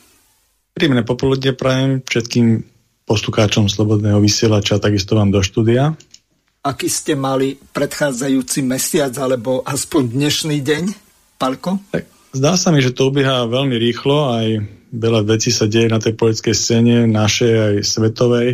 [0.73, 2.65] Príjemné popoludne prajem všetkým
[3.05, 5.93] poslucháčom Slobodného vysielača, takisto vám do štúdia.
[6.65, 10.83] Aký ste mali predchádzajúci mesiac, alebo aspoň dnešný deň,
[11.37, 11.77] Palko?
[11.93, 16.01] Tak, zdá sa mi, že to ubieha veľmi rýchlo, aj veľa vecí sa deje na
[16.01, 18.49] tej politickej scéne, našej aj svetovej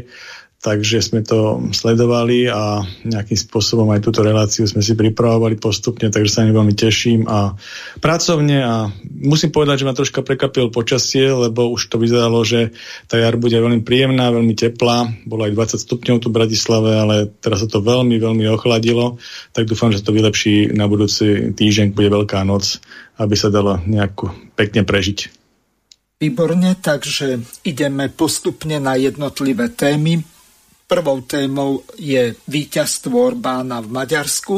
[0.57, 6.33] takže sme to sledovali a nejakým spôsobom aj túto reláciu sme si pripravovali postupne, takže
[6.33, 7.53] sa mi veľmi teším a
[8.01, 12.73] pracovne a musím povedať, že ma troška prekapil počasie, lebo už to vyzeralo, že
[13.05, 17.15] tá jar bude veľmi príjemná, veľmi teplá, bolo aj 20 stupňov tu v Bratislave, ale
[17.37, 19.21] teraz sa to veľmi, veľmi ochladilo,
[19.53, 22.81] tak dúfam, že to vylepší na budúci týždeň, bude Veľká noc,
[23.21, 25.29] aby sa dalo nejako pekne prežiť.
[26.17, 30.36] Výborne, takže ideme postupne na jednotlivé témy.
[30.87, 34.55] Prvou témou je víťazstvo Orbána v Maďarsku.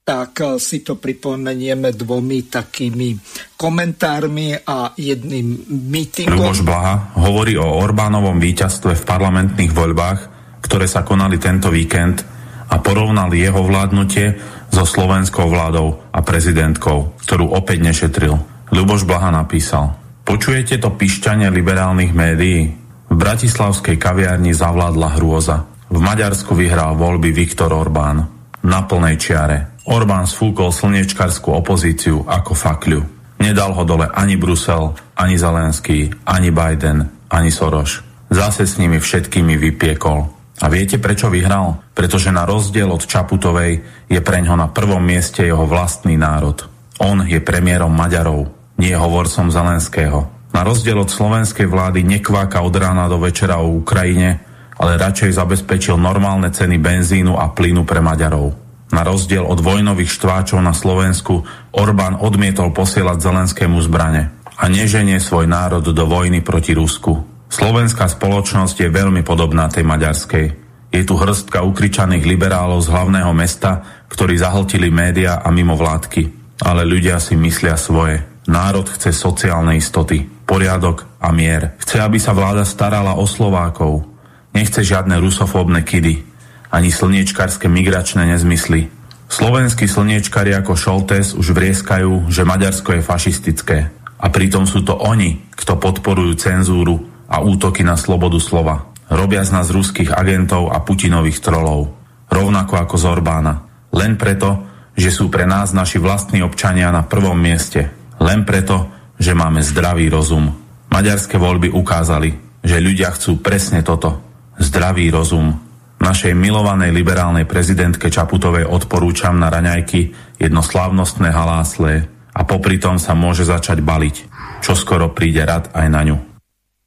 [0.00, 3.12] Tak eh, si to pripomenieme dvomi takými
[3.52, 6.40] komentármi a jedným mítingom.
[6.40, 10.18] Luboš Blaha hovorí o Orbánovom víťazstve v parlamentných voľbách,
[10.64, 12.24] ktoré sa konali tento víkend
[12.72, 14.40] a porovnali jeho vládnutie
[14.72, 18.40] so slovenskou vládou a prezidentkou, ktorú opäť nešetril.
[18.72, 22.83] Luboš Blaha napísal Počujete to pišťanie liberálnych médií?
[23.24, 25.64] Bratislavskej kaviarni zavládla hrôza.
[25.88, 28.20] V Maďarsku vyhral voľby Viktor Orbán.
[28.68, 29.80] Na plnej čiare.
[29.88, 33.00] Orbán sfúkol slniečkarskú opozíciu ako fakľu.
[33.40, 38.04] Nedal ho dole ani Brusel, ani Zelenský, ani Biden, ani Soros.
[38.28, 40.28] Zase s nimi všetkými vypiekol.
[40.60, 41.80] A viete, prečo vyhral?
[41.96, 46.60] Pretože na rozdiel od Čaputovej je preňho na prvom mieste jeho vlastný národ.
[47.00, 50.33] On je premiérom Maďarov, nie hovorcom Zelenského.
[50.54, 54.38] Na rozdiel od slovenskej vlády nekváka od rána do večera o Ukrajine,
[54.78, 58.54] ale radšej zabezpečil normálne ceny benzínu a plynu pre Maďarov.
[58.94, 61.42] Na rozdiel od vojnových štváčov na Slovensku
[61.74, 67.26] Orbán odmietol posielať Zelenskému zbrane a neženie svoj národ do vojny proti Rusku.
[67.50, 70.46] Slovenská spoločnosť je veľmi podobná tej maďarskej.
[70.94, 76.22] Je tu hrstka ukričaných liberálov z hlavného mesta, ktorí zahltili média a mimovládky.
[76.62, 78.33] Ale ľudia si myslia svoje.
[78.44, 81.72] Národ chce sociálne istoty poriadok a mier.
[81.80, 84.04] Chce, aby sa vláda starala o Slovákov.
[84.52, 86.22] Nechce žiadne rusofóbne kidy,
[86.68, 88.92] ani slniečkarské migračné nezmysly.
[89.26, 93.78] Slovenskí slniečkari ako Šoltes už vrieskajú, že Maďarsko je fašistické.
[94.20, 98.94] A pritom sú to oni, kto podporujú cenzúru a útoky na slobodu slova.
[99.10, 101.92] Robia z nás ruských agentov a Putinových trolov.
[102.30, 103.54] Rovnako ako z Orbána.
[103.90, 104.64] Len preto,
[104.94, 108.03] že sú pre nás naši vlastní občania na prvom mieste.
[108.24, 108.88] Len preto,
[109.20, 110.48] že máme zdravý rozum.
[110.88, 112.32] Maďarské voľby ukázali,
[112.64, 114.24] že ľudia chcú presne toto.
[114.56, 115.52] Zdravý rozum.
[116.00, 123.12] Našej milovanej liberálnej prezidentke Čaputovej odporúčam na raňajky jedno slávnostné halásle a popri tom sa
[123.12, 124.16] môže začať baliť,
[124.64, 126.16] čo skoro príde rad aj na ňu.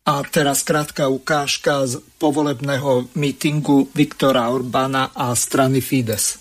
[0.08, 6.40] A teraz krátka ukážka z povolebného mítingu Viktora Orbána a strany Fides.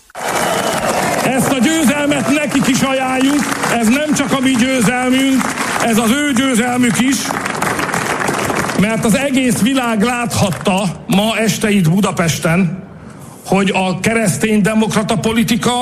[1.35, 3.43] Ezt a győzelmet nekik is ajánljuk,
[3.79, 5.41] ez nem csak a mi győzelmünk,
[5.85, 7.17] ez az ő győzelmük is,
[8.79, 12.83] mert az egész világ láthatta ma este itt Budapesten,
[13.45, 15.81] hogy a keresztény demokrata politika,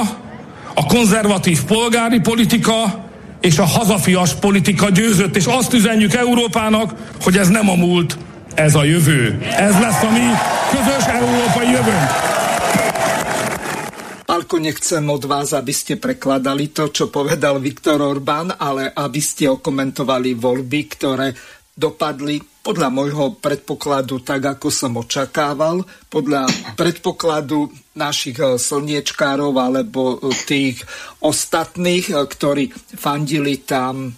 [0.73, 3.05] a konzervatív polgári politika
[3.41, 6.93] és a hazafias politika győzött, és azt üzenjük Európának,
[7.23, 8.17] hogy ez nem a múlt,
[8.55, 9.39] ez a jövő.
[9.57, 10.29] Ez lesz a mi
[10.71, 12.09] közös európai jövőnk.
[14.35, 19.47] Pálko, nechcem od vás, aby ste prekladali to, čo povedal Viktor Orbán, ale aby ste
[19.47, 21.31] okomentovali voľby, ktoré
[21.71, 30.35] dopadli podľa môjho predpokladu tak, ako som očakával, podľa predpokladu našich eh, slniečkárov alebo eh,
[30.43, 30.83] tých
[31.23, 34.11] ostatných, eh, ktorí fandili tam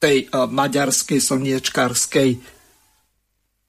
[0.00, 2.40] tej maďarskej slniečkárskej,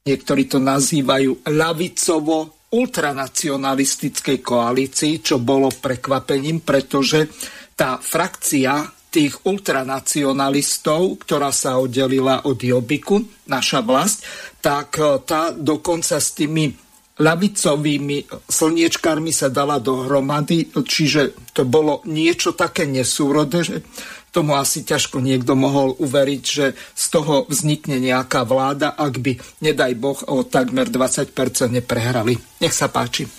[0.07, 7.29] niektorí to nazývajú ľavicovo ultranacionalistickej koalícii, čo bolo prekvapením, pretože
[7.77, 14.27] tá frakcia tých ultranacionalistov, ktorá sa oddelila od Jobiku, naša vlast,
[14.59, 16.67] tak e, tá dokonca s tými
[17.15, 23.87] ľavicovými slniečkármi sa dala dohromady, čiže to bolo niečo také nesúrodé, že
[24.35, 29.95] tomu asi ťažko niekto mohol uveriť, že z toho vznikne nejaká vláda, ak by, nedaj
[29.95, 31.31] Boh, o takmer 20%
[31.71, 32.35] neprehrali.
[32.59, 33.31] Nech sa páči.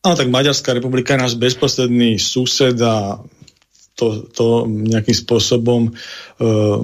[0.00, 3.20] Áno, tak Maďarská republika je náš bezprostredný sused a
[3.98, 6.80] to, to nejakým spôsobom uh,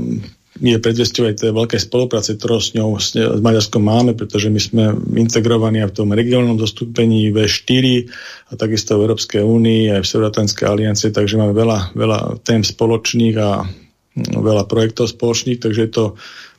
[0.57, 4.61] je predvesťou aj tej veľkej spolupráce, ktorú s ňou s, s Maďarskom máme, pretože my
[4.61, 4.85] sme
[5.21, 8.09] integrovaní aj v tom regionálnom zastúpení V4
[8.49, 13.37] a takisto v Európskej únii aj v Severoatlantskej aliancie, takže máme veľa, veľa tém spoločných
[13.37, 16.05] a mm, veľa projektov spoločných, takže je to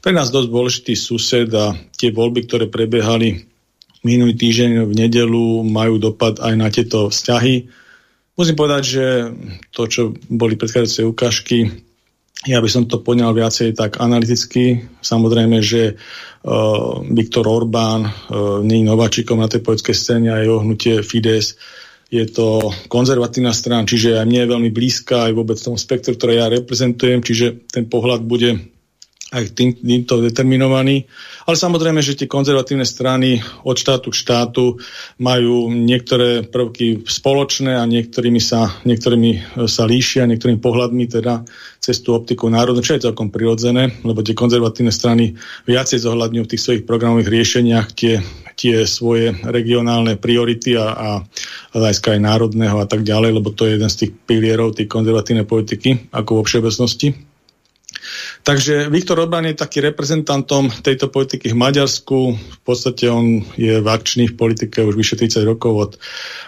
[0.06, 3.50] pre nás dosť dôležitý sused a tie voľby, ktoré prebiehali
[4.06, 7.66] minulý týždeň v nedelu, majú dopad aj na tieto vzťahy.
[8.38, 9.06] Musím povedať, že
[9.74, 11.87] to, čo boli predchádzajúce ukážky,
[12.46, 14.86] ja by som to poňal viacej tak analyticky.
[15.02, 20.62] Samozrejme, že uh, Viktor Orbán uh, nie je nováčikom na tej politickej scéne a jeho
[20.62, 21.58] hnutie Fides
[22.08, 26.40] je to konzervatívna strana, čiže aj mne je veľmi blízka aj vôbec tomu spektru, ktoré
[26.40, 28.77] ja reprezentujem, čiže ten pohľad bude
[29.28, 31.04] aj tým, týmto determinovaní.
[31.44, 34.66] Ale samozrejme, že tie konzervatívne strany od štátu k štátu
[35.20, 41.44] majú niektoré prvky spoločné a niektorými sa, niektorými e, sa líšia, niektorými pohľadmi teda
[41.84, 45.36] cez tú optiku národnú, čo je celkom prirodzené, lebo tie konzervatívne strany
[45.68, 48.24] viacej zohľadňujú v tých svojich programových riešeniach tie,
[48.56, 51.10] tie svoje regionálne priority a, a
[51.76, 55.44] hľadiska aj národného a tak ďalej, lebo to je jeden z tých pilierov tej konzervatívnej
[55.44, 57.27] politiky, ako vo všeobecnosti.
[58.48, 62.18] Takže Viktor Orbán je taký reprezentantom tejto politiky v Maďarsku.
[62.32, 65.92] V podstate on je v akčný v politike už vyše 30 rokov od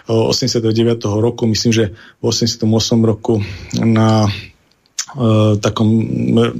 [0.08, 0.64] 89.
[1.20, 1.44] roku.
[1.44, 2.64] Myslím, že v 88
[3.04, 3.44] roku
[3.84, 4.32] na
[5.10, 5.90] Uh, takom,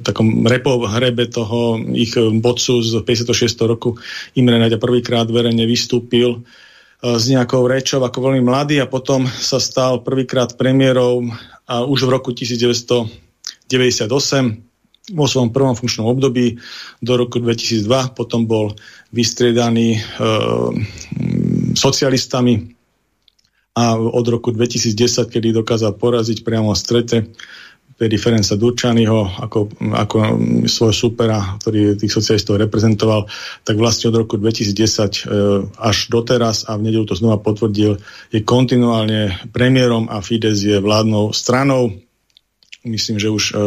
[0.02, 0.82] takom repo
[1.30, 3.46] toho ich bodcu z 56.
[3.62, 3.94] roku
[4.34, 9.62] Imre Naďa prvýkrát verejne vystúpil uh, s nejakou rečou ako veľmi mladý a potom sa
[9.62, 11.30] stal prvýkrát premiérou
[11.62, 14.69] a už v roku 1998
[15.10, 16.58] vo svojom prvom funkčnom období
[17.02, 18.74] do roku 2002, potom bol
[19.10, 20.00] vystriedaný e,
[21.74, 22.74] socialistami
[23.74, 27.16] a od roku 2010, kedy dokázal poraziť priamo v strete
[28.00, 30.16] tedy Ferenca Durčanyho ako, ako
[30.64, 33.28] svoj supera, ktorý tých socialistov reprezentoval,
[33.60, 35.20] tak vlastne od roku 2010 e,
[35.76, 38.00] až doteraz a v nedelu to znova potvrdil,
[38.32, 41.92] je kontinuálne premiérom a Fides je vládnou stranou
[42.84, 43.58] myslím, že už uh,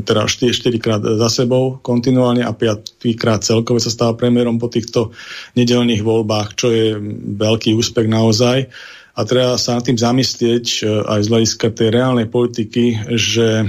[0.00, 4.72] teda 4, 4 krát za sebou kontinuálne a 5 krát celkové sa stáva premiérom po
[4.72, 5.12] týchto
[5.52, 6.96] nedelných voľbách, čo je
[7.36, 8.72] veľký úspech naozaj.
[9.12, 13.68] A treba sa nad tým zamyslieť uh, aj z hľadiska tej reálnej politiky, že,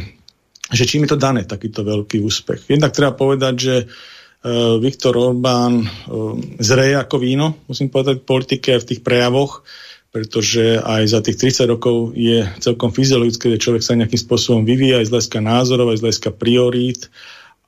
[0.71, 2.71] že čím je to dané, takýto veľký úspech.
[2.71, 8.79] Jednak treba povedať, že uh, Viktor Orbán uh, zreje ako víno, musím povedať, v politike
[8.79, 9.67] v tých prejavoch
[10.13, 15.01] pretože aj za tých 30 rokov je celkom fyziologické, že človek sa nejakým spôsobom vyvíja
[15.01, 17.09] aj z hľadiska názorov, aj z hľadiska priorít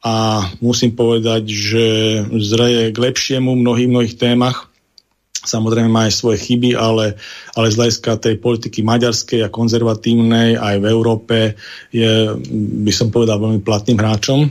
[0.05, 1.85] a musím povedať, že
[2.37, 4.69] zraje k lepšiemu v mnohých, mnohých témach.
[5.41, 7.17] Samozrejme má aj svoje chyby, ale,
[7.57, 11.37] ale z hľadiska tej politiky maďarskej a konzervatívnej aj v Európe
[11.89, 12.37] je,
[12.85, 14.45] by som povedal, veľmi platným hráčom.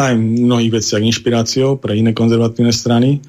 [0.00, 3.20] Aj v mnohých veciach inšpiráciou pre iné konzervatívne strany.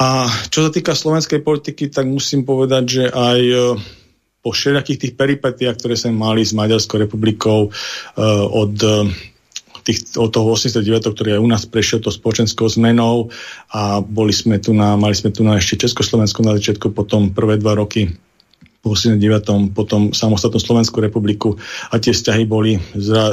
[0.00, 3.56] A čo sa týka slovenskej politiky, tak musím povedať, že aj e,
[4.42, 7.72] po všelijakých tých peripetiách, ktoré sme mali s Maďarskou republikou
[8.52, 8.74] od
[9.84, 13.28] tých, od toho 89, ktorý aj u nás prešiel to spoločenskou zmenou
[13.68, 17.60] a boli sme tu na, mali sme tu na ešte Československo na začiatku, potom prvé
[17.60, 18.16] dva roky
[18.84, 19.72] po 89.
[19.72, 21.56] potom samostatnú Slovenskú republiku
[21.88, 22.76] a tie vzťahy boli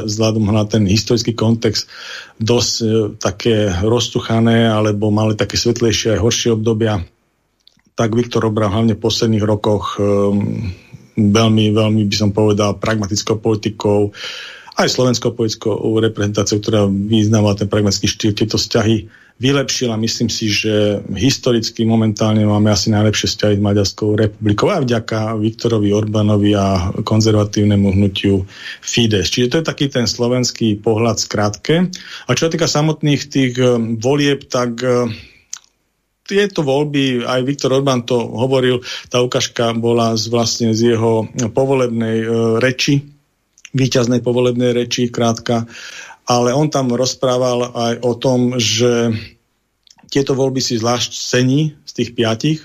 [0.08, 1.92] vzhľadom na ten historický kontext
[2.40, 2.86] dosť e,
[3.20, 7.04] také roztuchané alebo mali také svetlejšie aj horšie obdobia.
[8.00, 10.08] Tak Viktor Obrán hlavne v posledných rokoch e,
[11.20, 14.16] veľmi, veľmi by som povedal pragmatickou politikou
[14.80, 19.98] aj slovenskou politickou reprezentáciou, ktorá vyznávala ten pragmatický štýl, tieto vzťahy vylepšila.
[19.98, 25.90] Myslím si, že historicky momentálne máme asi najlepšie vzťahy s Maďarskou republikou aj vďaka Viktorovi
[25.90, 28.46] Orbánovi a konzervatívnemu hnutiu
[28.86, 29.34] Fides.
[29.34, 31.90] Čiže to je taký ten slovenský pohľad skrátke.
[32.30, 35.10] A čo týka samotných tých eh, volieb, tak eh,
[36.32, 38.80] tieto voľby, aj Viktor Orbán to hovoril,
[39.12, 42.28] tá ukážka bola z, vlastne z jeho povolebnej e,
[42.64, 43.04] reči,
[43.76, 45.68] výťaznej povolebnej reči, krátka.
[46.30, 49.14] Ale on tam rozprával aj o tom, že
[50.12, 52.60] tieto voľby si zvlášť cení z tých piatich,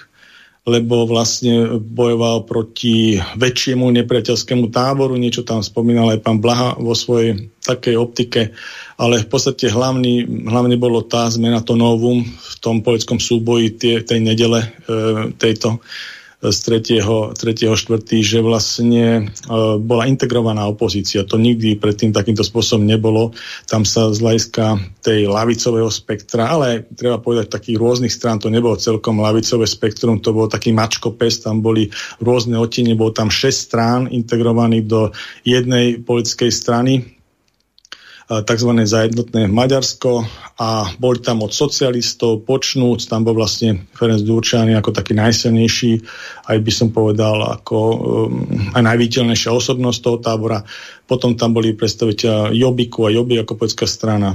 [0.66, 7.54] lebo vlastne bojoval proti väčšiemu nepriateľskému táboru, niečo tam spomínal aj pán Blaha vo svojej
[7.62, 8.50] takej optike,
[8.98, 13.94] ale v podstate hlavný, hlavne bolo tá zmena, to novum v tom politickom súboji tie,
[14.02, 14.68] tej nedele e,
[15.38, 15.78] tejto
[16.52, 17.34] z 3.
[17.34, 17.74] 3.
[17.74, 18.22] 4.
[18.22, 21.26] že vlastne uh, bola integrovaná opozícia.
[21.26, 23.32] To nikdy predtým takýmto spôsobom nebolo.
[23.66, 28.78] Tam sa z hľadiska tej lavicového spektra, ale treba povedať takých rôznych strán, to nebolo
[28.78, 31.88] celkom lavicové spektrum, to bol taký mačkopes, tam boli
[32.22, 35.10] rôzne odtiene, bolo tam 6 strán integrovaných do
[35.46, 37.15] jednej politickej strany,
[38.26, 38.70] tzv.
[38.74, 40.26] zajednotné Maďarsko
[40.58, 45.92] a boli tam od socialistov počnúc, tam bol vlastne Ferenc Durčány ako taký najsilnejší,
[46.50, 47.98] aj by som povedal ako um,
[48.74, 50.58] aj najviditeľnejšia osobnosť toho tábora.
[51.06, 54.34] Potom tam boli predstaviteľ Jobiku a Jobi ako politická strana.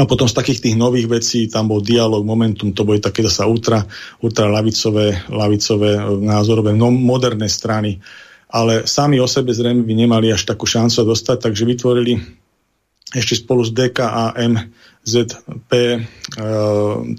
[0.00, 3.44] A potom z takých tých nových vecí tam bol dialog, momentum, to boli také zase
[3.44, 3.84] ultra,
[4.24, 8.00] ultra lavicové, lavicové názorové, no, moderné strany.
[8.48, 12.40] Ale sami o sebe zrejme by nemali až takú šancu dostať, takže vytvorili
[13.12, 15.98] ešte spolu s DKAM ZP e,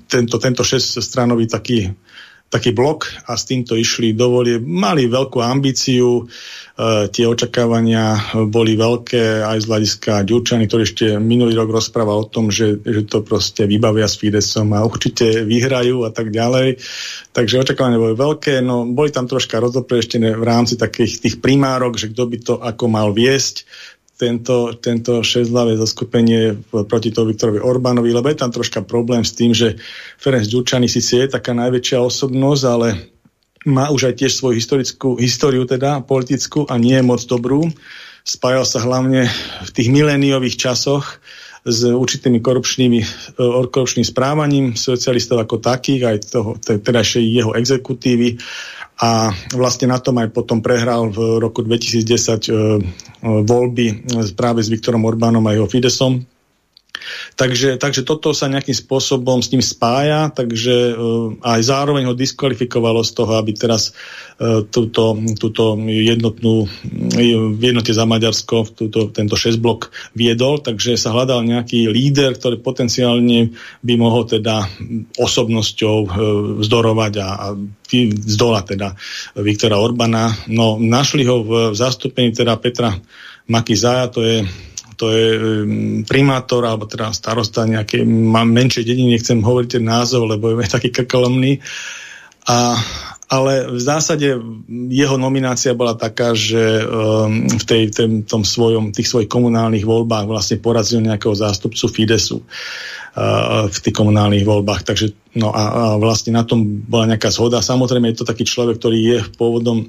[0.08, 1.92] tento, tento šeststranový taký,
[2.48, 4.56] taký blok a s týmto išli do volie.
[4.56, 11.60] Mali veľkú ambíciu, e, tie očakávania boli veľké aj z hľadiska Ďurčany, ktorý ešte minulý
[11.60, 16.12] rok rozprával o tom, že, že to proste vybavia s Fidesom a určite vyhrajú a
[16.16, 16.80] tak ďalej.
[17.36, 22.16] Takže očakávania boli veľké, no boli tam troška rozoprieštené v rámci takých tých primárok, že
[22.16, 23.68] kto by to ako mal viesť
[24.24, 26.56] tento, tento šesťhlavé zoskupenie
[26.88, 29.76] proti toho Viktorovi Orbánovi, lebo je tam troška problém s tým, že
[30.16, 32.88] Ferenc Ďurčany síce je taká najväčšia osobnosť, ale
[33.68, 37.68] má už aj tiež svoju historickú históriu teda politickú a nie moc dobrú.
[38.24, 39.28] Spájal sa hlavne
[39.68, 41.20] v tých miléniových časoch
[41.64, 43.08] s určitými korupčnými, e,
[43.72, 48.36] korupčným správaním socialistov ako takých, aj toho, teda jeho exekutívy
[49.04, 52.60] a vlastne na tom aj potom prehral v roku 2010 e, e,
[53.44, 56.24] voľby práve s Viktorom Orbánom a jeho Fidesom.
[57.36, 63.02] Takže, takže toto sa nejakým spôsobom s ním spája, takže uh, aj zároveň ho diskvalifikovalo
[63.02, 63.92] z toho, aby teraz
[64.38, 66.70] uh, túto, túto jednotnú
[67.14, 73.52] v jednote za Maďarsko túto, tento šesťblok viedol, takže sa hľadal nejaký líder, ktorý potenciálne
[73.82, 74.64] by mohol teda
[75.18, 76.10] osobnosťou uh,
[76.62, 77.48] vzdorovať a, a
[78.30, 78.88] zdolať teda
[79.42, 80.30] Viktora Orbana.
[80.50, 82.94] No našli ho v, v zastúpení teda Petra
[83.50, 84.46] Makizaja, to je
[85.04, 85.44] to je um,
[86.08, 90.96] primátor alebo teda starosta nejaké mám menšie dediny, nechcem hovoriť ten názov, lebo je taký
[90.96, 91.60] kakalomný.
[92.48, 92.80] A,
[93.28, 94.36] ale v zásade
[94.92, 100.28] jeho nominácia bola taká, že um, v tej, tém, tom svojom, tých svojich komunálnych voľbách
[100.28, 102.40] vlastne porazil nejakého zástupcu Fidesu
[103.70, 104.90] v tých komunálnych voľbách.
[104.90, 107.62] Takže no a, a vlastne na tom bola nejaká zhoda.
[107.62, 109.86] Samozrejme je to taký človek, ktorý je pôvodom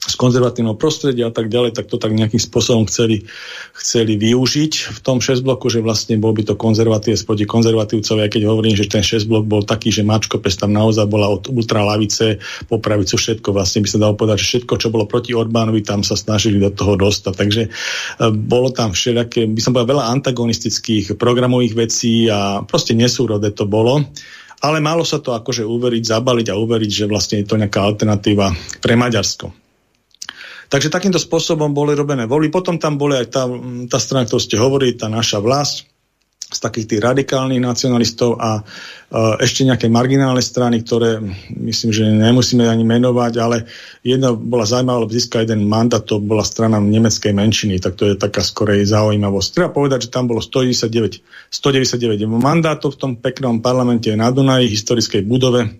[0.00, 3.28] z konzervatívneho prostredia a tak ďalej, tak to tak nejakým spôsobom chceli,
[3.76, 8.30] chceli využiť v tom 6 bloku, že vlastne bol by to konzervatív proti konzervatívcovi, aj
[8.32, 11.52] keď hovorím, že ten 6 blok bol taký, že mačko pes tam naozaj bola od
[11.52, 15.84] ultralavice po pravicu všetko, vlastne by sa dalo povedať, že všetko, čo bolo proti Orbánovi,
[15.84, 17.34] tam sa snažili do toho dostať.
[17.36, 17.70] Takže e,
[18.32, 24.00] bolo tam všelijaké, by som povedal, veľa antagonistických programových vecí a proste nesúrode to bolo
[24.60, 28.52] ale malo sa to akože uveriť, zabaliť a uveriť, že vlastne je to nejaká alternatíva
[28.84, 29.69] pre Maďarsko.
[30.70, 32.54] Takže takýmto spôsobom boli robené voľby.
[32.54, 33.42] Potom tam boli aj tá,
[33.90, 35.90] tá strana, ktorú ste hovorili, tá naša vlast.
[36.50, 41.22] z takých tých radikálnych nacionalistov a uh, ešte nejaké marginálne strany, ktoré
[41.54, 43.70] myslím, že nemusíme ani menovať, ale
[44.02, 48.18] jedna bola zaujímavá, lebo získala jeden mandát, to bola strana nemeckej menšiny, tak to je
[48.18, 49.48] taká skorej zaujímavosť.
[49.54, 51.22] Treba povedať, že tam bolo 199,
[51.54, 55.70] 199 mandátov v tom peknom parlamente na Dunaji, historickej budove,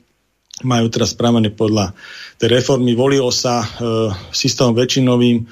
[0.63, 1.93] majú teraz spravené podľa
[2.41, 5.45] tej reformy, volilo sa uh, systémom väčšinovým,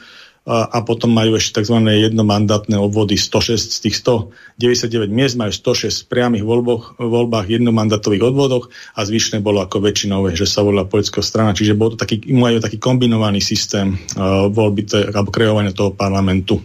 [0.49, 1.77] a potom majú ešte tzv.
[1.85, 8.73] jednomandátne obvody 106 z tých 199 miest majú 106 v priamých voľboch, voľbách jednomandatových odvodoch
[8.97, 11.53] a zvyšné bolo ako väčšinové, že sa volila politická strana.
[11.53, 16.65] Čiže bol to taký, majú taký kombinovaný systém uh, voľby alebo kreovania toho parlamentu.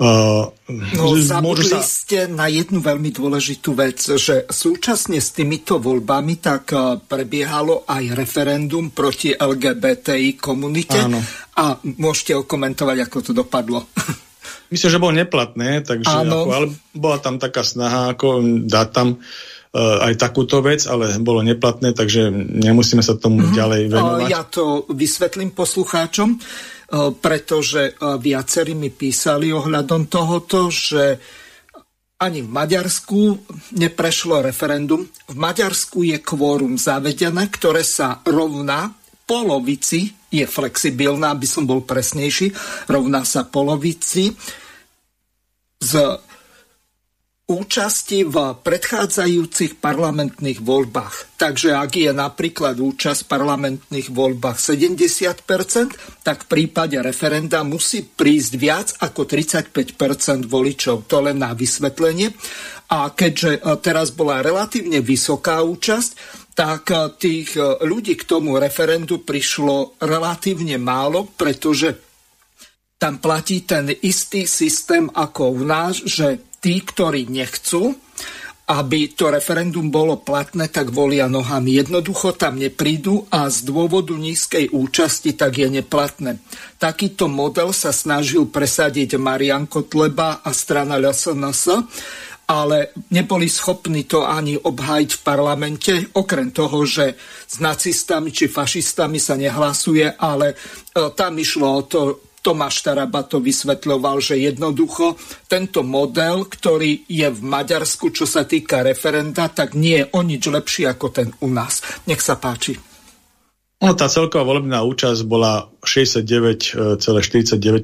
[0.00, 0.48] Uh,
[0.96, 1.84] no, zabudli sa...
[1.84, 6.72] ste na jednu veľmi dôležitú vec, že súčasne s týmito voľbami tak
[7.06, 11.20] prebiehalo aj referendum proti LGBTI komunite Áno.
[11.60, 13.86] a môžete okomentovať, ako to dopadlo.
[14.72, 19.98] Myslím, že bolo neplatné, takže ako, ale bola tam taká snaha ako dať tam uh,
[20.08, 23.56] aj takúto vec, ale bolo neplatné, takže nemusíme sa tomu mm-hmm.
[23.56, 24.28] ďalej venovať.
[24.32, 26.40] Ja to vysvetlím poslucháčom.
[26.92, 31.16] E, pretože e, viacerí mi písali ohľadom tohoto, že
[32.20, 33.20] ani v Maďarsku
[33.80, 35.08] neprešlo referendum.
[35.08, 38.92] V Maďarsku je kvórum zavedené, ktoré sa rovná
[39.24, 42.52] polovici, je flexibilná, aby som bol presnejší,
[42.92, 44.36] rovná sa polovici
[45.82, 45.92] z
[47.52, 51.36] účasti v predchádzajúcich parlamentných voľbách.
[51.36, 58.52] Takže ak je napríklad účasť v parlamentných voľbách 70%, tak v prípade referenda musí prísť
[58.56, 61.04] viac ako 35% voličov.
[61.12, 62.32] To len na vysvetlenie.
[62.92, 66.10] A keďže e, teraz bola relatívne vysoká účasť,
[66.56, 71.96] tak e, tých e, ľudí k tomu referendu prišlo relatívne málo, pretože
[73.02, 77.98] tam platí ten istý systém ako u nás, že tí, ktorí nechcú,
[78.70, 81.82] aby to referendum bolo platné, tak volia nohami.
[81.82, 86.38] Jednoducho tam neprídu a z dôvodu nízkej účasti tak je neplatné.
[86.78, 91.62] Takýto model sa snažil presadiť Marian Kotleba a strana LSNS,
[92.46, 99.18] ale neboli schopní to ani obhájiť v parlamente, okrem toho, že s nacistami či fašistami
[99.18, 100.56] sa nehlasuje, ale e,
[101.16, 102.00] tam išlo o to
[102.42, 105.14] Tomáš Taraba to vysvetľoval, že jednoducho
[105.46, 110.50] tento model, ktorý je v Maďarsku, čo sa týka referenda, tak nie je o nič
[110.50, 112.02] lepší ako ten u nás.
[112.10, 112.74] Nech sa páči.
[113.82, 117.82] No, tá celková volebná účasť bola 69,49%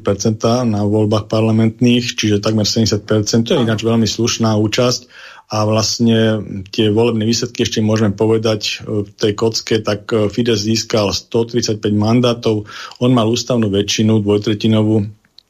[0.63, 3.03] na voľbách parlamentných, čiže takmer 70%.
[3.51, 5.11] To je ináč veľmi slušná účasť
[5.49, 10.61] a vlastne tie volebné výsledky ešte môžeme povedať e, v tej kocke, tak e, Fides
[10.61, 12.69] získal 135 mandátov,
[13.01, 15.09] on mal ústavnú väčšinu, dvojtretinovú,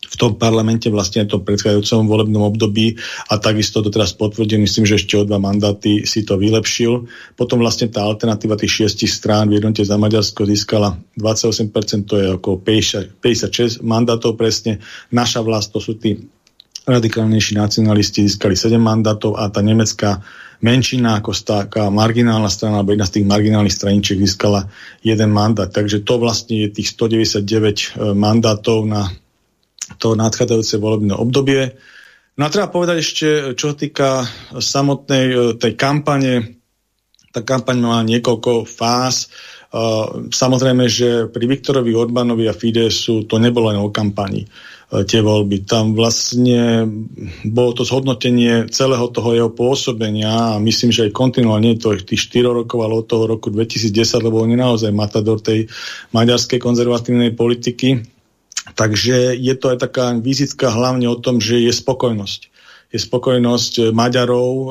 [0.08, 2.96] v tom parlamente vlastne v tom predchádzajúcom volebnom období
[3.28, 7.04] a takisto to teraz potvrdil, myslím, že ešte o dva mandáty si to vylepšil.
[7.36, 12.26] Potom vlastne tá alternatíva tých šiestich strán v jednote za Maďarsko získala 28%, to je
[12.40, 14.80] okolo 56 mandátov presne.
[15.12, 16.16] Naša vlast, to sú tí
[16.88, 20.24] radikálnejší nacionalisti získali 7 mandátov a tá nemecká
[20.64, 24.66] menšina ako taká marginálna strana alebo jedna z tých marginálnych straničiek získala
[25.04, 25.70] jeden mandát.
[25.70, 29.06] Takže to vlastne je tých 199 e, mandátov na
[30.02, 31.78] to nadchádzajúce volebné obdobie.
[32.38, 34.26] No a treba povedať ešte, čo týka
[34.58, 36.58] samotnej e, tej kampane,
[37.28, 39.28] tá kampaň má niekoľko fáz.
[39.68, 44.48] Uh, samozrejme, že pri Viktorovi Orbánovi a Fidesu to nebolo len o kampani.
[44.88, 45.68] E, tie voľby.
[45.68, 46.88] Tam vlastne
[47.44, 52.64] bolo to zhodnotenie celého toho jeho pôsobenia a myslím, že aj kontinuálne to tých 4
[52.64, 55.68] rokov, ale od toho roku 2010, lebo on je naozaj matador tej
[56.16, 58.00] maďarskej konzervatívnej politiky.
[58.72, 62.40] Takže je to aj taká vizitka hlavne o tom, že je spokojnosť.
[62.88, 64.68] Je spokojnosť Maďarov e,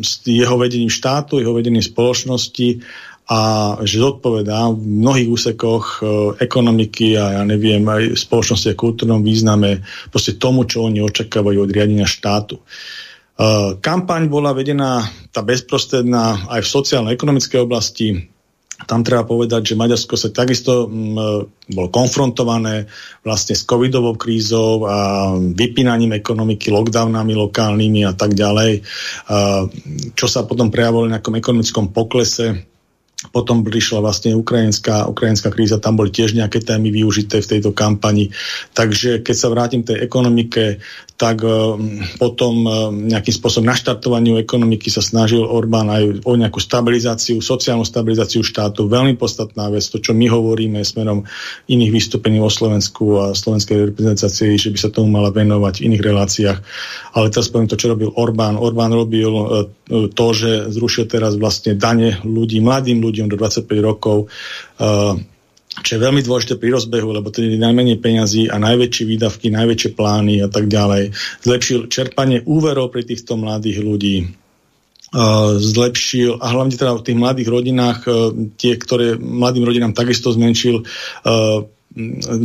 [0.00, 2.80] s jeho vedením štátu, jeho vedením spoločnosti
[3.32, 3.38] a
[3.88, 5.98] že zodpovedá v mnohých úsekoch e,
[6.44, 9.80] ekonomiky a ja neviem, aj spoločnosti a kultúrnom význame
[10.12, 12.60] proste tomu, čo oni očakávajú od riadenia štátu.
[12.60, 12.64] E,
[13.80, 15.00] kampaň bola vedená
[15.32, 18.28] tá bezprostredná aj v sociálno-ekonomickej oblasti.
[18.84, 21.24] Tam treba povedať, že Maďarsko sa takisto m, e,
[21.72, 22.84] bolo konfrontované
[23.24, 28.84] vlastne s covidovou krízou a vypínaním ekonomiky, lockdownami lokálnymi a tak ďalej,
[30.12, 32.71] čo sa potom prejavilo v nejakom ekonomickom poklese
[33.30, 38.34] potom prišla vlastne ukrajinská, ukrajinská kríza, tam boli tiež nejaké témy využité v tejto kampani.
[38.74, 40.82] Takže keď sa vrátim k tej ekonomike,
[41.22, 41.78] tak uh,
[42.18, 48.42] potom uh, nejakým spôsobom naštartovaniu ekonomiky sa snažil Orbán aj o nejakú stabilizáciu, sociálnu stabilizáciu
[48.42, 48.90] štátu.
[48.90, 51.22] Veľmi podstatná vec, to čo my hovoríme smerom
[51.70, 56.02] iných vystúpení o Slovensku a slovenskej reprezentácii, že by sa tomu mala venovať v iných
[56.02, 56.58] reláciách.
[57.14, 58.58] Ale teraz poviem to, čo robil Orbán.
[58.58, 59.70] Orbán robil uh,
[60.10, 64.32] to, že zrušil teraz vlastne dane ľudí, mladým ľuďom, ľuďom do 25 rokov,
[64.80, 65.14] uh,
[65.72, 70.44] čo je veľmi dôležité pri rozbehu, lebo je najmenej peňazí a najväčšie výdavky, najväčšie plány
[70.44, 71.16] a tak ďalej.
[71.44, 74.16] Zlepšil čerpanie úverov pri týchto mladých ľudí.
[75.12, 80.32] Uh, zlepšil, a hlavne teda v tých mladých rodinách, uh, tie, ktoré mladým rodinám takisto
[80.32, 80.88] zmenšil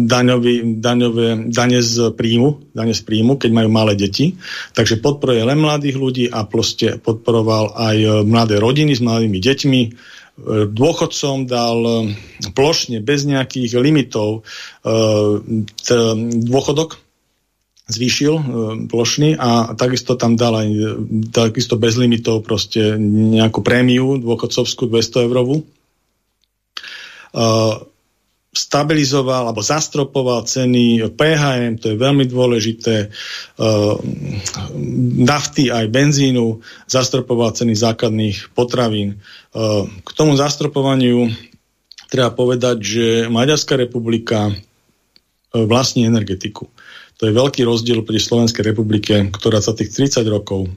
[0.07, 4.35] daňový, daňové, dane z príjmu, dane z príjmu, keď majú malé deti.
[4.75, 9.81] Takže podporuje len mladých ľudí a proste podporoval aj mladé rodiny s mladými deťmi,
[10.45, 12.01] dôchodcom dal eh,
[12.53, 14.45] plošne, bez nejakých limitov
[14.85, 15.33] eh,
[16.45, 17.01] dôchodok,
[17.89, 18.43] zvýšil eh,
[18.85, 20.69] plošný a takisto tam dal aj
[21.33, 25.65] takisto bez limitov proste nejakú prémiu dôchodcovskú 200 eurovú
[28.57, 33.95] stabilizoval alebo zastropoval ceny PHM, to je veľmi dôležité, uh,
[35.21, 36.57] nafty aj benzínu,
[36.89, 39.21] zastropoval ceny základných potravín.
[39.53, 41.29] Uh, k tomu zastropovaniu
[42.09, 44.55] treba povedať, že Maďarská republika uh,
[45.53, 46.65] vlastní energetiku.
[47.17, 50.69] To je veľký rozdiel pri Slovenskej republike, ktorá za tých 30 rokov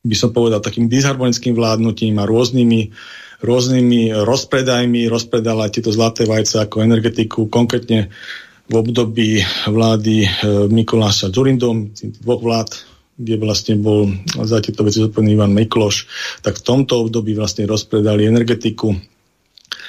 [0.00, 2.92] by som povedal takým disharmonickým vládnutím a rôznymi
[3.40, 8.12] rôznymi rozpredajmi, rozpredala tieto zlaté vajce ako energetiku, konkrétne
[8.70, 10.28] v období vlády e,
[10.70, 11.90] Mikuláša Dzurindom,
[12.22, 12.70] dvoch vlád,
[13.20, 16.06] kde vlastne bol za tieto veci zodpovedný Ivan Mikloš,
[16.40, 18.94] tak v tomto období vlastne rozpredali energetiku,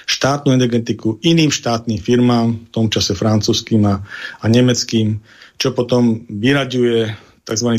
[0.10, 4.02] štátnu energetiku iným štátnym firmám, v tom čase francúzským a,
[4.42, 5.22] a nemeckým,
[5.56, 7.70] čo potom vyraďuje tzv.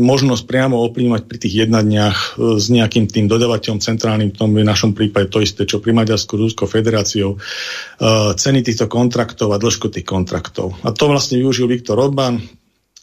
[0.00, 4.64] možnosť priamo ovplyvňovať pri tých jednaniach e, s nejakým tým dodavateľom centrálnym, v tom v
[4.64, 9.92] našom prípade to isté, čo pri Maďarsku, Ruskou federáciou, uh, ceny týchto kontraktov a dĺžku
[9.92, 10.72] tých kontraktov.
[10.80, 12.40] A to vlastne využil Viktor Orbán,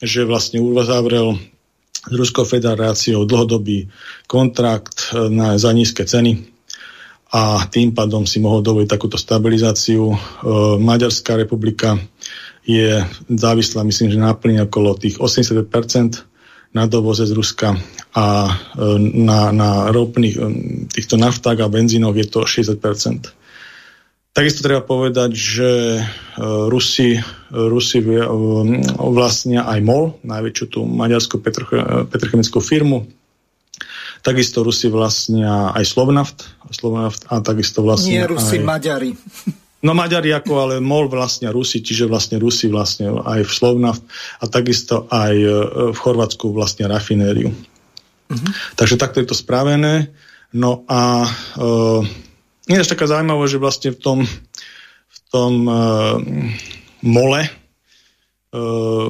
[0.02, 1.38] že vlastne uzavrel
[2.04, 3.88] s Ruskou federáciou dlhodobý
[4.26, 6.54] kontrakt e, na, za nízke ceny
[7.34, 10.14] a tým pádom si mohol dovoliť takúto stabilizáciu.
[10.14, 11.98] Uh, Maďarská republika
[12.64, 16.24] je závislá, myslím, že náplň okolo tých 80%
[16.74, 17.78] na dovoze z Ruska
[18.18, 18.52] a e,
[19.00, 20.42] na, na ropných e,
[20.90, 23.30] týchto naftách a benzínoch je to 60%.
[24.34, 26.04] Takisto treba povedať, že e,
[26.42, 27.22] Rusi,
[27.54, 28.02] Rusi
[28.98, 31.46] vlastnia aj MOL, najväčšiu tú maďarskú
[32.10, 33.06] petrochemickú firmu.
[34.26, 38.66] Takisto Rusi vlastnia aj Slovnaft, Slovnaft a takisto vlastnia Nie Rusi, aj...
[38.66, 39.12] Maďari.
[39.84, 44.04] No Maďari ako, ale MOL vlastne Rusi, čiže vlastne Rusi vlastne aj v Slovnaft
[44.40, 45.52] a takisto aj e,
[45.92, 47.52] v Chorvátsku vlastne rafinériu.
[48.32, 48.50] Uh-huh.
[48.80, 50.16] Takže takto je to spravené.
[50.54, 51.26] No a
[51.58, 52.02] uh,
[52.70, 54.20] je taká zaujímavé, že vlastne v tom,
[55.10, 56.16] v tom uh,
[57.02, 57.42] mole,
[58.54, 59.10] uh,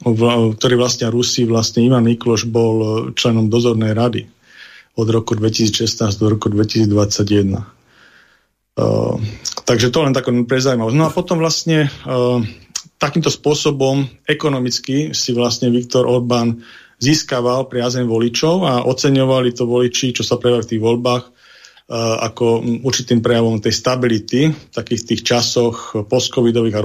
[0.00, 0.20] v,
[0.56, 4.24] ktorý vlastne Rusi, vlastne Ivan Mikloš bol členom dozornej rady
[4.96, 5.84] od roku 2016
[6.16, 7.60] do roku 2021.
[8.80, 9.20] Uh,
[9.70, 10.96] takže to len taká prezaujímavosť.
[10.98, 12.42] No a potom vlastne uh,
[12.98, 16.66] takýmto spôsobom ekonomicky si vlastne Viktor Orbán
[16.98, 21.32] získaval priazeň voličov a oceňovali to voliči, čo sa prejavilo v tých voľbách, uh,
[22.18, 26.84] ako určitým prejavom tej stability v takých tých časoch postcovidových a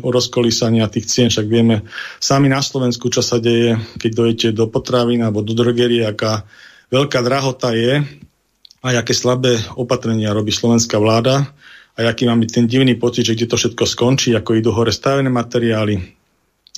[0.00, 1.28] rozkolísania tých cien.
[1.28, 1.84] Však vieme
[2.16, 6.48] sami na Slovensku, čo sa deje, keď dojete do potravín alebo do drogerie, aká
[6.88, 8.00] veľká drahota je
[8.80, 11.52] a aké slabé opatrenia robí slovenská vláda
[11.92, 15.28] a aký máme ten divný pocit, že kde to všetko skončí, ako idú hore stavené
[15.28, 16.00] materiály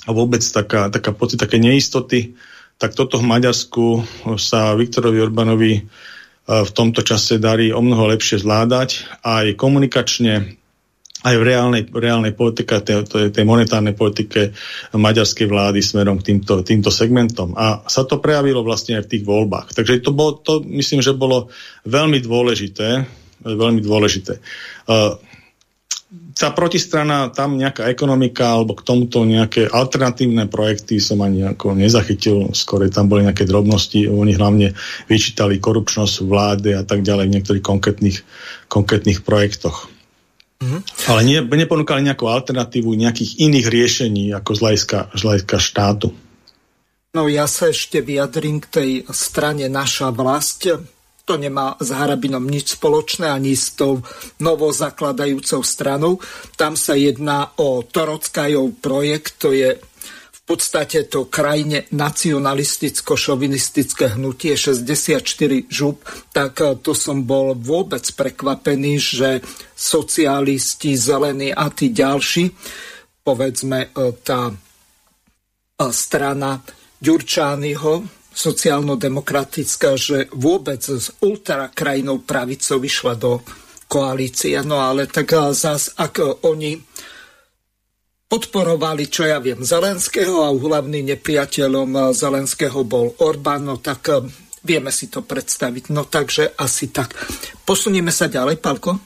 [0.05, 2.35] a vôbec taká, taká pocit také neistoty,
[2.75, 4.03] tak toto v Maďarsku
[4.35, 5.81] sa Viktorovi Orbánovi e,
[6.45, 10.59] v tomto čase darí o mnoho lepšie zvládať aj komunikačne,
[11.25, 14.51] aj v reálnej, reálnej politike, tej, tej monetárnej politike
[14.91, 17.55] maďarskej vlády smerom k týmto, týmto segmentom.
[17.55, 19.73] A sa to prejavilo vlastne aj v tých voľbách.
[19.73, 21.49] Takže to, bolo, to myslím, že bolo
[21.87, 23.07] veľmi dôležité.
[23.43, 24.39] Veľmi dôležité.
[24.85, 25.19] Uh,
[26.35, 32.51] tá protistrana, tam nejaká ekonomika alebo k tomuto nejaké alternatívne projekty som ani ako nezachytil,
[32.51, 34.75] skôr tam boli nejaké drobnosti, oni hlavne
[35.07, 38.17] vyčítali korupčnosť vlády a tak ďalej v niektorých konkrétnych,
[38.67, 39.87] konkrétnych projektoch.
[40.59, 40.81] Mm-hmm.
[41.11, 46.07] Ale nie, neponúkali nejakú alternatívu nejakých iných riešení ako z hľadiska, z hľadiska štátu.
[47.15, 50.67] No ja sa ešte vyjadrím k tej strane Naša vlast.
[51.25, 54.05] To nemá s Harabinom nič spoločné ani s tou
[54.37, 56.21] novozakladajúcou stranou.
[56.53, 65.65] Tam sa jedná o Torockajov projekt, to je v podstate to krajine nacionalisticko-šovinistické hnutie 64
[65.65, 69.41] žup, tak e, to som bol vôbec prekvapený, že
[69.73, 72.53] socialisti, zelení a tí ďalší,
[73.25, 74.55] povedzme e, tá e,
[75.89, 76.61] strana
[77.01, 83.39] Ďurčányho, sociálno-demokratická, že vôbec s ultrakrajinou pravicou vyšla do
[83.87, 84.59] koalície.
[84.67, 86.75] No ale tak zás, ak oni
[88.27, 94.11] podporovali, čo ja viem, Zelenského a hlavným nepriateľom Zelenského bol Orbán, no tak
[94.65, 95.95] vieme si to predstaviť.
[95.95, 97.15] No takže asi tak.
[97.63, 98.99] Posunieme sa ďalej, Palko?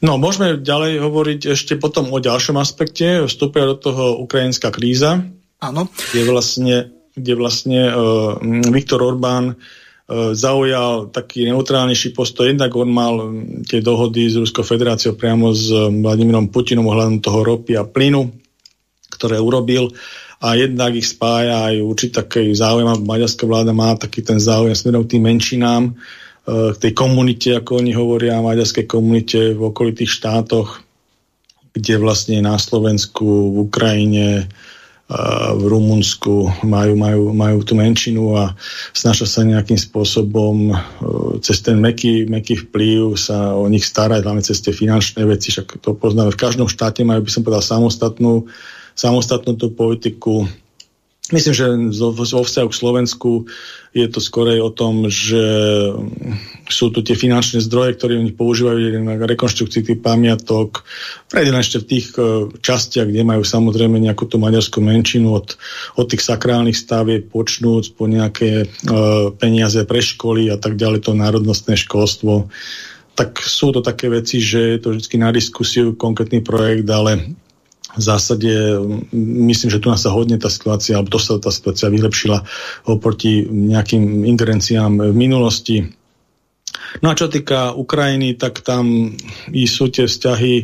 [0.00, 3.24] No, môžeme ďalej hovoriť ešte potom o ďalšom aspekte.
[3.28, 5.20] Vstúpia do toho ukrajinská kríza.
[5.60, 5.92] Áno.
[6.16, 8.38] Je vlastne kde vlastne uh,
[8.70, 12.50] Viktor Orbán uh, zaujal taký neutrálnejší postoj.
[12.50, 13.14] Jednak on mal
[13.66, 18.30] tie dohody s Ruskou federáciou priamo s Vladimírom Putinom ohľadom toho ropy a plynu,
[19.10, 19.90] ktoré urobil
[20.40, 24.72] a jednak ich spája aj určitý taký záujem, a maďarská vláda má taký ten záujem
[24.72, 25.92] smerom k tým menšinám,
[26.48, 30.80] k tej komunite, ako oni hovoria, maďarskej komunite v okolitých štátoch,
[31.76, 34.48] kde vlastne na Slovensku, v Ukrajine,
[35.58, 38.54] v Rumunsku majú, majú, majú tú menšinu a
[38.94, 40.74] snažia sa nejakým spôsobom e,
[41.42, 45.82] cez ten meký, meký vplyv sa o nich starať, hlavne cez tie finančné veci, však
[45.82, 46.30] to poznáme.
[46.30, 48.46] V každom štáte majú, by som povedal, samostatnú,
[48.94, 50.46] samostatnú tú politiku
[51.30, 51.66] Myslím, že
[52.02, 53.30] vo vzťahu k Slovensku
[53.94, 55.38] je to skorej o tom, že
[56.70, 60.86] sú tu tie finančné zdroje, ktoré oni používajú na rekonštrukcii tých pamiatok,
[61.28, 65.58] prejde ešte v tých e, častiach, kde majú samozrejme nejakú tú maďarskú menšinu od,
[65.98, 71.12] od tých sakrálnych stavieb počnúc po nejaké uh, peniaze pre školy a tak ďalej, to
[71.12, 72.48] národnostné školstvo.
[73.14, 77.36] Tak sú to také veci, že je to vždy na diskusiu konkrétny projekt, ale
[77.90, 78.50] v zásade
[79.12, 82.46] myslím, že tu nás sa hodne tá situácia, alebo to sa tá situácia vylepšila
[82.86, 85.99] oproti nejakým ingerenciám v minulosti.
[87.02, 89.14] No a čo týka Ukrajiny, tak tam
[89.50, 90.54] sú tie vzťahy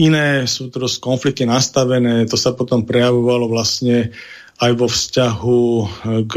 [0.00, 4.14] iné, sú to konflikty nastavené, to sa potom prejavovalo vlastne
[4.60, 5.62] aj vo vzťahu
[6.28, 6.34] k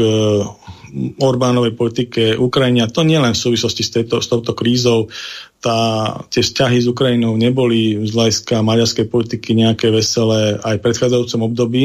[1.20, 2.80] Orbánovej politike Ukrajiny.
[2.80, 5.12] A to nielen v súvislosti s, tejto, s touto krízou.
[5.60, 5.76] Tá,
[6.32, 11.84] tie vzťahy s Ukrajinou neboli z hľadiska maďarskej politiky nejaké veselé aj v predchádzajúcom období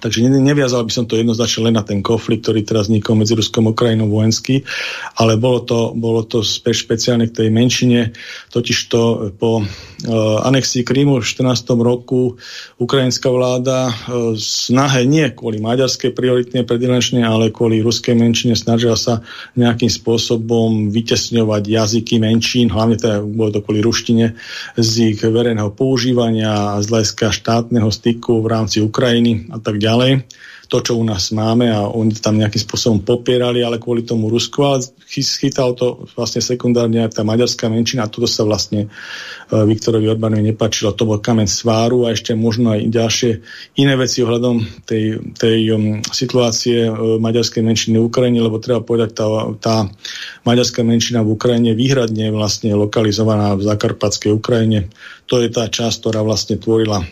[0.00, 3.68] Takže neviazal by som to jednoznačne len na ten konflikt, ktorý teraz vznikol medzi Ruskom
[3.68, 4.64] a Ukrajinou vojenský,
[5.20, 8.16] ale bolo to, bolo to špeciálne k tej menšine,
[8.48, 9.66] totižto po uh,
[10.48, 11.76] anexii Krímu v 14.
[11.76, 12.40] roku
[12.80, 19.20] ukrajinská vláda uh, snahe nie kvôli maďarskej prioritnej predilenčnej, ale kvôli ruskej menšine snažila sa
[19.54, 24.32] nejakým spôsobom vytesňovať jazyky menšín, hlavne teda bolo to kvôli ruštine,
[24.80, 30.30] z ich verejného používania z hľadiska štátneho styku v rámci Ukrajiny a tak ďalej ďalej.
[30.70, 34.62] To, čo u nás máme a oni tam nejakým spôsobom popierali, ale kvôli tomu Rusku,
[34.62, 40.06] ale chytal to vlastne sekundárne aj tá maďarská menšina a toto sa vlastne uh, Viktorovi
[40.06, 40.94] Orbánovi nepačilo.
[40.94, 43.30] To bol kamen sváru a ešte možno aj ďalšie
[43.82, 49.10] iné veci ohľadom tej, tej um, situácie uh, maďarskej menšiny v Ukrajine, lebo treba povedať,
[49.18, 49.26] tá,
[49.58, 49.76] tá
[50.46, 54.86] maďarská menšina v Ukrajine výhradne vlastne lokalizovaná v zakarpatskej Ukrajine.
[55.26, 57.02] To je tá časť, ktorá vlastne tvorila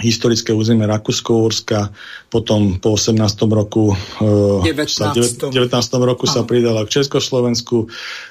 [0.00, 1.92] historické územie Rakúsko-Úrska,
[2.32, 3.20] potom po 18.
[3.48, 5.52] roku 19.
[5.52, 5.54] 19.
[6.00, 7.86] roku sa pridala k Československu,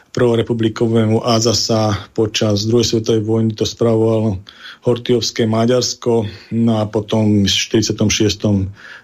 [0.09, 4.41] prvorepublikovému a zasa počas druhej svetovej vojny to spravovalo
[4.81, 7.93] Hortiovské Maďarsko, no a potom v 46.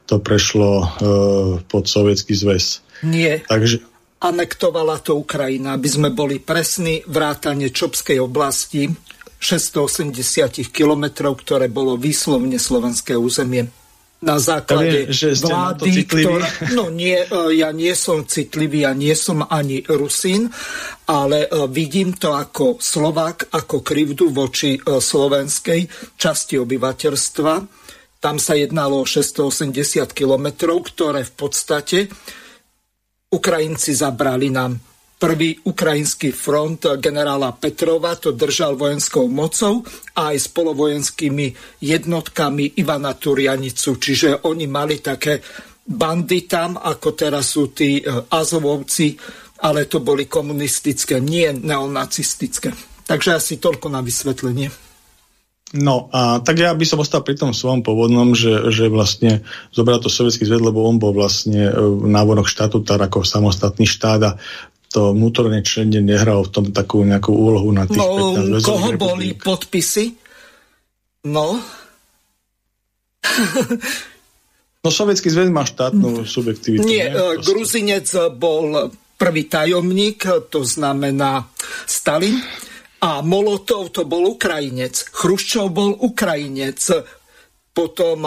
[0.09, 0.87] to prešlo uh,
[1.69, 2.81] pod Sovietský zväz.
[3.05, 3.45] Nie.
[3.45, 3.83] Takže
[4.23, 8.89] anektovala to Ukrajina, aby sme boli presní, vrátane Čopskej oblasti,
[9.45, 13.69] 680 kilometrov, ktoré bolo výslovne slovenské územie.
[14.25, 16.49] Na základe že vlády, ktorá...
[16.73, 20.49] No nie, e, ja nie som citlivý, ja nie som ani Rusín,
[21.05, 25.85] ale e, vidím to ako Slovák, ako krivdu voči e, slovenskej
[26.17, 27.53] časti obyvateľstva.
[28.17, 32.09] Tam sa jednalo o 680 kilometrov, ktoré v podstate
[33.29, 34.94] Ukrajinci zabrali nám
[35.25, 39.81] Prvý ukrajinský front generála Petrova to držal vojenskou mocou
[40.13, 41.49] a aj spolovojenskými
[41.81, 43.97] jednotkami Ivana Turianicu.
[43.97, 45.41] Čiže oni mali také
[45.81, 49.17] bandy tam, ako teraz sú tí e, Azovovci,
[49.65, 52.69] ale to boli komunistické, nie neonacistické.
[53.09, 54.69] Takže asi toľko na vysvetlenie.
[55.73, 59.41] No a tak ja by som ostal pri tom svojom pôvodnom, že, že vlastne
[59.73, 61.73] zobral to sovietský zväz, lebo on bol vlastne e,
[62.05, 64.31] návonok štatutár ako samostatný štát a
[64.91, 69.33] to vnútorné členie nehralo v tom takú nejakú úlohu na tých no, 15 koho boli
[69.35, 70.15] podpisy?
[71.25, 71.57] No.
[74.85, 76.85] no, Sovietský zväz má štátnu subjektivitu.
[76.85, 77.41] Nie, nie?
[77.41, 81.49] Gruzinec bol prvý tajomník, to znamená
[81.89, 82.37] Stalin.
[83.05, 85.13] A Molotov to bol Ukrajinec.
[85.13, 86.79] Chruščov bol Ukrajinec.
[87.75, 88.23] Potom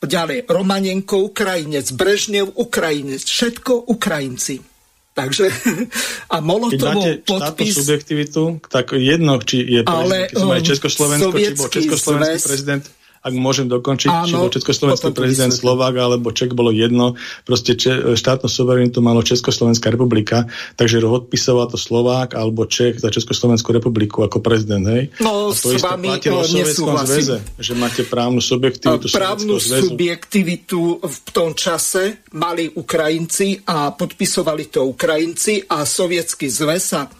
[0.00, 3.22] ďalej Romanenko Ukrajinec, Brežnev Ukrajinec.
[3.22, 4.75] Všetko Ukrajinci.
[5.16, 5.48] Takže
[6.34, 7.72] a Molotovov podpis...
[7.72, 12.44] subjektivitu, tak jedno, či je prezident, ale, keď Československo, či bol Československý zväz...
[12.44, 12.84] prezident
[13.26, 18.14] ak môžem dokončiť, Áno, či bol Československý prezident Slovák alebo Ček bolo jedno, proste če,
[18.14, 20.46] štátnu suverenitu malo Československá republika,
[20.78, 25.10] takže odpisoval to Slovák alebo Čech za Československú republiku ako prezident, hej?
[25.18, 31.16] No, a to s vami platilo v zväze, že máte právnu subjektivitu Právnu subjektivitu v
[31.34, 37.10] tom čase mali Ukrajinci a podpisovali to Ukrajinci a Sovietský zväz sa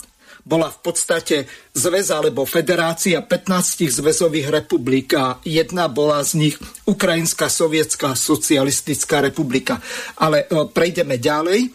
[0.47, 1.37] bola v podstate
[1.75, 6.55] zväz alebo federácia 15 zväzových republik a jedna bola z nich
[6.87, 9.83] Ukrajinská sovietská socialistická republika.
[10.23, 11.67] Ale e, prejdeme ďalej.
[11.67, 11.69] E,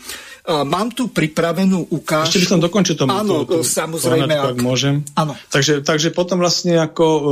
[0.63, 2.39] mám tu pripravenú ukážku.
[2.39, 3.11] Ešte by som dokončil tomu.
[3.11, 4.39] Áno, tú, tú, samozrejme.
[4.39, 5.03] Ak, ak môžem.
[5.19, 5.35] Áno.
[5.51, 7.23] Takže, takže potom vlastne ako e,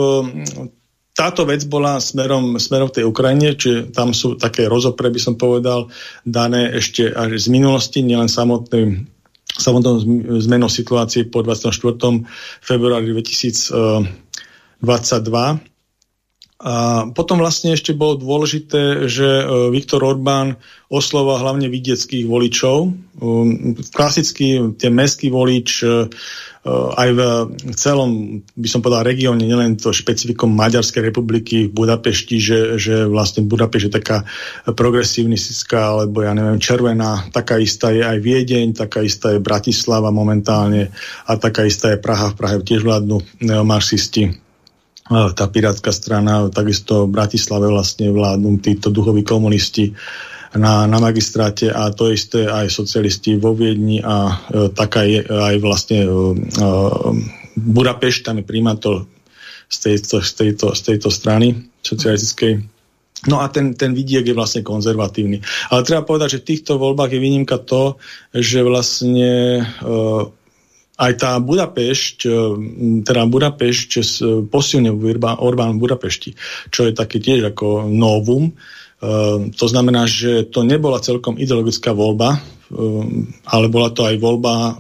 [1.16, 5.88] táto vec bola smerom, smerom tej Ukrajine, čiže tam sú také rozopre, by som povedal,
[6.28, 9.19] dané ešte až z minulosti, nielen samotným
[9.62, 10.00] samotnou
[10.40, 11.98] zmenou situácie po 24.
[12.62, 15.60] februári 2022.
[16.60, 20.60] A potom vlastne ešte bolo dôležité, že e, Viktor Orbán
[20.92, 22.92] oslova hlavne vidieckých voličov.
[23.24, 26.12] Um, klasicky tie mestský volič e,
[26.68, 27.22] aj v
[27.80, 33.48] celom, by som povedal, regióne, nielen to špecifikom Maďarskej republiky v Budapešti, že, že vlastne
[33.48, 34.18] Budapešť je taká
[34.68, 40.92] progresívnistická, alebo ja neviem, červená, taká istá je aj Viedeň, taká istá je Bratislava momentálne
[41.24, 42.36] a taká istá je Praha.
[42.36, 44.49] V Prahe tiež vládnu neomarxisti
[45.10, 49.98] tá pirátska strana, takisto v Bratislave vlastne vládnu títo duchoví komunisti
[50.54, 55.56] na, na magistráte a to isté aj socialisti vo Viedni a e, taká je aj
[55.62, 56.68] vlastne e, e,
[57.60, 58.96] Budapešť, tam je primátor
[59.68, 62.64] z tejto, z tejto, z tejto strany socialistickej.
[63.28, 65.44] No a ten, ten vidiek je vlastne konzervatívny.
[65.76, 68.00] Ale treba povedať, že v týchto voľbách je výnimka to,
[68.32, 69.64] že vlastne e,
[71.00, 72.32] aj tá Budapešť, e,
[73.08, 73.90] teda Budapešť
[74.52, 76.36] posilňuje Orbán v Budapešti,
[76.68, 78.52] čo je také tiež ako novum,
[79.00, 82.40] Ehm, to znamená, že to nebola celkom ideologická voľba,
[83.50, 84.78] ale bola to aj voľba,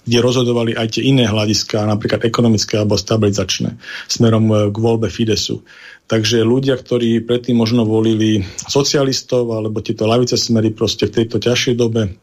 [0.00, 3.76] kde rozhodovali aj tie iné hľadiska, napríklad ekonomické alebo stabilizačné,
[4.08, 5.60] smerom e, k voľbe Fidesu.
[6.08, 11.74] Takže ľudia, ktorí predtým možno volili socialistov alebo tieto lavice smery proste v tejto ťažšej
[11.76, 12.16] dobe,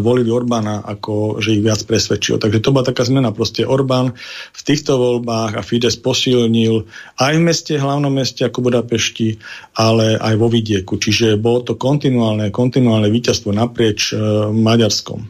[0.00, 2.40] volili Orbána, ako že ich viac presvedčil.
[2.40, 3.28] Takže to bola taká zmena.
[3.30, 4.16] Proste Orbán
[4.56, 6.88] v týchto voľbách a Fides posilnil
[7.20, 9.36] aj v meste, hlavnom meste ako Budapešti,
[9.76, 10.96] ale aj vo vidieku.
[10.96, 14.16] Čiže bolo to kontinuálne, kontinuálne víťazstvo naprieč e,
[14.50, 15.28] Maďarskom.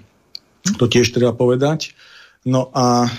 [0.78, 1.94] To tiež treba povedať.
[2.46, 3.10] No a e,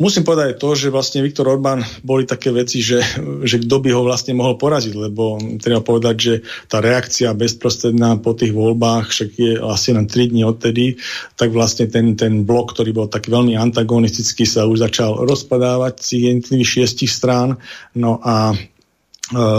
[0.00, 3.04] Musím povedať to, že vlastne Viktor Orbán boli také veci, že,
[3.44, 6.34] že kto by ho vlastne mohol poraziť, lebo treba povedať, že
[6.72, 10.96] tá reakcia bezprostredná po tých voľbách, však je asi len 3 dní odtedy,
[11.36, 16.08] tak vlastne ten, ten blok, ktorý bol taký veľmi antagonistický, sa už začal rozpadávať z
[16.32, 17.60] jednotlivých šiestich strán.
[17.92, 18.56] No a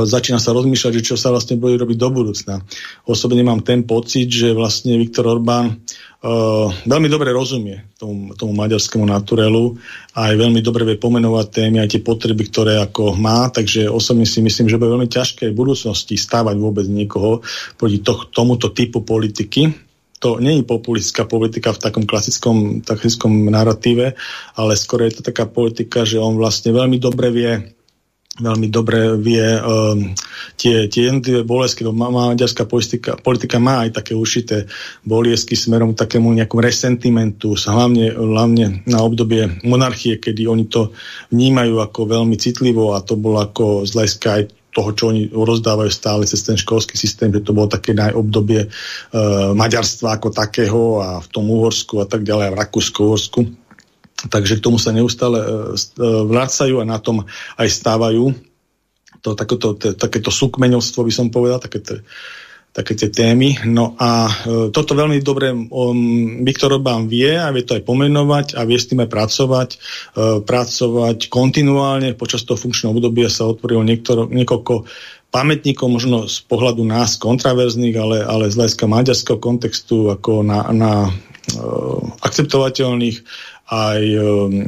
[0.04, 2.60] začína sa rozmýšľať, že čo sa vlastne bude robiť do budúcna.
[3.08, 9.08] Osobne mám ten pocit, že vlastne Viktor Orbán uh, veľmi dobre rozumie tomu, tomu maďarskému
[9.08, 9.80] naturelu
[10.12, 14.28] a aj veľmi dobre vie pomenovať témy aj tie potreby, ktoré ako má, takže osobne
[14.28, 17.40] si myslím, že bude veľmi ťažké v budúcnosti stávať vôbec niekoho
[17.80, 19.72] proti to, tomuto typu politiky.
[20.22, 24.14] To nie je populistická politika v takom klasickom, klasickom narratíve,
[24.54, 27.81] ale skôr je to taká politika, že on vlastne veľmi dobre vie
[28.40, 30.16] veľmi dobre vie um,
[30.56, 34.72] tie, tie jednotlivé bolesky, lebo maďarská politika, politika má aj také určité
[35.04, 40.96] boliesky smerom k takému nejakom resentimentu, hlavne, hlavne na obdobie monarchie, kedy oni to
[41.36, 46.24] vnímajú ako veľmi citlivo a to bolo ako z aj toho, čo oni rozdávajú stále
[46.24, 51.28] cez ten školský systém, že to bolo také najobdobie uh, maďarstva ako takého a v
[51.28, 53.61] tom Uhorsku a tak ďalej, a v Rakúsku-Uhorsku
[54.30, 57.26] Takže k tomu sa neustále e, e, vracajú a na tom
[57.58, 58.36] aj stávajú.
[59.22, 62.02] To, takéto, takéto súkmeňovstvo by som povedal, také,
[62.72, 63.60] také tie témy.
[63.68, 64.34] No a e,
[64.72, 68.88] toto veľmi dobre um, Viktor Orbán vie a vie to aj pomenovať a vie s
[68.88, 69.70] tým aj pracovať.
[69.76, 69.78] E,
[70.42, 72.16] pracovať kontinuálne.
[72.16, 73.84] Počas toho funkčného obdobia sa otvorilo
[74.32, 74.88] niekoľko
[75.32, 80.92] pamätníkov možno z pohľadu nás kontraverzných, ale, ale z hľadiska maďarského kontextu ako na, na
[81.08, 83.24] uh, akceptovateľných
[83.72, 84.68] aj um,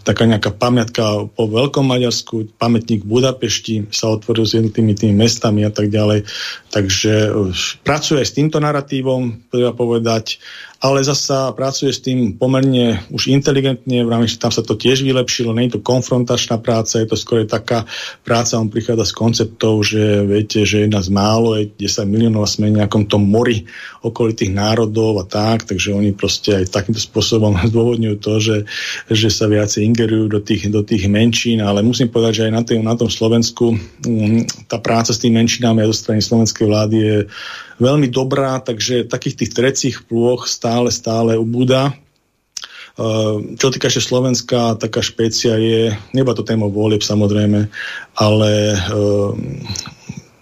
[0.00, 5.68] taká nejaká pamiatka po Veľkom Maďarsku, pamätník v Budapešti sa otvoril s jednotými tými mestami
[5.68, 6.24] a tak ďalej.
[6.72, 7.52] Takže uh,
[7.84, 10.40] pracuje s týmto narratívom, treba povedať
[10.78, 15.50] ale zasa pracuje s tým pomerne už inteligentne, v rámci tam sa to tiež vylepšilo,
[15.50, 17.82] nie je to konfrontačná práca, je to skôr taká
[18.22, 22.48] práca, on prichádza s konceptov, že viete, že jedna z málo je 10 miliónov a
[22.50, 23.66] sme v nejakom tom mori
[24.06, 28.56] okolitých národov a tak, takže oni proste aj takýmto spôsobom zdôvodňujú to, že,
[29.10, 32.62] že sa viacej ingerujú do tých, do tých menšín, ale musím povedať, že aj na,
[32.62, 36.96] tým, na tom Slovensku um, tá práca s tými menšinami aj zo strany slovenskej vlády
[37.02, 37.18] je
[37.78, 41.94] veľmi dobrá, takže takých tých trecích plôch stále, stále ubúda.
[42.98, 47.70] Uh, čo týka ešte Slovenska, taká špécia je, neba to téma volieb samozrejme,
[48.18, 49.30] ale uh,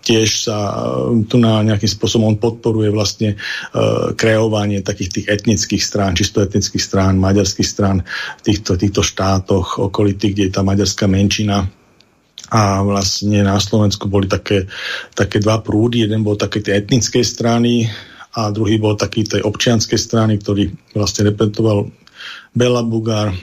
[0.01, 5.85] tiež sa uh, tu na nejakým spôsobom on podporuje vlastne uh, kreovanie takých tých etnických
[5.85, 8.01] strán, čisto etnických strán, maďarských strán
[8.41, 11.69] v týchto, týchto štátoch okolitých, kde je tá maďarská menšina
[12.51, 14.71] a vlastne na Slovensku boli také,
[15.15, 16.07] také dva prúdy.
[16.07, 17.91] Jeden bol také tej etnickej strany
[18.37, 21.91] a druhý bol taký tej občianskej strany, ktorý vlastne reprezentoval
[22.55, 23.35] Bela Bugár.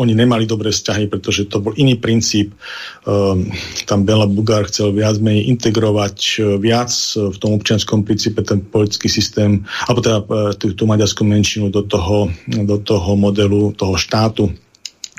[0.00, 2.56] Oni nemali dobré vzťahy, pretože to bol iný princíp.
[3.04, 3.52] Um,
[3.84, 9.12] tam Bela Bugár chcel viac menej integrovať uh, viac v tom občianskom princípe ten politický
[9.12, 10.26] systém, alebo teda uh,
[10.56, 14.48] tú, tú maďarskú menšinu do toho, do toho modelu, toho štátu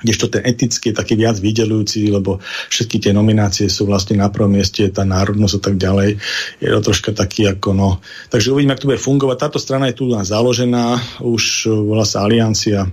[0.04, 4.52] kdežto ten etický je taký viac vydelujúci, lebo všetky tie nominácie sú vlastne na prvom
[4.52, 6.10] mieste, tá národnosť a tak ďalej.
[6.60, 7.90] Je to troška taký ako no.
[8.30, 9.38] Takže uvidíme, ako to bude fungovať.
[9.40, 12.92] Táto strana je tu založená, už volá sa Aliancia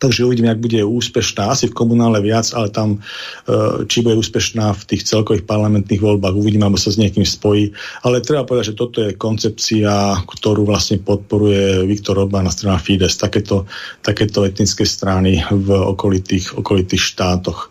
[0.00, 3.04] Takže uvidíme, ak bude úspešná, asi v komunále viac, ale tam,
[3.44, 7.76] e, či bude úspešná v tých celkových parlamentných voľbách, uvidíme, alebo sa s niekým spojí.
[8.00, 13.20] Ale treba povedať, že toto je koncepcia, ktorú vlastne podporuje Viktor Orbán na strana Fides,
[13.20, 13.68] takéto,
[14.00, 17.68] takéto etnické strany v okolitých, okolitých štátoch.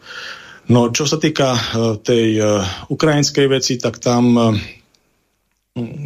[0.70, 1.62] No, čo sa týka e,
[1.98, 2.46] tej e,
[2.94, 4.54] ukrajinskej veci, tak tam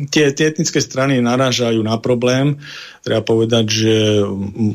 [0.09, 2.59] tie, tie etnické strany narážajú na problém.
[3.03, 3.95] Treba povedať, že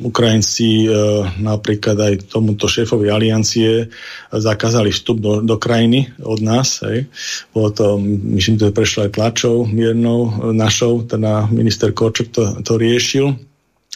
[0.04, 0.88] Ukrajinci e,
[1.40, 3.88] napríklad aj tomuto šéfovi aliancie
[4.28, 6.84] zakázali vstup do, do krajiny od nás.
[6.84, 7.08] Hej.
[7.56, 7.86] Bolo to,
[8.36, 13.48] myslím, to prešlo aj tlačou miernou našou, teda minister Koček to, to riešil.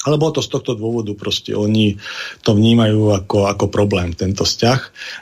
[0.03, 1.95] Ale bolo to z tohto dôvodu, proste oni
[2.43, 4.81] to vnímajú ako, ako problém, tento vzťah.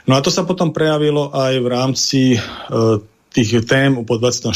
[0.09, 2.39] No a to sa potom prejavilo aj v rámci e,
[3.31, 4.51] tých tém po 24.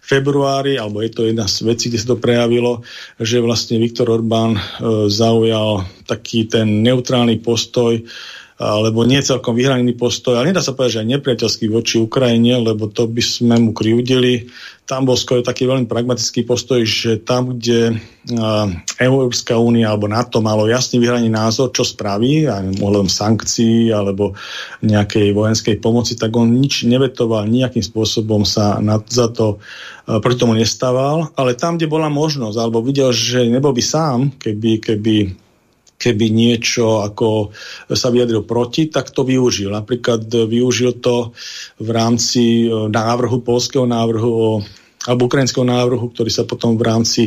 [0.00, 2.80] februári, alebo je to jedna z vecí, kde sa to prejavilo,
[3.20, 4.60] že vlastne Viktor Orbán e,
[5.12, 8.00] zaujal taký ten neutrálny postoj
[8.62, 12.86] alebo nie celkom vyhranený postoj, ale nedá sa povedať, že aj nepriateľský voči Ukrajine, lebo
[12.86, 14.46] to by sme mu kryudili.
[14.86, 17.98] Tam bol skôr taký veľmi pragmatický postoj, že tam, kde
[19.02, 22.46] Európska únia alebo NATO malo jasný vyhranený názor, čo spraví,
[22.78, 24.38] ohľadom sankcií alebo
[24.86, 29.58] nejakej vojenskej pomoci, tak on nič nevetoval, nejakým spôsobom sa na, za to
[30.06, 34.82] proti tomu nestával, ale tam, kde bola možnosť, alebo videl, že nebol by sám, keby,
[34.82, 35.41] keby
[36.02, 37.54] keby niečo ako
[37.94, 39.70] sa vyjadril proti, tak to využil.
[39.70, 41.30] Napríklad využil to
[41.78, 44.50] v rámci e, návrhu, polského návrhu o
[45.02, 47.22] alebo ukrajinského návrhu, ktorý sa potom v rámci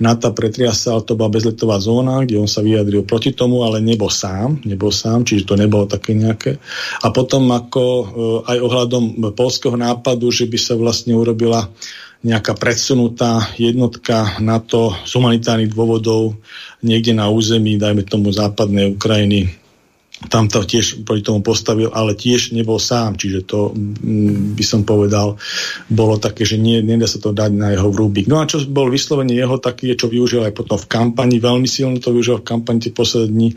[0.00, 4.64] NATO pretriasal, to bola bezletová zóna, kde on sa vyjadril proti tomu, ale nebol sám,
[4.64, 6.56] nebol sám, čiže to nebolo také nejaké.
[7.04, 8.04] A potom ako e,
[8.48, 9.04] aj ohľadom
[9.36, 11.68] polského nápadu, že by sa vlastne urobila
[12.26, 16.34] nejaká predsunutá jednotka NATO z humanitárnych dôvodov
[16.82, 19.54] niekde na území, dajme tomu západnej Ukrajiny,
[20.26, 24.82] tam to tiež proti tomu postavil, ale tiež nebol sám, čiže to mm, by som
[24.82, 25.38] povedal,
[25.86, 28.26] bolo také, že nie, nedá sa to dať na jeho vrúbik.
[28.26, 32.02] No a čo bol vyslovene jeho taký, čo využil aj potom v kampani, veľmi silno
[32.02, 33.48] to využil v kampani tie posledné dní,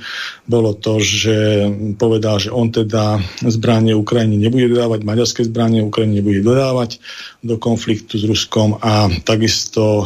[0.45, 1.65] bolo to, že
[1.97, 7.01] povedal, že on teda zbranie Ukrajine nebude dodávať, maďarské zbranie Ukrajine nebude dodávať
[7.41, 10.05] do konfliktu s Ruskom a takisto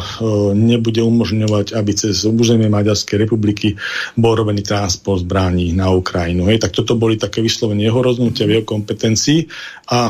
[0.56, 3.76] nebude umožňovať, aby cez územie Maďarskej republiky
[4.16, 6.48] bol robený transport zbraní na Ukrajinu.
[6.48, 9.52] Hej, tak toto boli také vyslovene jeho rozhodnutia v jeho kompetencii
[9.92, 10.08] a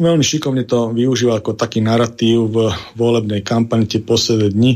[0.00, 2.56] veľmi šikovne to využíval ako taký narratív v
[2.96, 4.72] volebnej kampani tie posledné dni,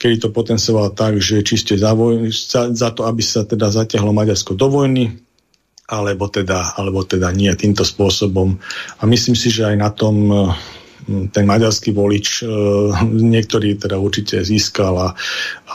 [0.00, 4.16] kedy to potencioval tak, že čiste za, voj- za, za to, aby sa teda zatiahlo
[4.16, 5.12] Maďarsko do vojny,
[5.92, 8.56] alebo teda, alebo teda nie týmto spôsobom.
[9.00, 10.16] A myslím si, že aj na tom
[11.08, 12.52] ten maďarský volič, e,
[13.08, 15.08] niektorý teda určite získal a,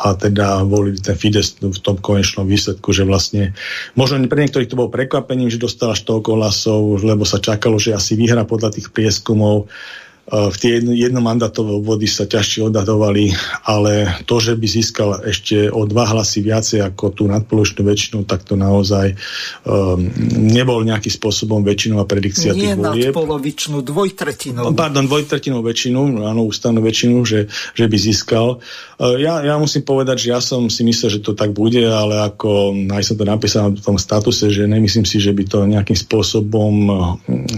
[0.05, 3.57] a teda volili ten Fides v tom konečnom výsledku, že vlastne
[3.97, 7.97] možno pre niektorých to bolo prekvapením, že dostal až toľko hlasov, lebo sa čakalo, že
[7.97, 9.67] asi vyhra podľa tých prieskumov,
[10.23, 13.35] v tie jednomandátové obvody sa ťažšie odhadovali,
[13.67, 18.47] ale to, že by získal ešte o dva hlasy viacej ako tú nadpoločnú väčšinu, tak
[18.47, 19.19] to naozaj
[19.67, 19.99] um,
[20.47, 22.95] nebol nejakým spôsobom väčšinová predikcia Nie tých volieb.
[22.95, 24.71] Nie nadpolovičnú, dvojtretinovú.
[24.71, 28.63] Pardon, dvojtretinovú väčšinu, áno, ústavnú väčšinu, že, že by získal.
[29.03, 32.23] Uh, ja, ja musím povedať, že ja som si myslel, že to tak bude, ale
[32.31, 35.99] ako aj som to napísal v tom statuse, že nemyslím si, že by to nejakým
[35.99, 36.73] spôsobom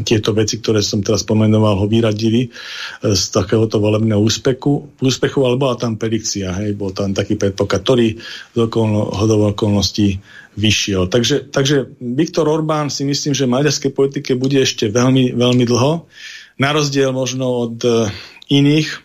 [0.02, 2.55] tieto veci, ktoré som teraz pomenoval, ho vyradili
[3.02, 8.08] z takéhoto volebného úspechu, úspechu ale bola tam predikcia, hej, bol tam taký predpoklad, ktorý
[8.54, 9.12] z okolno,
[9.56, 10.20] okolností
[10.56, 11.12] vyšiel.
[11.12, 16.08] Takže, takže Viktor Orbán si myslím, že v maďarskej politike bude ešte veľmi, veľmi dlho,
[16.56, 18.08] na rozdiel možno od uh,
[18.48, 19.04] iných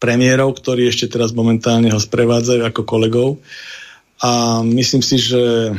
[0.00, 3.28] premiérov, ktorí ešte teraz momentálne ho sprevádzajú ako kolegov.
[4.20, 5.72] A myslím si, že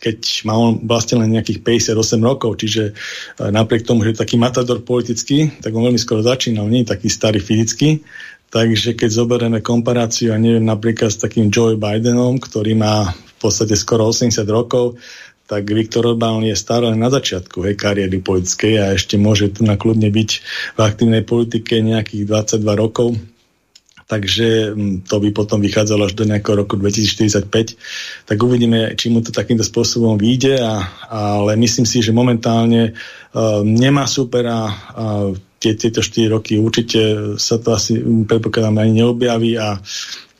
[0.00, 1.94] keď má on vlastne len nejakých 58
[2.24, 2.92] rokov, čiže e,
[3.52, 7.12] napriek tomu, že je taký matador politický, tak on veľmi skoro začínal, nie je taký
[7.12, 8.00] starý fyzicky,
[8.48, 13.76] takže keď zoberieme komparáciu, ja neviem, napríklad s takým Joe Bidenom, ktorý má v podstate
[13.76, 14.96] skoro 80 rokov,
[15.50, 19.74] tak Viktor Orbán je stále na začiatku hej, kariéry politickej a ešte môže tu na
[19.74, 20.30] kľudne byť
[20.78, 22.22] v aktívnej politike nejakých
[22.54, 23.18] 22 rokov
[24.10, 27.78] takže mm, to by potom vychádzalo až do nejakého roku 2045,
[28.26, 33.62] tak uvidíme, či mu to takýmto spôsobom vyjde, a, ale myslím si, že momentálne uh,
[33.62, 35.30] nemá supera a
[35.62, 39.78] tie, tieto 4 roky určite sa to asi predpokladám ani neobjaví a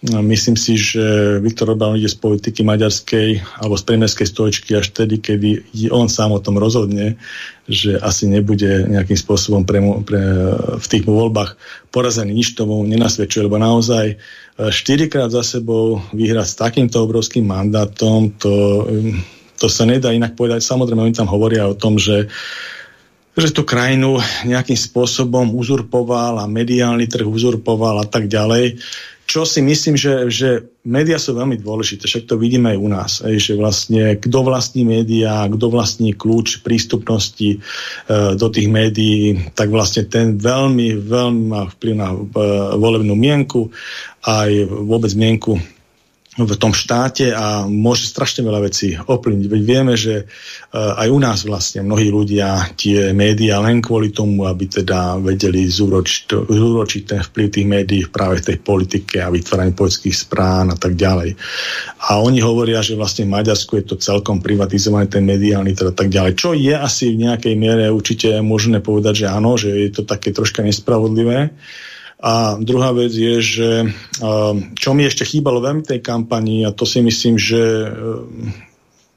[0.00, 5.20] Myslím si, že Viktor Orbán ide z politiky maďarskej alebo z premiérskej stoličky až vtedy,
[5.20, 5.48] kedy
[5.92, 7.20] on sám o tom rozhodne,
[7.68, 9.76] že asi nebude nejakým spôsobom pre,
[10.08, 10.22] pre,
[10.80, 11.60] v tých voľbách
[11.92, 12.32] porazený.
[12.32, 14.16] Nič tomu nenasvedčuje, lebo naozaj e,
[14.72, 18.88] štyrikrát za sebou vyhrať s takýmto obrovským mandátom, to,
[19.60, 20.64] to sa nedá inak povedať.
[20.64, 22.32] Samozrejme, oni tam hovoria o tom, že
[23.30, 28.76] že tú krajinu nejakým spôsobom uzurpoval a mediálny trh uzurpoval a tak ďalej
[29.30, 33.10] čo si myslím, že, že médiá sú veľmi dôležité, však to vidíme aj u nás,
[33.22, 37.58] aj, že vlastne kto vlastní médiá, kto vlastní kľúč prístupnosti e,
[38.34, 42.18] do tých médií, tak vlastne ten veľmi, veľmi má vplyv na e,
[42.74, 43.70] volebnú mienku,
[44.26, 45.62] aj vôbec mienku
[46.38, 49.46] v tom štáte a môže strašne veľa vecí ovplyvniť.
[49.50, 54.46] Veď vieme, že uh, aj u nás vlastne mnohí ľudia tie médiá len kvôli tomu,
[54.46, 60.14] aby teda vedeli zúročiť ten vplyv tých médií práve v tej politike a vytváraní politických
[60.14, 61.34] sprán a tak ďalej.
[62.06, 66.14] A oni hovoria, že vlastne v Maďarsku je to celkom privatizované, ten mediálny teda tak
[66.14, 66.38] ďalej.
[66.38, 70.30] Čo je asi v nejakej miere určite možné povedať, že áno, že je to také
[70.30, 71.50] troška nespravodlivé.
[72.20, 73.70] A druhá vec je, že
[74.76, 77.88] čo mi ešte chýbalo veľmi tej kampani, a to si myslím, že e,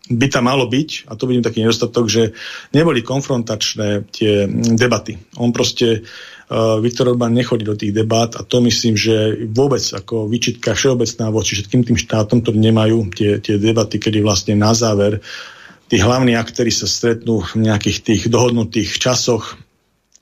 [0.08, 2.32] by tam malo byť, a to vidím taký nedostatok, že
[2.72, 5.16] neboli konfrontačné tie debaty.
[5.40, 10.28] On proste, uh, Viktor Orbán nechodí do tých debat a to myslím, že vôbec ako
[10.28, 15.24] vyčitka všeobecná voči všetkým tým štátom, ktorí nemajú tie, tie debaty, kedy vlastne na záver
[15.88, 19.56] tí hlavní aktéry sa stretnú v nejakých tých dohodnutých časoch,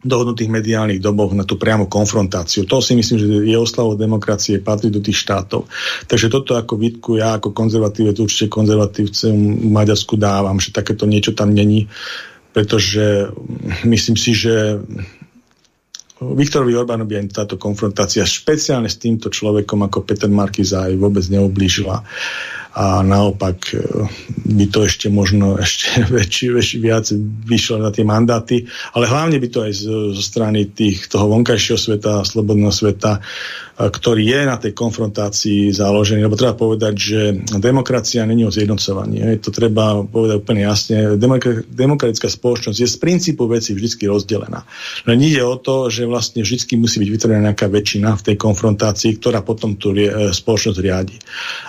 [0.02, 2.66] dohodnutých mediálnych doboch na tú priamu konfrontáciu.
[2.66, 5.70] To si myslím, že je oslavou demokracie, patrí do tých štátov.
[6.10, 11.38] Takže toto ako výtku ja ako konzervatívec určite konzervatívcem v Maďarsku dávam, že takéto niečo
[11.38, 11.86] tam není,
[12.50, 13.30] pretože
[13.86, 14.82] myslím si, že
[16.22, 22.06] Viktorovi Orbánovi aj táto konfrontácia špeciálne s týmto človekom ako Peter Markiza aj vôbec neoblížila
[22.72, 23.84] a naopak e,
[24.48, 27.06] by to ešte možno ešte väčší, väčší viac
[27.48, 28.64] vyšlo na tie mandáty,
[28.96, 33.20] ale hlavne by to aj zo, zo strany tých, toho vonkajšieho sveta, slobodného sveta
[33.90, 37.20] ktorý je na tej konfrontácii založený, lebo treba povedať, že
[37.58, 39.24] demokracia není o zjednocovaní.
[39.24, 41.18] Je to treba povedať úplne jasne.
[41.72, 44.62] Demokratická spoločnosť je z princípu veci vždy rozdelená.
[45.10, 49.18] Len ide o to, že vlastne vždy musí byť vytvorená nejaká väčšina v tej konfrontácii,
[49.18, 49.96] ktorá potom tú
[50.30, 51.18] spoločnosť riadi.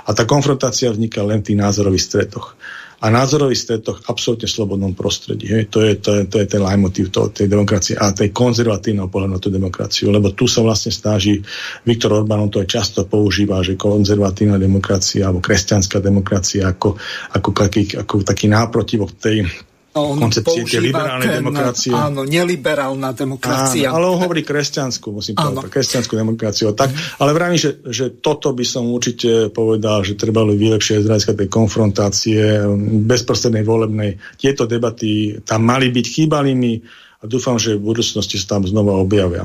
[0.05, 2.55] A tá konfrontácia vzniká len v tých názorových stretoch
[3.03, 5.51] a názorový stretoch absolútne slobodnom prostredí.
[5.51, 5.75] Hej.
[5.75, 9.43] To, je, to, je, to je ten leitmotiv tej demokracie a tej konzervatívneho pohľadu na
[9.43, 11.43] tú demokraciu, lebo tu sa vlastne snaží,
[11.83, 16.95] Viktor Orbán to aj často používa, že konzervatívna demokracia alebo kresťanská demokracia ako,
[17.35, 19.51] ako, taký, ako taký náprotivok tej
[19.93, 21.93] on koncepcie tej liberálnej ten, demokracie.
[21.93, 23.93] Áno, neliberálna demokracia.
[23.93, 25.61] Áno, ale on hovorí kresťanskú, musím áno.
[25.61, 26.73] povedať, kresťanskú demokraciu.
[26.73, 27.21] Tak, mm.
[27.21, 31.49] Ale vravím, že, že toto by som určite povedal, že treba vylepšiť z hľadiska tej
[31.53, 32.41] konfrontácie
[33.05, 34.17] bezprostrednej volebnej.
[34.41, 36.81] Tieto debaty tam mali byť, chýbali mi
[37.21, 39.45] a dúfam, že v budúcnosti sa tam znova objavia.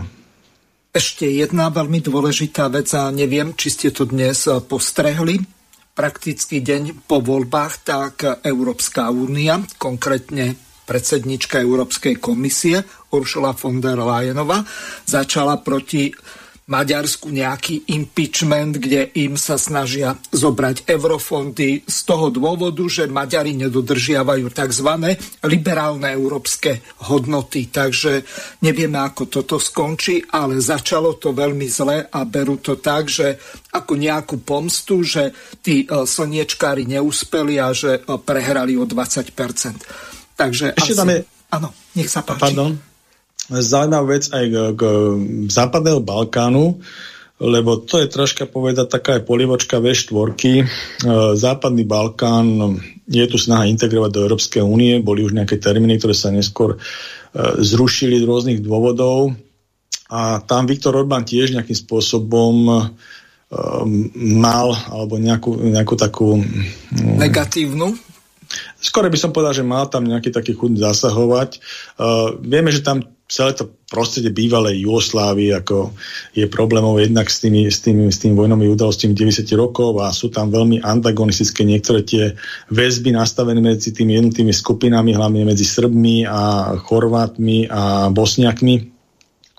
[0.95, 5.56] Ešte jedna veľmi dôležitá vec a neviem, či ste to dnes postrehli
[5.97, 10.53] prakticky deň po voľbách, tak Európska únia, konkrétne
[10.85, 14.61] predsednička Európskej komisie Ursula von der Leyenová
[15.03, 16.13] začala proti
[16.67, 24.51] Maďarsku nejaký impeachment, kde im sa snažia zobrať eurofondy z toho dôvodu, že Maďari nedodržiavajú
[24.51, 24.89] tzv.
[25.47, 27.71] liberálne európske hodnoty.
[27.71, 28.27] Takže
[28.67, 33.39] nevieme, ako toto skončí, ale začalo to veľmi zle a berú to tak, že
[33.71, 35.31] ako nejakú pomstu, že
[35.63, 40.35] tí e, slniečkári neúspeli a že e, prehrali o 20%.
[40.35, 40.99] Takže Ešte asi...
[40.99, 41.23] tam je...
[41.47, 42.51] Áno, nech sa páči.
[42.51, 42.86] Pardon
[43.51, 44.81] zaujímavá vec aj k, k
[45.47, 46.79] západného Balkánu,
[47.37, 50.33] lebo to je troška povedať taká aj polivočka V4.
[50.33, 50.63] E,
[51.37, 56.33] západný Balkán je tu snaha integrovať do Európskej únie, boli už nejaké termíny, ktoré sa
[56.33, 56.77] neskôr e,
[57.61, 59.37] zrušili z rôznych dôvodov
[60.09, 62.75] a tam Viktor Orbán tiež nejakým spôsobom e,
[64.17, 66.41] mal alebo nejakú, nejakú takú
[66.91, 67.95] negatívnu
[68.79, 71.59] Skoro by som povedal, že mal tam nejaký taký chuť zasahovať.
[71.99, 75.91] Uh, vieme, že tam celé to prostredie bývalej Jugoslávy ako
[76.31, 80.31] je problémov jednak s tými, s tými, s tými vojnovými udalosťami 90 rokov a sú
[80.31, 82.39] tam veľmi antagonistické niektoré tie
[82.71, 88.75] väzby nastavené medzi tými jednotými skupinami, hlavne medzi Srbmi a Chorvátmi a Bosniakmi.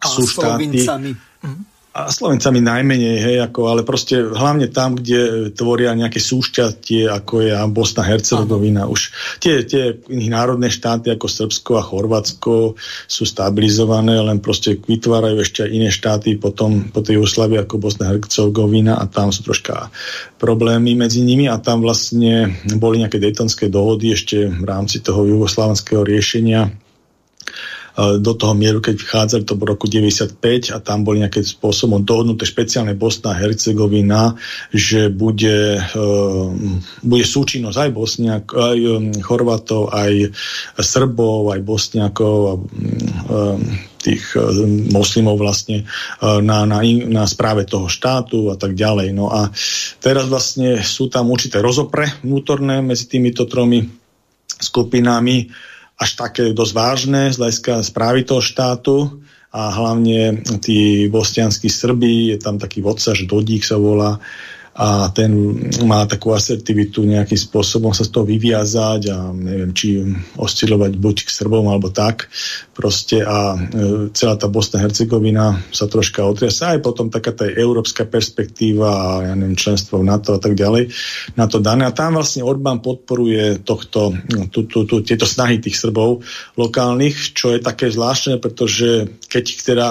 [0.01, 0.89] A sú štáty,
[1.99, 7.51] a Slovencami najmenej, hej, ako, ale proste hlavne tam, kde tvoria nejaké súšťatie, ako je
[7.75, 9.11] Bosna, Hercegovina, už
[9.43, 12.79] tie, tie národné štáty ako Srbsko a Chorvátsko
[13.11, 18.15] sú stabilizované, len proste vytvárajú ešte aj iné štáty potom po tej Jugoslavii ako Bosna,
[18.15, 19.91] Hercegovina a tam sú troška
[20.39, 26.07] problémy medzi nimi a tam vlastne boli nejaké dejtonské dohody ešte v rámci toho jugoslavenského
[26.07, 26.71] riešenia
[27.99, 30.39] do toho mieru, keď vchádzali to v roku 95
[30.71, 34.39] a tam boli nejakým spôsobom dohodnuté špeciálne Bosna a Hercegovina,
[34.71, 36.47] že bude, uh,
[37.03, 40.31] bude súčinnosť aj Bosniak, aj um, Chorvatov, aj
[40.79, 42.55] Srbov, aj Bosniakov a
[43.99, 44.39] tých
[44.95, 45.85] moslimov vlastne
[46.23, 49.11] na, na, na správe toho štátu a tak ďalej.
[49.11, 49.51] No a
[49.99, 53.83] teraz vlastne sú tam určité rozopre vnútorné medzi týmito tromi
[54.59, 55.51] skupinami
[55.99, 59.19] až také dosť vážne z hľadiska správy toho štátu
[59.51, 64.23] a hlavne tí bosnianskí Srbi, je tam taký vodca, že Dodík sa volá,
[64.79, 65.35] a ten
[65.83, 69.99] má takú asertivitu nejakým spôsobom sa z toho vyviazať a neviem, či
[70.39, 72.31] oscilovať buď k Srbom alebo tak.
[72.79, 78.07] Proste a e, celá tá Bosna Hercegovina sa troška otriasa aj potom taká tá európska
[78.07, 80.95] perspektíva a ja neviem, členstvo v NATO a tak ďalej
[81.35, 81.83] na to dané.
[81.83, 84.15] A tam vlastne Orbán podporuje tohto,
[84.55, 86.23] tú, tú, tú, tieto snahy tých Srbov
[86.55, 89.87] lokálnych, čo je také zvláštne, pretože keď teda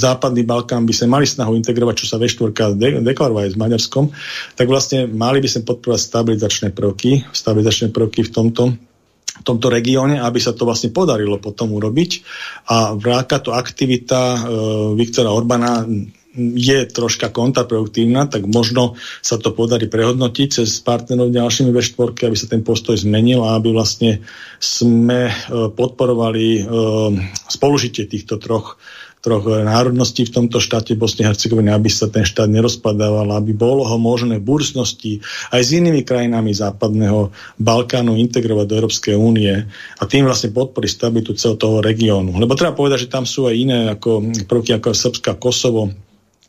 [0.00, 4.14] západný Balkán by sa mali snahu integrovať, čo sa V4 de- deklarovať s Maďarskom Slovenskom,
[4.54, 8.64] tak vlastne mali by sme podporovať stabilizačné prvky, stabilizačné prvky v tomto
[9.30, 12.10] v tomto regióne, aby sa to vlastne podarilo potom urobiť.
[12.68, 12.92] A
[13.40, 14.38] to aktivita e,
[15.00, 15.88] Viktora Orbána
[16.36, 22.36] je troška kontraproduktívna, tak možno sa to podarí prehodnotiť cez partnerov ďalšími ve štvorke, aby
[22.36, 24.20] sa ten postoj zmenil a aby vlastne
[24.60, 25.34] sme e,
[25.72, 26.62] podporovali e,
[27.48, 28.76] spolužitie týchto troch
[29.20, 33.84] troch národností v tomto štáte Bosne a Hercegoviny, aby sa ten štát nerozpadával, aby bolo
[33.84, 35.20] ho možné v budúcnosti
[35.52, 37.28] aj s inými krajinami západného
[37.60, 39.68] Balkánu integrovať do Európskej únie
[40.00, 42.40] a tým vlastne podporiť stabilitu celého toho regiónu.
[42.40, 45.92] Lebo treba povedať, že tam sú aj iné ako prvky ako Srbska, Kosovo,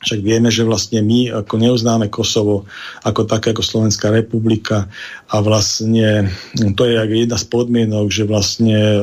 [0.01, 2.65] však vieme, že vlastne my ako neuznáme Kosovo
[3.05, 4.89] ako také ako Slovenská republika
[5.29, 6.33] a vlastne
[6.73, 8.97] to je jedna z podmienok, že vlastne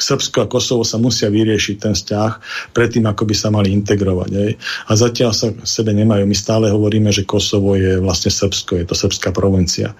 [0.00, 2.32] Srbsko a Kosovo sa musia vyriešiť ten vzťah
[2.72, 4.30] predtým, ako by sa mali integrovať.
[4.34, 4.52] Aj.
[4.88, 6.24] A zatiaľ sa sebe nemajú.
[6.24, 9.92] My stále hovoríme, že Kosovo je vlastne Srbsko, je to srbská provincia.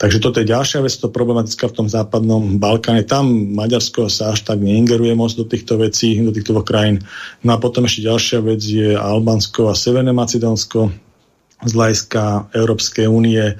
[0.00, 3.04] Takže toto je ďalšia vec, to problematická v tom západnom Balkáne.
[3.04, 7.04] Tam Maďarsko sa až tak neingeruje moc do týchto vecí, do týchto krajín.
[7.44, 11.12] No a potom ešte ďalšia vec je Albánsko a Severné Macedónsko
[11.62, 13.54] z hľadiska Európskej únie,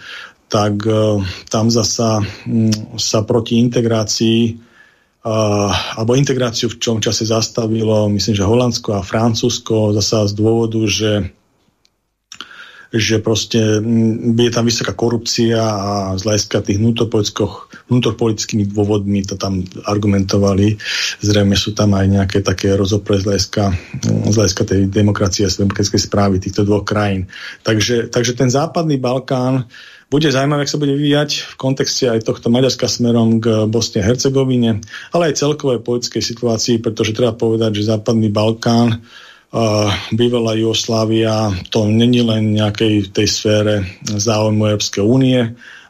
[0.50, 2.68] tak uh, tam zasa um,
[2.98, 4.71] sa proti integrácii
[5.22, 11.30] alebo integráciu v čom čase zastavilo, myslím, že Holandsko a Francúzsko zasa z dôvodu, že
[12.92, 13.80] že proste
[14.36, 16.76] je tam vysoká korupcia a z hľadiska tých
[17.88, 20.76] vnútorpolitickými dôvodmi to tam argumentovali.
[21.24, 23.64] Zrejme sú tam aj nejaké také rozopre z hľadiska,
[24.28, 27.32] z hľadiska tej demokracie a demokratickej správy týchto dvoch krajín.
[27.64, 29.64] Takže, takže ten západný Balkán
[30.12, 34.08] bude zaujímavé, ak sa bude vyvíjať v kontexte aj tohto Maďarska smerom k Bosne a
[34.12, 34.84] Hercegovine,
[35.16, 41.88] ale aj celkovej politickej situácii, pretože treba povedať, že Západný Balkán, uh, bývalá Jugoslávia, to
[41.88, 45.40] není len nejakej tej sfére záujmu Európskej únie,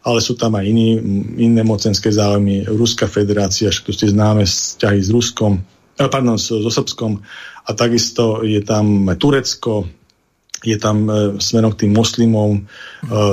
[0.06, 1.02] ale sú tam aj iní,
[1.42, 2.70] iné mocenské záujmy.
[2.70, 5.58] Ruská federácia, tu si známe vzťahy s Ruskom,
[5.98, 7.18] eh, pardon, so, so Srbskom
[7.66, 9.86] a takisto je tam Turecko,
[10.62, 12.60] je tam e, smerom k tým moslimom e,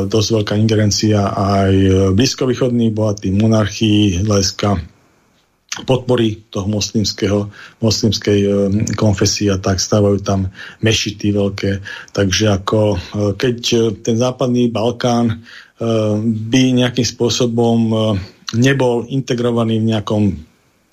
[0.09, 1.73] dosť veľká ingerencia aj
[2.17, 4.81] blízkovýchodných bohatých monarchií, hľadiska
[5.85, 7.39] podpory toho moslimského,
[7.79, 8.49] moslimskej e,
[8.97, 10.49] konfesie a tak stávajú tam
[10.81, 11.71] mešity veľké.
[12.11, 12.97] Takže ako e,
[13.37, 15.35] keď e, ten západný Balkán e,
[16.25, 17.95] by nejakým spôsobom e,
[18.57, 20.23] nebol integrovaný v nejakom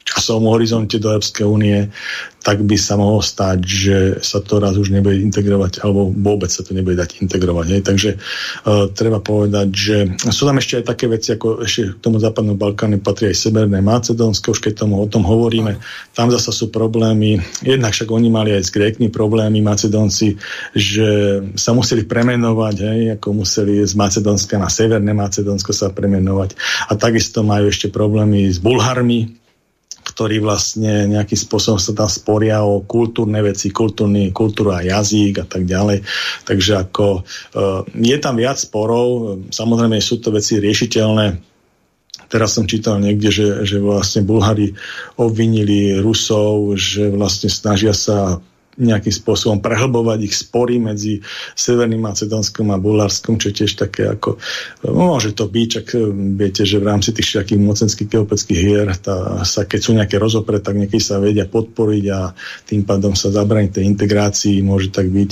[0.06, 1.90] časovom horizonte do Európskej únie,
[2.46, 6.62] tak by sa mohlo stať, že sa to raz už nebude integrovať, alebo vôbec sa
[6.62, 7.66] to nebude dať integrovať.
[7.74, 7.82] Hej.
[7.82, 9.96] Takže uh, treba povedať, že
[10.30, 13.82] sú tam ešte aj také veci, ako ešte k tomu západnému Balkánu patrí aj Severné
[13.82, 15.82] Macedónsko, už keď tomu, o tom hovoríme,
[16.14, 20.38] tam zasa sú problémy, jednak však oni mali aj s Grékmi problémy, Macedónci,
[20.70, 26.54] že sa museli premenovať, hej, ako museli z Macedónska na Severné Macedónsko sa premenovať.
[26.86, 29.45] A takisto majú ešte problémy s Bulharmi,
[30.16, 35.68] ktorí vlastne nejakým spôsobom sa tam sporia o kultúrne veci, kultúrny, kultúra jazyk a tak
[35.68, 36.00] ďalej.
[36.48, 41.56] Takže ako uh, je tam viac sporov, samozrejme sú to veci riešiteľné,
[42.26, 44.74] Teraz som čítal niekde, že, že vlastne Bulhári
[45.14, 48.42] obvinili Rusov, že vlastne snažia sa
[48.76, 51.24] nejakým spôsobom prehlbovať ich spory medzi
[51.56, 54.36] Severným Macedónskom a Bulharskom, čo je tiež také ako,
[54.84, 58.88] no, môže to byť, čak e, viete, že v rámci tých všetkých mocenských geopeckých hier,
[59.00, 62.36] tá, sa, keď sú nejaké rozopre, tak niekedy sa vedia podporiť a
[62.68, 65.30] tým pádom sa zabraniť tej integrácii, môže tak byť,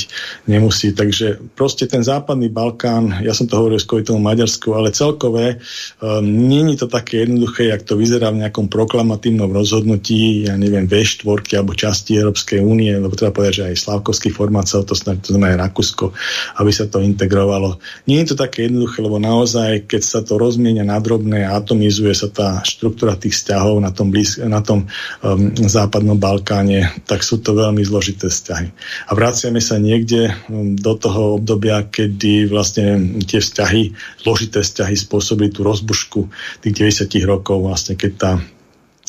[0.48, 0.96] nemusí.
[0.96, 5.60] Takže proste ten západný Balkán, ja som to hovoril skôr tomu Maďarsku, ale celkové
[6.00, 11.60] um, není to také jednoduché, jak to vyzerá v nejakom proklamatívnom rozhodnutí, ja neviem, V4
[11.60, 15.58] alebo časti Európskej únie, lebo teda povedať, že aj slavkovský formát sa o to znamená
[15.66, 16.14] Rakúsko,
[16.62, 17.82] aby sa to integrovalo.
[18.06, 22.30] Nie je to také jednoduché, lebo naozaj, keď sa to rozmienia na drobné atomizuje sa
[22.30, 27.58] tá štruktúra tých vzťahov na tom, blíz, na tom um, západnom Balkáne, tak sú to
[27.58, 28.68] veľmi zložité vzťahy.
[29.10, 33.90] A vraciame sa niekde um, do toho obdobia, kedy vlastne tie vzťahy,
[34.22, 36.30] zložité vzťahy spôsobili tú rozbušku
[36.62, 38.32] tých 90 rokov, vlastne keď tá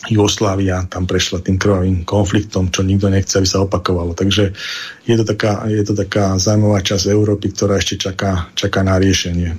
[0.10, 4.14] Jugoslávia tam prešla tým krvavým konfliktom, čo nikto nechce, aby sa opakovalo.
[4.14, 4.54] Takže
[5.06, 9.54] je to taká, je to taká zaujímavá časť Európy, ktorá ešte čaká, čaká na riešenie.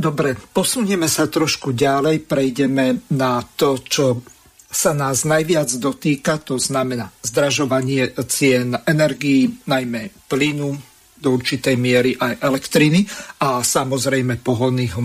[0.00, 4.24] Dobre, posunieme sa trošku ďalej, prejdeme na to, čo
[4.70, 10.78] sa nás najviac dotýka, to znamená zdražovanie cien energií, najmä plynu,
[11.20, 13.04] do určitej miery aj elektriny
[13.44, 14.96] a samozrejme pohodných,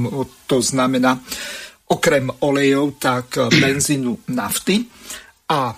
[0.47, 1.19] to znamená
[1.89, 4.85] okrem olejov, tak eh, benzínu nafty.
[5.45, 5.73] A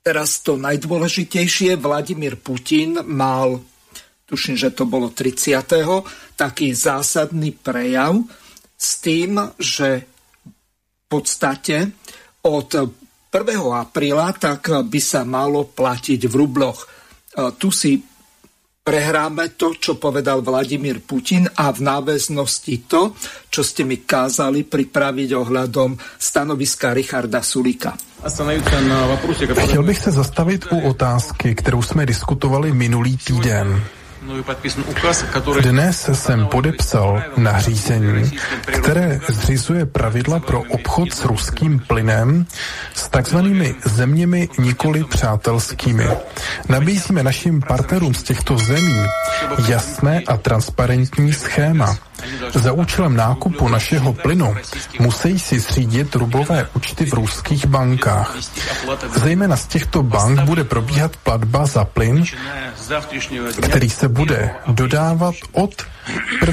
[0.00, 3.60] teraz to najdôležitejšie, Vladimír Putin mal,
[4.24, 5.60] tuším, že to bolo 30.
[6.36, 8.16] taký zásadný prejav
[8.76, 11.92] s tým, že v podstate
[12.46, 13.36] od 1.
[13.76, 16.78] apríla tak by sa malo platiť v rubloch.
[17.36, 18.15] Eh, tu si
[18.86, 23.18] prehráme to, čo povedal Vladimír Putin a v náväznosti to,
[23.50, 27.98] čo ste mi kázali pripraviť ohľadom stanoviska Richarda Sulika.
[29.56, 33.84] Chtěl bych se zastavit u otázky, kterou jsme diskutovali minulý týden.
[35.62, 38.30] Dnes jsem podepsal nařízení,
[38.80, 42.46] které zřizuje pravidla pro obchod s ruským plynem
[42.94, 46.08] s takzvanými zeměmi nikoli přátelskými.
[46.68, 49.04] Nabízíme našim partnerům z těchto zemí
[49.68, 51.96] jasné a transparentní schéma.
[52.54, 54.56] Za účelem nákupu našeho plynu
[55.00, 58.36] musí si zřídit rublové účty v ruských bankách.
[59.16, 62.24] Zejména z těchto bank bude probíhat platba za plyn,
[63.62, 65.86] který se bude dodávat od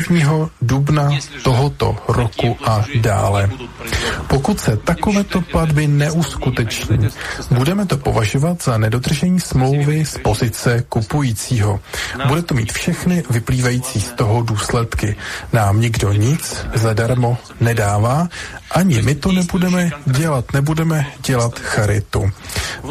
[0.10, 0.50] 1.
[0.62, 1.10] dubna
[1.44, 3.50] tohoto roku a dále.
[4.28, 7.10] Pokud se takovéto platby neuskuteční,
[7.52, 11.80] budeme to považovat za nedodržení smlouvy z pozice kupujícího.
[12.28, 15.16] Bude to mít všechny vyplývající z toho důsledky.
[15.54, 18.28] Nám nikdo nic zadarmo nedává,
[18.74, 22.32] ani my to nebudeme dělat, nebudeme dělat charitu.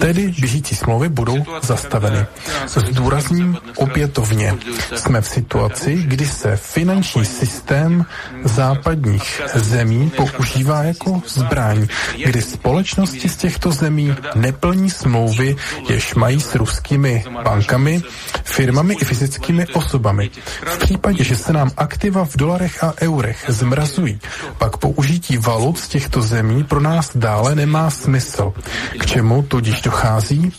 [0.00, 2.26] Tedy běžící smlouvy budou zastaveny.
[2.66, 4.54] Zdůrazním opětovně,
[4.94, 8.04] jsme v situaci, kdy se finanční systém
[8.44, 11.86] západních zemí používá jako zbraň,
[12.24, 15.56] kdy společnosti z těchto zemí neplní smlouvy,
[15.88, 18.02] jež mají s ruskými bankami,
[18.44, 20.30] firmami i fyzickými osobami.
[20.66, 24.20] V případě, že se nám aktiva v dolarech a eurech zmrazují,
[24.58, 28.52] pak použití valut z těchto zemí pro nás dále nemá smysl.
[28.98, 30.52] K čemu tudíž dochází?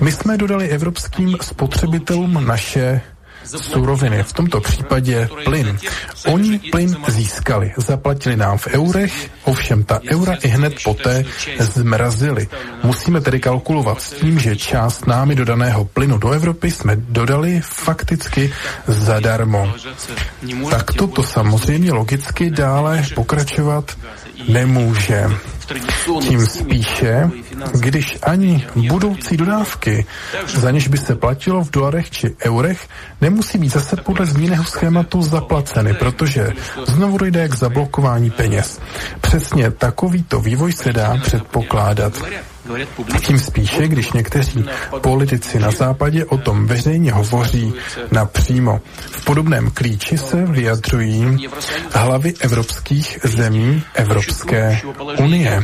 [0.00, 3.00] My jsme dodali evropským spotřebitelům naše
[3.56, 5.78] suroviny, v tomto případě plyn.
[6.26, 11.24] Oni plyn získali, zaplatili nám v eurech, ovšem ta eura i hned poté
[11.58, 12.48] zmrazili.
[12.82, 18.52] Musíme tedy kalkulovat s tím, že část námi dodaného plynu do Evropy jsme dodali fakticky
[18.86, 19.72] zadarmo.
[20.70, 23.96] Tak toto samozřejmě logicky dále pokračovat
[24.48, 25.24] nemůže.
[26.20, 27.30] Tím spíše,
[27.80, 30.06] když ani budoucí dodávky,
[30.54, 32.88] za něž by se platilo v dolarech či eurech,
[33.20, 36.52] nemusí být zase podle zmíněného schématu zaplaceny, protože
[36.86, 38.80] znovu dojde k zablokování peněz.
[39.20, 42.12] Přesně takovýto vývoj se dá předpokládat.
[43.20, 44.64] Tím spíše, když někteří
[45.00, 47.72] politici na západě o tom veřejně hovoří
[48.12, 48.80] napřímo.
[49.10, 51.48] V podobném klíči se vyjadřují
[51.92, 54.80] hlavy evropských zemí Evropské
[55.20, 55.62] unie.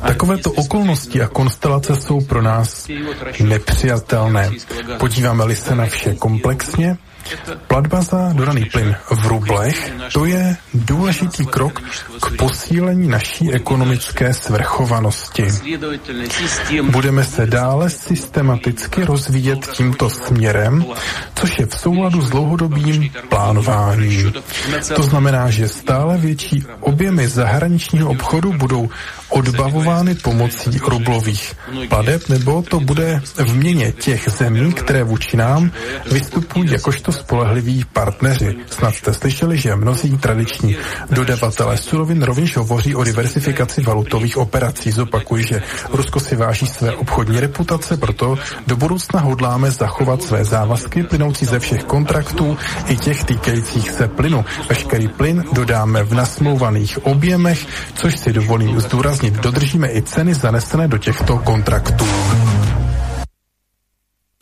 [0.00, 2.88] Takovéto okolnosti a konstelace jsou pro nás
[3.42, 4.50] nepřijatelné.
[4.98, 6.96] Podíváme-li se na vše komplexně,
[7.66, 11.82] Platba za dodaný plyn v rublech, to je důležitý krok
[12.22, 15.46] k posílení naší ekonomické svrchovanosti.
[16.82, 20.84] Budeme se dále systematicky rozvíjet tímto směrem,
[21.34, 24.32] což je v souladu s dlouhodobým plánováním.
[24.96, 28.88] To znamená, že stále větší objemy zahraničního obchodu budou
[29.28, 31.56] odbavovány pomocí rublových
[31.88, 35.70] pladeb, nebo to bude v měně těch zemí, které vůči nám
[36.10, 38.56] vystupují jakožto spolehliví partneři.
[38.70, 40.76] Snad jste slyšeli, že mnozí tradiční
[41.10, 44.90] dodavatelé surovin rovněž hovoří o diversifikaci valutových operací.
[44.90, 45.62] Zopakuji, že
[45.92, 48.36] Rusko si váží své obchodní reputace, proto
[48.66, 52.56] do budoucna hodláme zachovat své závazky plynoucí ze všech kontraktů
[52.88, 54.44] i těch týkajících se plynu.
[54.68, 59.34] Veškerý plyn dodáme v nasmlouvaných objemech, což si dovolím zdůraznit.
[59.34, 62.04] Dodržíme i ceny zanesené do těchto kontraktů.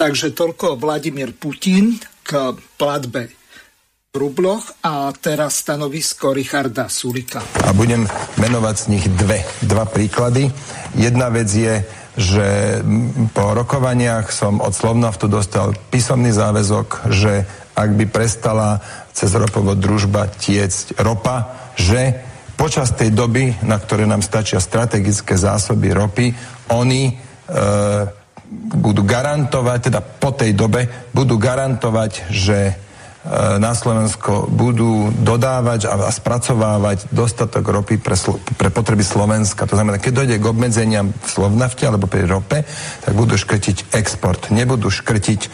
[0.03, 3.31] Takže toľko Vladimír Putin k platbe
[4.12, 7.41] v rubloch a teraz stanovisko Richarda Sulika.
[7.64, 8.05] A budem
[8.37, 10.53] menovať z nich dve, dva príklady.
[10.93, 11.81] Jedna vec je,
[12.12, 12.81] že
[13.33, 18.85] po rokovaniach som od Slovnaftu dostal písomný záväzok, že ak by prestala
[19.16, 22.20] cez ropovod družba tiecť ropa, že
[22.53, 26.37] počas tej doby, na ktoré nám stačia strategické zásoby ropy,
[26.68, 27.12] oni e,
[28.72, 32.59] budú garantovať, teda po tej dobe, budú garantovať, že
[33.62, 38.18] na Slovensko budú dodávať a spracovávať dostatok ropy pre,
[38.59, 39.62] pre potreby Slovenska.
[39.70, 42.66] To znamená, keď dojde k obmedzeniam v Slovnafte alebo pri rope,
[43.07, 45.51] tak budú škrtiť export, nebudú škrtiť uh,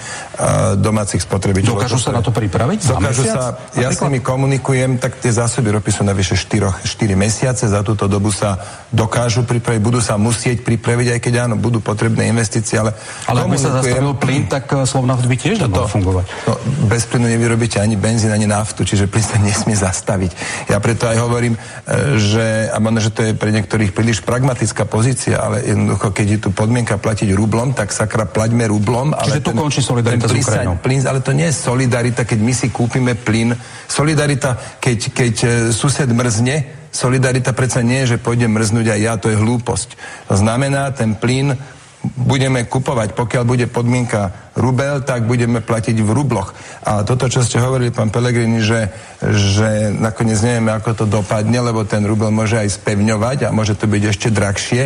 [0.81, 1.85] domácich spotrebiteľov.
[1.85, 2.79] Dokážu sa na to pripraviť?
[2.89, 6.89] Dokážu sa, ja s nimi komunikujem, tak tie zásoby ropy sú na vyše 4, 4
[7.21, 8.57] mesiace, za túto dobu sa
[8.89, 12.97] dokážu pripraviť, budú sa musieť pripraviť, aj keď áno, budú potrebné investície, ale
[13.29, 16.25] Ale ak by sa zastavil plyn, tak e, Slovnaft by tiež nemohol fungovať.
[16.49, 16.53] No,
[16.89, 20.30] bez plynu nevyrobí nerobíte ani benzín, ani naftu, čiže plyn sa nesmie zastaviť.
[20.70, 24.86] Ja preto aj hovorím, e, že, a možno, že to je pre niektorých príliš pragmatická
[24.86, 29.11] pozícia, ale jednoducho, keď je tu podmienka platiť rublom, tak sakra plaťme rublom.
[29.11, 30.78] Ale čiže tu končí solidarita s Ukrajinou.
[30.78, 33.59] Plyn, ale to nie je solidarita, keď my si kúpime plyn.
[33.90, 36.56] Solidarita, keď, keď e, sused mrzne,
[36.94, 39.98] solidarita predsa nie je, že pôjdem mrznúť aj ja, to je hlúposť.
[40.30, 41.59] To znamená, ten plyn
[42.03, 46.55] budeme kupovať, pokiaľ bude podmienka rubel, tak budeme platiť v rubloch.
[46.86, 48.90] A toto, čo ste hovorili, pán Pelegrini, že,
[49.22, 53.90] že nakoniec nevieme, ako to dopadne, lebo ten rubel môže aj spevňovať a môže to
[53.90, 54.82] byť ešte drahšie.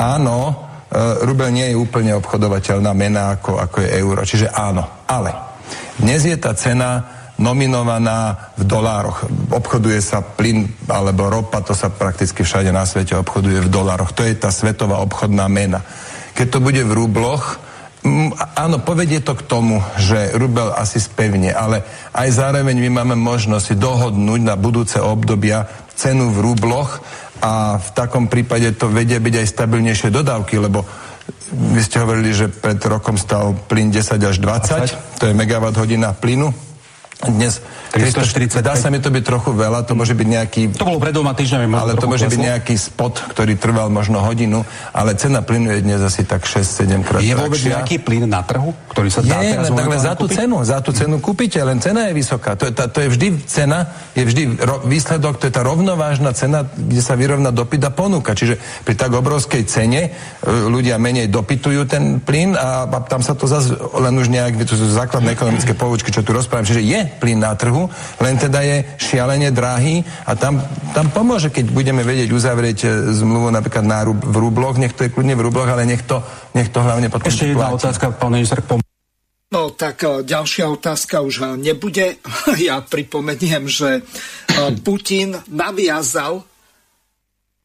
[0.00, 0.54] Áno, e,
[1.28, 4.88] rubel nie je úplne obchodovateľná mena ako, ako je euro, čiže áno.
[5.04, 5.36] Ale
[6.00, 9.24] dnes je tá cena nominovaná v dolároch.
[9.48, 14.12] Obchoduje sa plyn alebo ropa, to sa prakticky všade na svete obchoduje v dolároch.
[14.12, 15.80] To je tá svetová obchodná mena.
[16.40, 17.60] Keď to bude v rubloch,
[18.00, 21.84] m, áno, povedie to k tomu, že rubel asi spevne, ale
[22.16, 27.04] aj zároveň my máme možnosť dohodnúť na budúce obdobia cenu v rubloch
[27.44, 30.80] a v takom prípade to vedia byť aj stabilnejšie dodávky, lebo
[31.52, 35.20] vy ste hovorili, že pred rokom stal plyn 10 až 20, 20.
[35.20, 36.69] to je megawatt hodina plynu.
[37.20, 37.60] Dnes
[37.92, 38.64] 340.
[38.64, 40.62] Dá sa mi to byť trochu veľa, to môže byť nejaký...
[40.78, 41.68] To bolo pred dvoma týždňami.
[41.74, 42.32] Ale to môže kleslo.
[42.38, 44.62] byť nejaký spot, ktorý trval možno hodinu,
[44.94, 48.72] ale cena plynu je dnes asi tak 6-7 krát Je vôbec nejaký plyn na trhu,
[48.94, 50.38] ktorý sa dá je, teraz takhle za tú kúpiť?
[50.38, 52.56] cenu, za tú cenu kúpite, len cena je vysoká.
[52.56, 56.30] To je, tá, to je vždy cena, je vždy ro, výsledok, to je tá rovnovážna
[56.32, 58.32] cena, kde sa vyrovná dopyt a ponuka.
[58.38, 58.56] Čiže
[58.86, 60.10] pri tak obrovskej cene e,
[60.46, 64.78] ľudia menej dopytujú ten plyn a, a tam sa to zase len už nejak, to
[64.78, 67.90] sú základné ekonomické poučky, čo tu rozprávam, čiže je plyn na trhu,
[68.22, 70.62] len teda je šialene drahý a tam,
[70.94, 75.10] tam pomôže, keď budeme vedieť uzavrieť e, zmluvu napríklad na, v rubloch, nech to je
[75.10, 76.22] kľudne v rubloch, ale nech to,
[76.54, 78.62] nech to hlavne potom Ešte jedna otázka, pán minister,
[79.50, 82.22] No tak e, ďalšia otázka už e, nebude.
[82.70, 84.06] Ja pripomeniem, že
[84.86, 86.46] Putin naviazal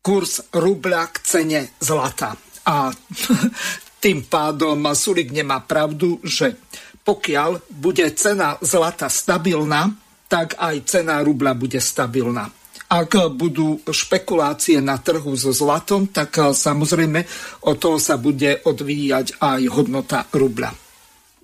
[0.06, 2.38] kurz rubľa k cene zlata.
[2.66, 2.94] A
[4.06, 6.62] tým pádom Sulik nemá pravdu, že
[7.06, 9.94] pokiaľ bude cena zlata stabilná,
[10.26, 12.50] tak aj cena rubľa bude stabilná.
[12.86, 17.26] Ak budú špekulácie na trhu so zlatom, tak samozrejme
[17.66, 20.70] od toho sa bude odvíjať aj hodnota rubľa.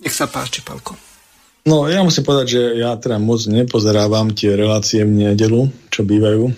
[0.02, 0.98] Nech sa páči, Palko.
[1.62, 6.50] No, ja musím povedať, že ja teda moc nepozerávam tie relácie v nedelu, čo bývajú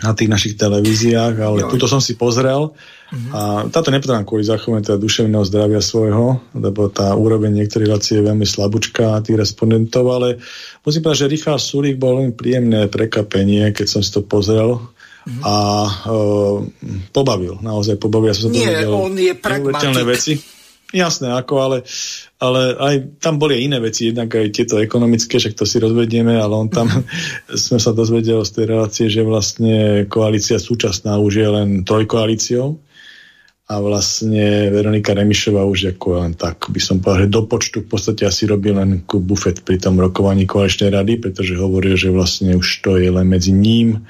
[0.00, 1.68] na tých našich televíziách, ale jo.
[1.72, 2.72] túto som si pozrel
[3.10, 3.30] uh-huh.
[3.34, 8.28] a táto nepotrebujem kvôli zachovaniu teda duševného zdravia svojho, lebo tá úroveň niektorých relácií je
[8.30, 10.38] veľmi slabúčka tých respondentov, ale
[10.86, 15.42] musím povedať, že Richard Sulík bol veľmi príjemné prekapenie, keď som si to pozrel uh-huh.
[15.42, 15.56] a
[16.08, 16.58] uh,
[17.10, 18.30] pobavil, naozaj pobavil.
[18.30, 20.06] Ja som Nie, on je pragmatik.
[20.06, 20.34] veci.
[20.90, 21.76] Jasné, ako, ale,
[22.42, 26.34] ale aj tam boli aj iné veci, jednak aj tieto ekonomické, však to si rozvedieme,
[26.34, 26.90] ale on tam,
[27.68, 32.89] sme sa dozvedeli z tej relácie, že vlastne koalícia súčasná už je len trojkoalíciou
[33.70, 37.88] a vlastne Veronika Remišová už ako len tak by som povedal, že do počtu v
[37.94, 42.66] podstate asi robil len bufet pri tom rokovaní koaličnej rady, pretože hovoril, že vlastne už
[42.82, 44.02] to je len medzi ním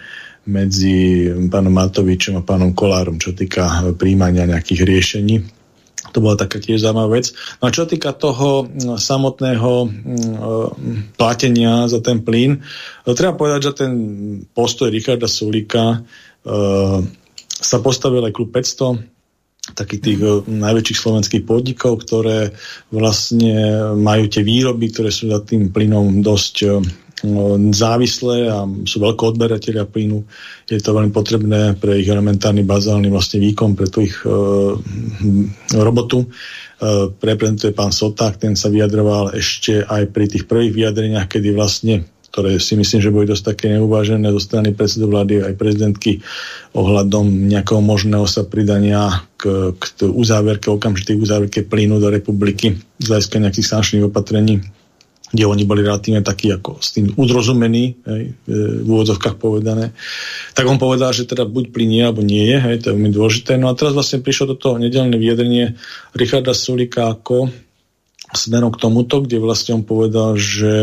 [0.48, 5.36] medzi pánom Matovičom a pánom Kolárom, čo týka príjmania nejakých riešení
[6.10, 7.30] to bola taká tiež zaujímavá vec.
[7.62, 10.46] No a čo týka toho mm, samotného mm, e,
[11.14, 13.92] platenia za ten plyn, e, treba povedať, že ten
[14.50, 16.98] postoj Richarda Sulíka uh,
[17.46, 19.19] sa postavil aj klub 500
[19.76, 22.50] takých tých najväčších slovenských podnikov, ktoré
[22.90, 26.80] vlastne majú tie výroby, ktoré sú za tým plynom dosť
[27.72, 30.24] závislé a sú veľké odberatelia plynu.
[30.64, 34.30] Je to veľmi potrebné pre ich elementárny bazálny vlastne výkon, pre tú ich e,
[35.76, 36.24] robotu.
[36.24, 36.28] E,
[37.12, 42.62] reprezentuje pán Soták, ten sa vyjadroval ešte aj pri tých prvých vyjadreniach, kedy vlastne ktoré
[42.62, 46.22] si myslím, že boli dosť také neuvážené zo strany predsedu vlády aj prezidentky
[46.78, 53.36] ohľadom nejakého možného sa pridania k, k uzáverke, okamžitej uzávierke plynu do republiky z hľadiska
[53.42, 54.62] nejakých sankčných opatrení
[55.30, 59.94] kde oni boli relatívne takí ako s tým udrozumení, hej, v úvodzovkách povedané,
[60.58, 63.54] tak on povedal, že teda buď plinie, alebo nie je, hej, to je veľmi dôležité.
[63.54, 65.78] No a teraz vlastne prišlo do toho nedelné vyjadrenie
[66.18, 67.46] Richarda Sulika ako
[68.34, 70.74] smerom k tomuto, kde vlastne on povedal, že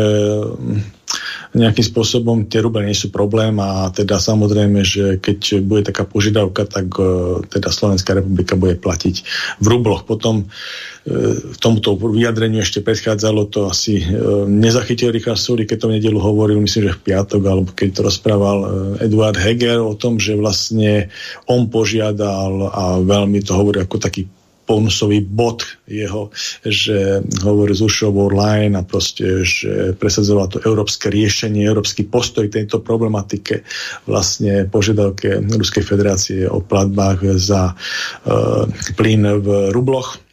[1.56, 6.68] nejakým spôsobom tie ruble nie sú problém a teda samozrejme, že keď bude taká požiadavka,
[6.68, 9.16] tak uh, teda Slovenská republika bude platiť
[9.62, 10.04] v rubloch.
[10.04, 15.96] Potom uh, tomuto vyjadreniu ešte predchádzalo to asi uh, nezachytil Richard Súri, keď to v
[15.96, 18.58] nedelu hovoril, myslím, že v piatok, alebo keď to rozprával
[19.00, 21.08] Eduard Heger o tom, že vlastne
[21.48, 24.28] on požiadal a veľmi to hovorí ako taký
[24.68, 26.28] bonusový bod jeho,
[26.60, 32.84] že hovorí z Ušovou line a proste, že presadzoval to európske riešenie, európsky postoj tejto
[32.84, 33.64] problematike,
[34.04, 40.27] vlastne požiadavke Ruskej federácie o platbách za uh, plyn v rubloch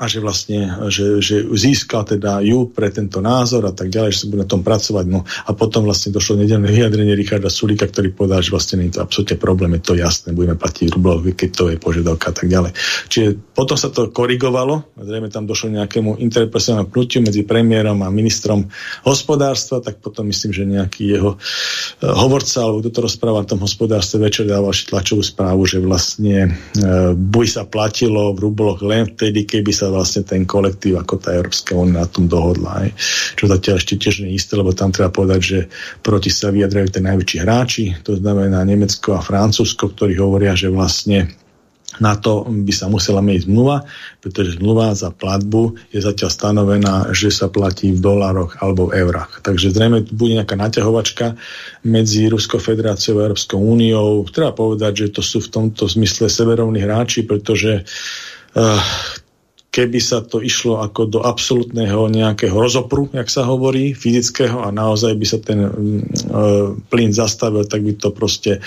[0.00, 4.20] a že vlastne, že, že získal teda ju pre tento názor a tak ďalej, že
[4.24, 5.04] sa bude na tom pracovať.
[5.04, 8.96] No a potom vlastne došlo nedelné vyjadrenie Richarda Sulika, ktorý povedal, že vlastne nie je
[8.96, 12.48] to absolútne problém, je to jasné, budeme platiť rublov, keď to je požiadavka a tak
[12.48, 12.72] ďalej.
[13.12, 18.72] Čiže potom sa to korigovalo, zrejme tam došlo nejakému interpersonálnemu pnutiu medzi premiérom a ministrom
[19.04, 23.60] hospodárstva, tak potom myslím, že nejaký jeho uh, hovorca, alebo kto to rozpráva v tom
[23.60, 29.44] hospodárstve večer dával tlačovú správu, že vlastne uh, buď sa platilo v rubloch len vtedy,
[29.44, 32.86] keby sa vlastne ten kolektív, ako tá Európska únia na tom dohodla.
[32.86, 32.88] Aj.
[33.36, 35.58] Čo zatiaľ ešte tiež nie isté, lebo tam treba povedať, že
[36.00, 41.34] proti sa vyjadrajú tie najväčší hráči, to znamená Nemecko a Francúzsko, ktorí hovoria, že vlastne
[41.98, 43.82] na to by sa musela meniť zmluva,
[44.22, 49.42] pretože zmluva za platbu je zatiaľ stanovená, že sa platí v dolároch alebo v eurách.
[49.42, 51.34] Takže zrejme bude nejaká naťahovačka
[51.82, 54.22] medzi Ruskou federáciou a Európskou úniou.
[54.30, 58.78] Treba povedať, že to sú v tomto zmysle severovní hráči, pretože uh,
[59.70, 65.14] keby sa to išlo ako do absolútneho nejakého rozopru, jak sa hovorí, fyzického a naozaj
[65.14, 65.70] by sa ten uh,
[66.90, 68.58] plyn zastavil, tak by to proste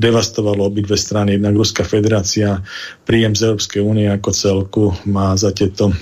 [0.00, 1.36] devastovalo obidve strany.
[1.36, 2.64] Jednak Ruská federácia,
[3.04, 5.92] príjem z Európskej únie ako celku má za tieto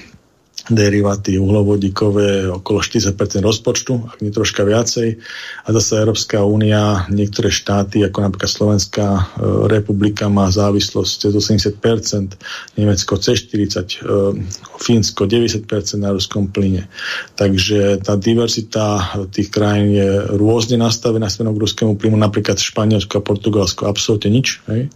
[0.73, 5.21] deriváty uhlovodíkové okolo 40% rozpočtu, ak nie troška viacej.
[5.65, 9.23] A zase Európska únia, niektoré štáty, ako napríklad Slovenská e,
[9.69, 15.69] republika má závislosť cez 80%, Nemecko cez 40%, e, Fínsko 90%
[16.03, 16.91] na ruskom plyne.
[17.39, 23.27] Takže tá diverzita tých krajín je rôzne nastavená smerom k ruskému plynu, napríklad Španielsko a
[23.27, 24.91] Portugalsko absolútne nič, hej?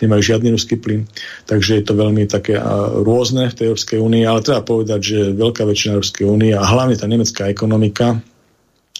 [0.00, 1.04] nemajú žiadny ruský plyn.
[1.44, 2.56] Takže je to veľmi také
[3.04, 6.96] rôzne v tej Európskej únii, ale treba povedať, že veľká väčšina Európskej únie a hlavne
[6.96, 8.16] tá nemecká ekonomika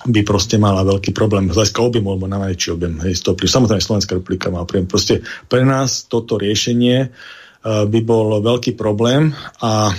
[0.01, 3.05] by proste mala veľký problém z hľadiska objemu, alebo na najväčší objem.
[3.05, 4.89] Hej, samozrejme Slovenská republika má príjem.
[4.89, 9.93] Proste pre nás toto riešenie uh, by bol veľký problém a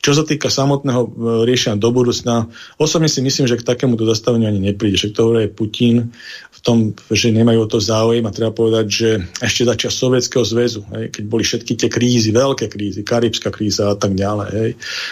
[0.00, 1.08] čo sa týka samotného e,
[1.44, 2.48] riešenia do budúcna,
[2.80, 4.96] osobne si myslím, že k takémuto zastaveniu ani nepríde.
[4.96, 6.16] Však to hovorí Putin
[6.50, 9.08] v tom, že nemajú o to záujem a treba povedať, že
[9.44, 13.96] ešte začia Sovietskeho zväzu, hej, keď boli všetky tie krízy, veľké krízy, karibská kríza a
[13.96, 14.48] tak ďalej.
[14.56, 14.70] Hej.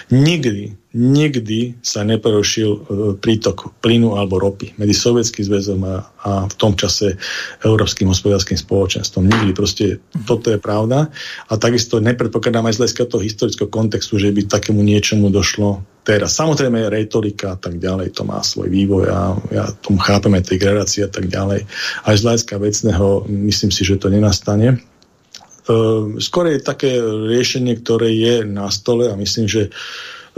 [0.08, 2.80] Nikdy nikdy sa neprerušil e,
[3.20, 7.20] prítok plynu alebo ropy medzi Sovietským zväzom a, a v tom čase
[7.60, 9.28] Európskym hospodárským spoločenstvom.
[9.28, 9.50] Nikdy.
[9.52, 11.12] Proste toto je pravda.
[11.52, 16.32] A takisto nepredpokladám aj z hľadiska toho historického kontextu, že by takému niečomu došlo teraz.
[16.40, 21.04] Samozrejme retorika a tak ďalej, to má svoj vývoj a ja tomu chápeme tej gradácie
[21.04, 21.68] a tak ďalej.
[22.08, 24.80] Aj z hľadiska vecného myslím si, že to nenastane.
[25.68, 26.96] Uh, skôr je také
[27.28, 29.68] riešenie, ktoré je na stole a myslím, že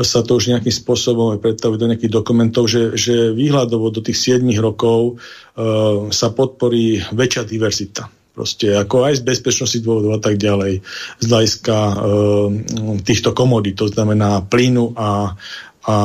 [0.02, 4.44] sa to už nejakým spôsobom predstavuje do nejakých dokumentov, že, že výhľadovo do tých 7
[4.58, 8.08] rokov uh, sa podporí väčšia diverzita.
[8.30, 10.80] Proste ako aj z bezpečnosti dôvodov a tak ďalej.
[11.20, 11.96] Z hľadiska uh,
[13.04, 15.34] týchto komodít, to znamená plynu a,
[15.84, 15.96] a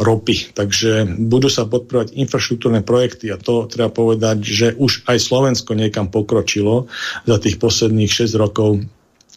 [0.00, 0.54] ropy.
[0.56, 6.08] Takže budú sa podporovať infraštruktúrne projekty a to treba povedať, že už aj Slovensko niekam
[6.08, 6.88] pokročilo
[7.28, 8.86] za tých posledných 6 rokov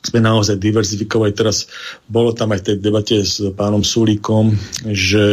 [0.06, 1.34] sme naozaj diverzifikovali.
[1.34, 1.66] Teraz
[2.06, 4.53] bolo tam aj v tej debate s pánom Sulíkom,
[4.86, 5.26] že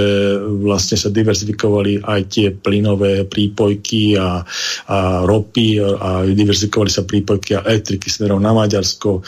[0.64, 4.40] vlastne sa diverzifikovali aj tie plynové prípojky a,
[4.88, 4.98] a
[5.28, 9.22] ropy a diverzifikovali sa prípojky a elektriky smerom na Maďarsko, e,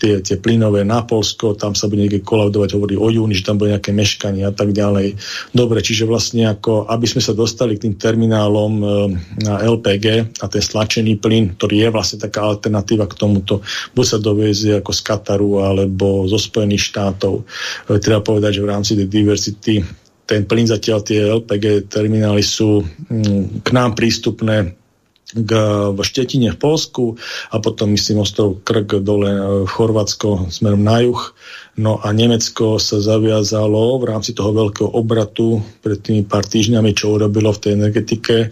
[0.00, 3.60] tie, tie plynové na Polsko, tam sa bude niekde kolaudovať, hovorí o júni, že tam
[3.60, 5.18] bude nejaké meškanie a tak ďalej.
[5.52, 8.86] Dobre, čiže vlastne ako, aby sme sa dostali k tým terminálom e,
[9.44, 13.60] na LPG a ten stlačený plyn, ktorý je vlastne taká alternatíva k tomuto,
[13.92, 17.42] buď sa dovie dovezie ako z Kataru alebo zo Spojených štátov.
[17.90, 19.82] E, treba povedať, že v rámci diversity
[20.26, 24.85] ten plyn zatiaľ tie LPG terminály sú mm, k nám prístupné
[25.34, 25.50] k,
[25.90, 27.18] v Štetine v Polsku
[27.50, 31.34] a potom myslím ostrov Krk dole e, v Chorvátsko smerom na juh
[31.76, 37.12] No a Nemecko sa zaviazalo v rámci toho veľkého obratu pred tými pár týždňami, čo
[37.12, 38.48] urobilo v tej energetike,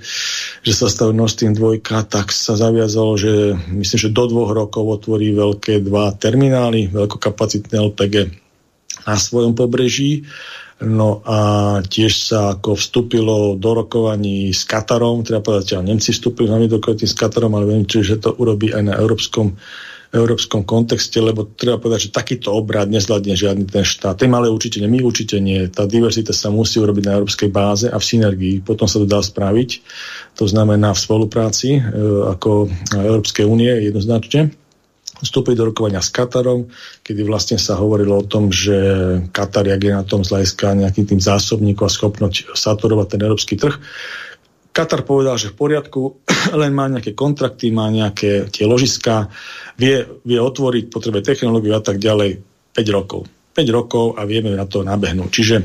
[0.61, 5.01] že sa staví Nord Stream 2, tak sa zaviazalo, že myslím, že do dvoch rokov
[5.01, 8.14] otvorí veľké dva terminály, veľkokapacitné LPG
[9.09, 10.29] na svojom pobreží.
[10.83, 11.39] No a
[11.87, 16.83] tiež sa ako vstúpilo do rokovaní s Katarom, teda povedať, že Nemci vstúpili hlavne do
[16.83, 19.55] rokovaní s Katarom, ale viem, že to urobí aj na európskom
[20.14, 24.14] európskom kontexte, lebo treba povedať, že takýto obrad nezvládne žiadny ten štát.
[24.14, 25.66] Tým ale určite nie, my určite nie.
[25.66, 28.62] Tá diverzita sa musí urobiť na európskej báze a v synergii.
[28.62, 29.83] Potom sa to dá spraviť.
[30.39, 31.81] To znamená v spolupráci e,
[32.31, 34.55] ako Európskej únie jednoznačne
[35.22, 36.66] vstúpiť do rokovania s Katarom,
[37.06, 38.74] kedy vlastne sa hovorilo o tom, že
[39.30, 43.78] Katar, jak je na tom z nejakým tým zásobníkom a schopnosť saturovať ten európsky trh,
[44.74, 46.18] Katar povedal, že v poriadku,
[46.60, 49.30] len má nejaké kontrakty, má nejaké tie ložiska,
[49.78, 52.42] vie, vie otvoriť, potrebuje technológiu a tak ďalej
[52.74, 53.30] 5 rokov.
[53.54, 55.30] 5 rokov a vieme na to nabehnúť.
[55.30, 55.56] Čiže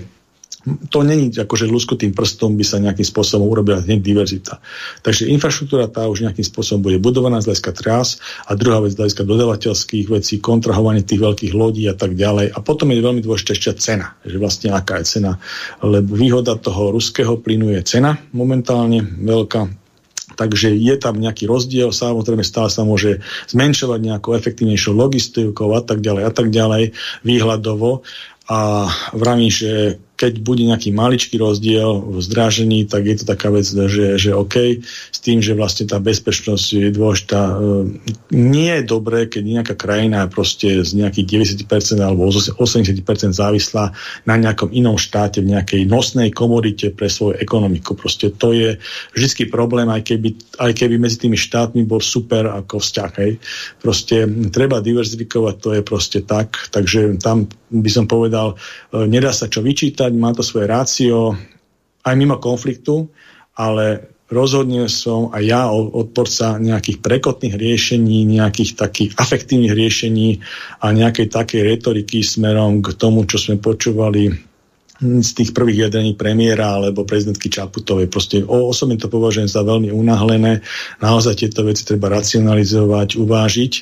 [0.68, 4.60] to není ako, že luskutým prstom by sa nejakým spôsobom urobila hneď diverzita.
[4.99, 8.99] Takže infraštruktúra tá už nejakým spôsobom bude budovaná z hľadiska trás a druhá vec z
[8.99, 12.51] hľadiska dodavateľských vecí, kontrahovanie tých veľkých lodí a tak ďalej.
[12.51, 15.39] A potom je veľmi dôležitá ešte cena, že vlastne aká je cena.
[15.80, 19.80] Lebo výhoda toho ruského plynu je cena momentálne veľká,
[20.30, 23.20] Takže je tam nejaký rozdiel, samozrejme stále sa môže
[23.51, 26.95] zmenšovať nejakou efektívnejšou logistikou a tak ďalej a tak ďalej
[27.28, 28.07] výhľadovo.
[28.47, 33.63] A vravím, že keď bude nejaký maličký rozdiel v zdražení, tak je to taká vec,
[33.63, 37.39] že, že OK, s tým, že vlastne tá bezpečnosť je dôležitá.
[37.39, 37.55] E,
[38.35, 42.99] nie je dobré, keď nejaká krajina proste z nejakých 90% alebo 80%
[43.31, 43.95] závislá
[44.27, 47.95] na nejakom inom štáte, v nejakej nosnej komodite pre svoju ekonomiku.
[47.95, 48.76] Proste to je
[49.15, 53.11] vždy problém, aj keby, aj keby medzi tými štátmi bol super ako vzťah.
[53.23, 53.39] Hej.
[53.80, 56.60] Proste treba diverzifikovať, to je proste tak.
[56.76, 58.57] Takže tam by som povedal,
[58.89, 61.38] e, nedá sa čo vyčítať, povedať, má to svoje rácio
[62.02, 63.06] aj mimo konfliktu,
[63.53, 70.41] ale rozhodne som aj ja odporca nejakých prekotných riešení, nejakých takých afektívnych riešení
[70.81, 74.49] a nejakej takej retoriky smerom k tomu, čo sme počúvali
[74.99, 78.11] z tých prvých jedení premiéra alebo prezidentky Čaputovej.
[78.11, 80.60] Proste osobne to považujem za veľmi unáhlené.
[80.99, 83.73] Naozaj tieto veci treba racionalizovať, uvážiť.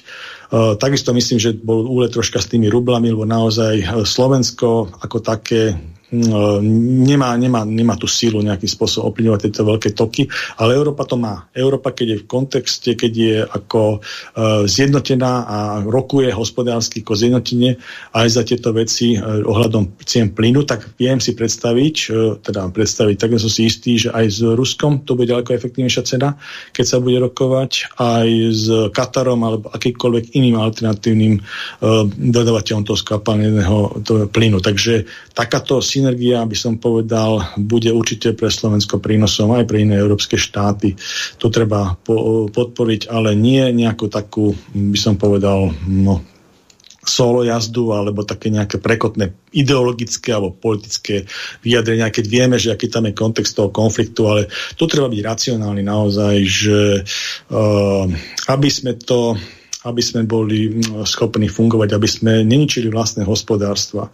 [0.48, 5.74] Uh, takisto myslím, že bol úle troška s tými rublami, lebo naozaj Slovensko ako také
[6.12, 11.52] nemá, nemá, nemá tú sílu nejakým spôsobom ovplyvňovať tieto veľké toky, ale Európa to má.
[11.52, 17.76] Európa, keď je v kontexte, keď je ako uh, zjednotená a rokuje hospodársky ako zjednotenie
[18.16, 23.16] aj za tieto veci uh, ohľadom cien plynu, tak viem si predstaviť, uh, teda predstaviť,
[23.20, 26.40] tak som si istý, že aj s Ruskom to bude ďaleko efektívnejšia cena,
[26.72, 28.66] keď sa bude rokovať, aj s
[28.96, 34.64] Katarom alebo akýkoľvek iným alternatívnym uh, dodávateľom toho skapalného plynu.
[34.64, 35.04] Takže
[35.36, 40.94] takáto synergia, by som povedal, bude určite pre Slovensko prínosom aj pre iné európske štáty.
[41.42, 46.22] To treba po, podporiť, ale nie nejakú takú, by som povedal, no,
[47.08, 51.24] solo jazdu alebo také nejaké prekotné ideologické alebo politické
[51.64, 55.88] vyjadrenia, keď vieme, že aký tam je kontext toho konfliktu, ale tu treba byť racionálny
[55.88, 56.80] naozaj, že
[57.50, 58.06] uh,
[58.52, 59.40] aby sme to
[59.88, 64.12] aby sme boli schopní fungovať, aby sme neničili vlastné hospodárstva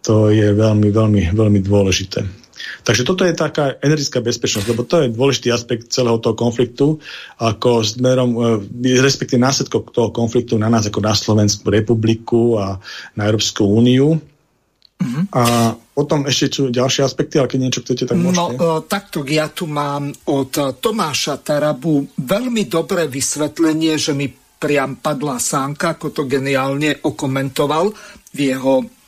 [0.00, 2.40] to je veľmi, veľmi, veľmi dôležité.
[2.84, 7.00] Takže toto je taká energická bezpečnosť, lebo to je dôležitý aspekt celého toho konfliktu,
[7.40, 12.80] ako smerom, e, respektíve následkom toho konfliktu na nás ako na Slovenskú republiku a
[13.16, 14.20] na Európsku úniu.
[15.00, 15.32] Mm-hmm.
[15.32, 18.60] A potom ešte sú ďalšie aspekty, ale keď niečo chcete, tak môžete.
[18.60, 24.28] No, e, takto ja tu mám od Tomáša Tarabu veľmi dobré vysvetlenie, že mi
[24.60, 27.96] priam padla sánka, ako to geniálne okomentoval
[28.36, 28.99] v jeho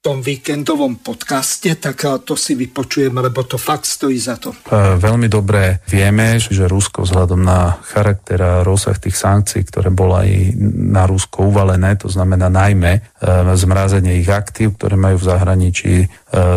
[0.00, 4.56] tom víkendovom podcaste, tak eh, to si vypočujeme, lebo to fakt stojí za to.
[4.56, 10.16] Eh, veľmi dobre vieme, že Rusko vzhľadom na charakter a rozsah tých sankcií, ktoré bolo
[10.16, 13.02] aj na Rusko uvalené, to znamená najmä eh,
[13.52, 15.94] zmrazenie ich aktív, ktoré majú v zahraničí,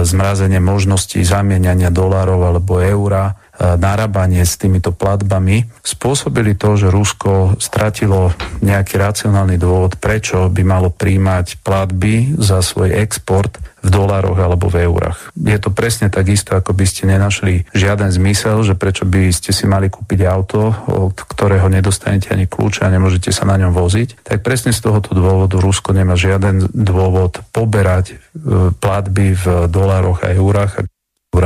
[0.06, 8.34] zmrazenie možností zamieniania dolárov alebo eura, narábanie s týmito platbami spôsobili to, že Rusko stratilo
[8.66, 14.88] nejaký racionálny dôvod, prečo by malo príjmať platby za svoj export v dolároch alebo v
[14.88, 15.36] eurách.
[15.36, 19.52] Je to presne tak isto, ako by ste nenašli žiaden zmysel, že prečo by ste
[19.52, 24.24] si mali kúpiť auto, od ktorého nedostanete ani kľúče a nemôžete sa na ňom voziť.
[24.24, 30.32] Tak presne z tohoto dôvodu Rusko nemá žiaden dôvod poberať e, platby v dolároch a
[30.32, 30.88] eurách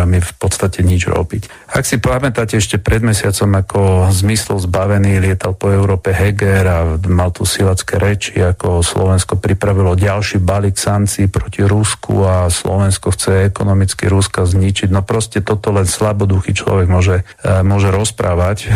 [0.08, 1.72] mi v podstate nič robiť.
[1.72, 3.80] Ak si pamätáte ešte pred mesiacom, ako
[4.12, 6.78] zmysl zbavený lietal po Európe Heger a
[7.08, 13.48] mal tu silacké reči, ako Slovensko pripravilo ďalší balík sankcií proti Rusku a Slovensko chce
[13.48, 14.92] ekonomicky Ruska zničiť.
[14.92, 18.58] No proste toto len slaboduchý človek môže, e, môže rozprávať.
[18.64, 18.68] E,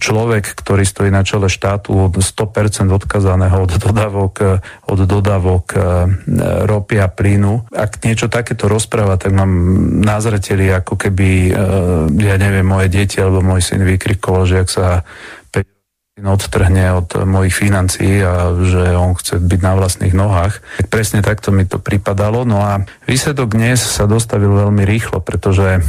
[0.00, 4.34] človek, ktorý stojí na čele štátu 100% odkazaného od dodávok,
[4.88, 5.78] od dodávok e,
[6.64, 7.68] ropy a plynu.
[7.70, 9.50] Ak niečo takéto rozpráva, tak mám
[10.08, 11.60] na zreteli, ako keby, e,
[12.24, 15.04] ja neviem, moje dieťa alebo môj syn vykrikoval, že ak sa
[16.26, 20.58] odtrhne od mojich financií a že on chce byť na vlastných nohách.
[20.90, 22.42] Presne takto mi to pripadalo.
[22.42, 25.80] No a výsledok dnes sa dostavil veľmi rýchlo, pretože e,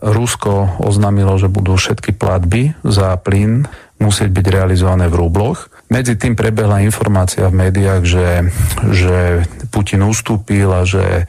[0.00, 3.68] Rusko oznámilo, že budú všetky platby za plyn
[4.00, 5.68] musieť byť realizované v rubloch.
[5.92, 8.28] Medzi tým prebehla informácia v médiách, že,
[8.96, 11.24] že Putin ustúpil a že e,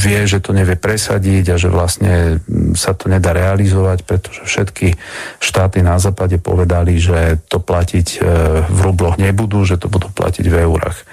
[0.00, 2.40] vie, že to nevie presadiť a že vlastne
[2.72, 4.96] sa to nedá realizovať, pretože všetky
[5.44, 8.18] štáty na západe povedali, že to platiť e,
[8.64, 11.04] v rubloch nebudú, že to budú platiť v eurách.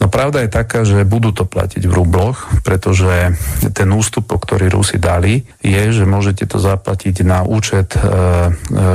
[0.00, 3.36] No pravda je taká, že budú to platiť v rubloch, pretože
[3.76, 8.08] ten ústupok, ktorý Rusi dali, je, že môžete to zaplatiť na účet e, e,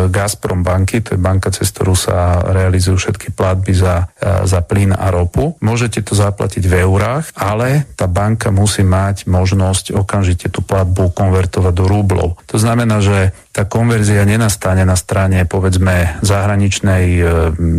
[0.09, 4.97] Gazprom banky, to je banka, cez ktorú sa realizujú všetky platby za, e, za plyn
[4.97, 5.53] a ropu.
[5.61, 11.73] Môžete to zaplatiť v eurách, ale tá banka musí mať možnosť okamžite tú platbu konvertovať
[11.77, 12.41] do rublov.
[12.49, 17.23] To znamená, že tá konverzia nenastane na strane povedzme zahraničnej e,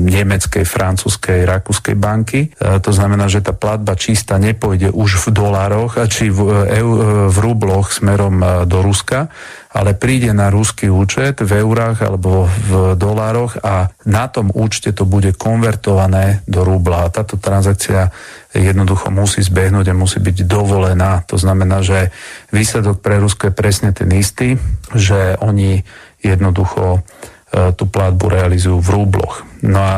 [0.08, 2.48] nemeckej, francúzskej, rakúskej banky.
[2.48, 6.80] E, to znamená, že tá platba čistá nepôjde už v dolároch, či v, e,
[7.28, 9.28] v rubloch smerom do Ruska,
[9.76, 15.04] ale príde na ruský účet v eurách alebo v dolároch a na tom účte to
[15.04, 17.04] bude konvertované do rubla.
[17.04, 18.08] A táto transakcia
[18.56, 21.28] jednoducho musí zbehnúť a musí byť dovolená.
[21.28, 22.08] To znamená, že
[22.56, 24.56] výsledok pre Rusko je presne ten istý,
[24.96, 25.84] že oni
[26.24, 27.04] jednoducho
[27.52, 29.44] e, tú platbu realizujú v rúbloch.
[29.64, 29.94] No a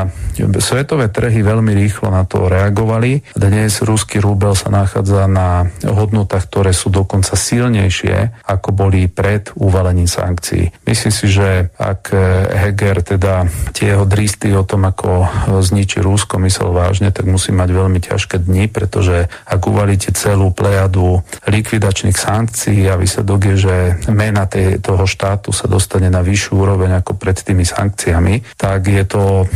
[0.63, 3.27] svetové trhy veľmi rýchlo na to reagovali.
[3.35, 10.07] Dnes ruský rúbel sa nachádza na hodnotách, ktoré sú dokonca silnejšie, ako boli pred uvalením
[10.07, 10.71] sankcií.
[10.87, 12.15] Myslím si, že ak
[12.55, 15.27] Heger teda tie jeho dristy o tom, ako
[15.59, 21.25] zničí Rusko, myslel vážne, tak musí mať veľmi ťažké dni, pretože ak uvalíte celú plejadu
[21.51, 23.77] likvidačných sankcií a výsledok je, že
[24.13, 29.05] mena tej, toho štátu sa dostane na vyššiu úroveň ako pred tými sankciami, tak je
[29.09, 29.48] to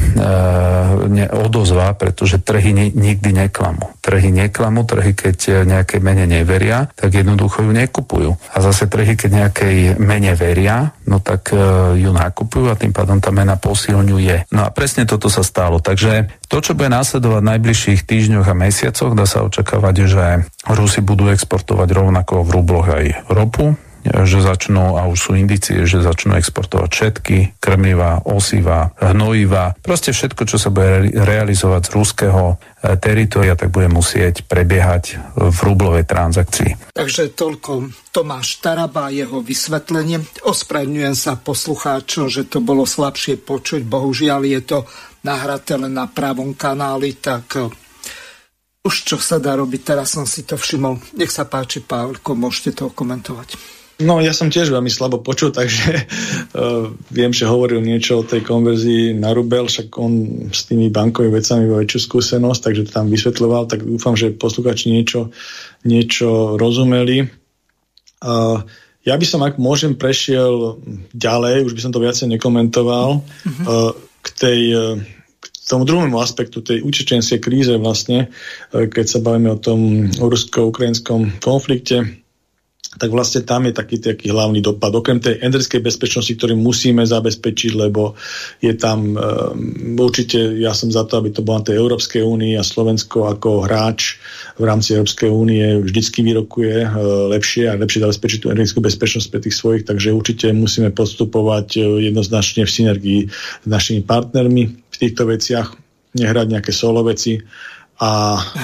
[1.09, 3.93] ne, odozva, pretože trhy ne, nikdy neklamú.
[4.03, 8.31] Trhy neklamú, trhy keď nejakej mene neveria, tak jednoducho ju nekupujú.
[8.53, 13.19] A zase trhy, keď nejakej mene veria, no tak uh, ju nakupujú a tým pádom
[13.23, 14.53] tá mena posilňuje.
[14.55, 15.79] No a presne toto sa stalo.
[15.79, 20.25] Takže to, čo bude následovať v najbližších týždňoch a mesiacoch, dá sa očakávať, že
[20.69, 26.03] Rusi budú exportovať rovnako v rubloch aj ropu, že začnú, a už sú indície, že
[26.03, 32.55] začnú exportovať všetky krmiva, osiva, hnojiva, proste všetko, čo sa bude realizovať z ruského e,
[32.99, 36.95] teritoria, tak bude musieť prebiehať v rublovej transakcii.
[36.99, 40.21] Takže toľko Tomáš Taraba a jeho vysvetlenie.
[40.43, 44.79] Ospravedňujem sa poslucháčom, že to bolo slabšie počuť, bohužiaľ je to
[45.23, 47.71] nahraté len na pravom kanáli, tak e,
[48.83, 50.99] už čo sa dá robiť, teraz som si to všimol.
[51.15, 53.82] Nech sa páči, Pálko, môžete to komentovať.
[54.03, 56.05] No ja som tiež veľmi slabo počul, takže
[56.53, 60.13] uh, viem, že hovoril niečo o tej konverzii na rubel, však on
[60.51, 64.91] s tými bankovými vecami má väčšiu skúsenosť, takže to tam vysvetľoval, tak dúfam, že posluchači
[64.91, 65.31] niečo,
[65.87, 67.31] niečo rozumeli.
[68.23, 68.67] Uh,
[69.03, 70.79] ja by som, ak môžem, prešiel
[71.11, 73.65] ďalej, už by som to viacej nekomentoval, uh-huh.
[73.67, 73.91] uh,
[74.23, 74.61] k tej
[75.43, 78.31] k tomu druhému aspektu tej učečenskej kríze vlastne,
[78.71, 82.22] keď sa bavíme o tom rusko-ukrajinskom konflikte,
[82.93, 84.93] tak vlastne tam je taký, taký hlavný dopad.
[84.93, 88.13] Okrem tej energetickej bezpečnosti, ktorú musíme zabezpečiť, lebo
[88.61, 92.61] je tam um, určite, ja som za to, aby to bolo na tej Európskej únii
[92.61, 94.21] a Slovensko ako hráč
[94.61, 96.93] v rámci Európskej únie vždycky vyrokuje uh,
[97.33, 101.97] lepšie a lepšie zabezpečiť tú energetickú bezpečnosť pre tých svojich, takže určite musíme postupovať uh,
[101.97, 103.21] jednoznačne v synergii
[103.65, 105.73] s našimi partnermi v týchto veciach,
[106.13, 107.41] nehrať nejaké solo veci
[108.03, 108.11] a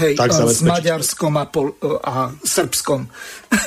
[0.03, 0.59] Hej, tak zabezpečiť.
[0.59, 3.07] s Maďarskom a, Pol- a Srbskom.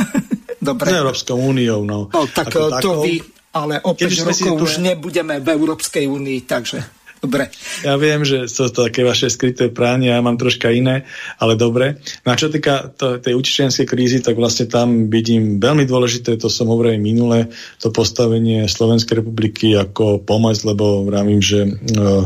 [0.59, 0.87] Dobre.
[0.91, 2.11] S Európskou úniou, no.
[2.11, 3.01] no tak to takou.
[3.01, 3.23] vy,
[3.55, 4.93] ale o 5 rokov už ne...
[4.93, 6.85] nebudeme v Európskej únii, takže
[7.21, 7.49] dobre.
[7.81, 11.09] Ja viem, že sú to také vaše skryté práne, ja mám troška iné,
[11.41, 11.97] ale dobre.
[12.25, 16.49] No a čo týka to, tej učičenskej krízy, tak vlastne tam vidím veľmi dôležité, to
[16.49, 17.49] som hovoril minule,
[17.81, 22.25] to postavenie Slovenskej republiky ako pomoc, lebo vravím, že uh,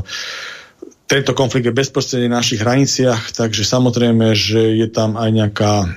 [1.05, 5.87] tento konflikt je bezprostredne v našich hraniciach, takže samozrejme, že je tam aj nejaká e,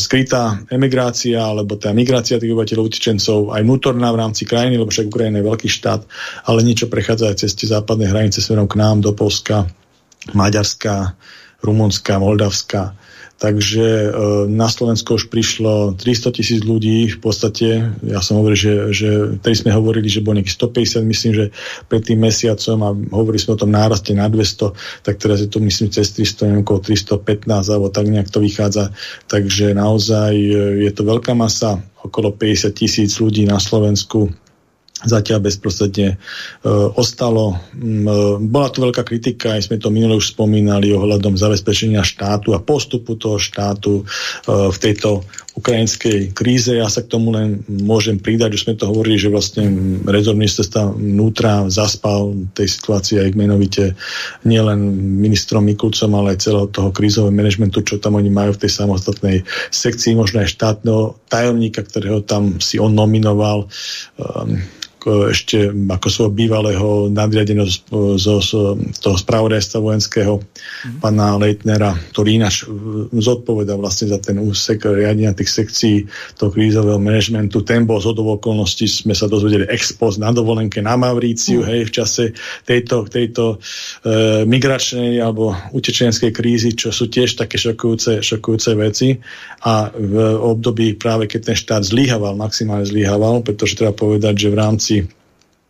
[0.00, 5.12] skrytá emigrácia alebo tá migrácia tých obyvateľov utečencov aj vnútorná v rámci krajiny, lebo však
[5.12, 6.00] Ukrajina je veľký štát,
[6.48, 9.68] ale niečo prechádza aj cez tie západné hranice smerom k nám do Polska,
[10.32, 11.12] Maďarska,
[11.60, 12.96] Rumunska, Moldavska.
[13.38, 14.08] Takže e,
[14.50, 17.86] na Slovensko už prišlo 300 tisíc ľudí v podstate.
[18.02, 19.08] Ja som hovoril, že, že
[19.38, 21.44] tedy sme hovorili, že bolo nejakých 150, myslím, že
[21.86, 25.62] pred tým mesiacom a hovorili sme o tom náraste na 200, tak teraz je to
[25.62, 28.90] myslím cez 300, neviem, okolo 315 alebo tak nejak to vychádza.
[29.30, 34.34] Takže naozaj e, je to veľká masa, okolo 50 tisíc ľudí na Slovensku
[35.06, 36.16] zatiaľ bezprostredne e,
[36.98, 37.58] ostalo.
[37.78, 42.56] M, e, bola tu veľká kritika, aj sme to minule už spomínali ohľadom zabezpečenia štátu
[42.56, 44.04] a postupu toho štátu e,
[44.50, 45.22] v tejto
[45.58, 46.70] ukrajinskej kríze.
[46.70, 49.66] Ja sa k tomu len môžem pridať, už sme to hovorili, že vlastne
[50.06, 53.84] rezort ministerstva vnútra zaspal tej situácii aj menovite
[54.46, 54.78] nielen
[55.18, 59.42] ministrom Mikulcom, ale aj celého toho krízového manažmentu, čo tam oni majú v tej samostatnej
[59.74, 63.66] sekcii, možno aj štátneho tajomníka, ktorého tam si on nominoval.
[64.14, 64.62] Um,
[65.06, 67.78] ešte ako svojho bývalého nadriadeného z,
[68.18, 68.26] z,
[68.94, 70.98] z toho spravodajstva vojenského mm.
[70.98, 72.72] pána Leitnera, ktorý ináč e,
[73.14, 75.96] zodpoveda vlastne za ten úsek riadenia tých sekcií
[76.34, 77.62] toho krízového manažmentu.
[77.62, 81.66] Ten bol z okolností, sme sa dozvedeli expoz na dovolenke na Mauríciu, mm.
[81.70, 82.24] hej, v čase
[82.66, 83.56] tejto, tejto
[84.02, 89.14] e, migračnej alebo utečenskej krízy, čo sú tiež také šokujúce, šokujúce veci
[89.62, 94.58] a v období práve keď ten štát zlyhával, maximálne zlyhával, pretože treba povedať, že v
[94.58, 94.94] rámci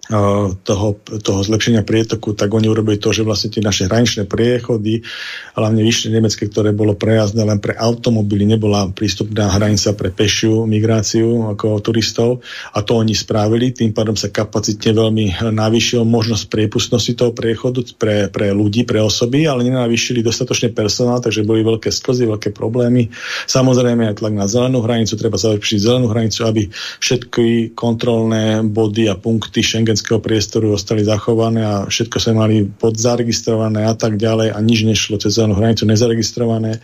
[0.08, 0.88] toho,
[1.20, 5.04] toho zlepšenia prietoku, tak oni urobili to, že vlastne tie naše hraničné priechody,
[5.52, 11.52] hlavne vyššie nemecké, ktoré bolo prejazdné len pre automobily, nebola prístupná hranica pre pešiu migráciu
[11.52, 12.40] ako turistov
[12.72, 18.32] a to oni spravili, tým pádom sa kapacitne veľmi navýšil možnosť priepustnosti toho priechodu pre,
[18.32, 23.12] pre ľudí, pre osoby, ale nenavýšili dostatočne personál, takže boli veľké sklzy, veľké problémy.
[23.44, 29.14] Samozrejme aj tlak na zelenú hranicu, treba zabezpečiť zelenú hranicu, aby všetky kontrolné body a
[29.20, 34.58] punkty Schengen šengenského priestoru ostali zachované a všetko sa mali podzaregistrované a tak ďalej a
[34.62, 36.78] nič nešlo cez zelenú hranicu nezaregistrované.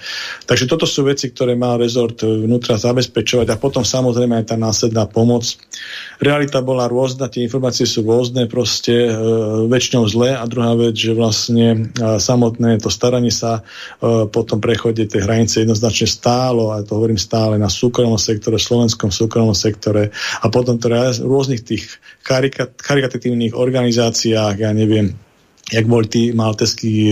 [0.50, 5.06] Takže toto sú veci, ktoré má rezort vnútra zabezpečovať a potom samozrejme aj tá následná
[5.06, 5.46] pomoc.
[6.18, 9.10] Realita bola rôzna, tie informácie sú rôzne, proste e,
[9.70, 14.58] väčšinou zlé a druhá vec, že vlastne e, samotné to staranie sa e, po tom
[14.58, 20.10] prechode tej hranice jednoznačne stálo, a to hovorím stále, na súkromnom sektore, slovenskom súkromnom sektore
[20.42, 20.90] a potom to
[21.22, 22.02] rôznych tých
[23.04, 25.12] charitatívnych organizáciách, ja neviem,
[25.72, 27.08] jak boli tí malteskí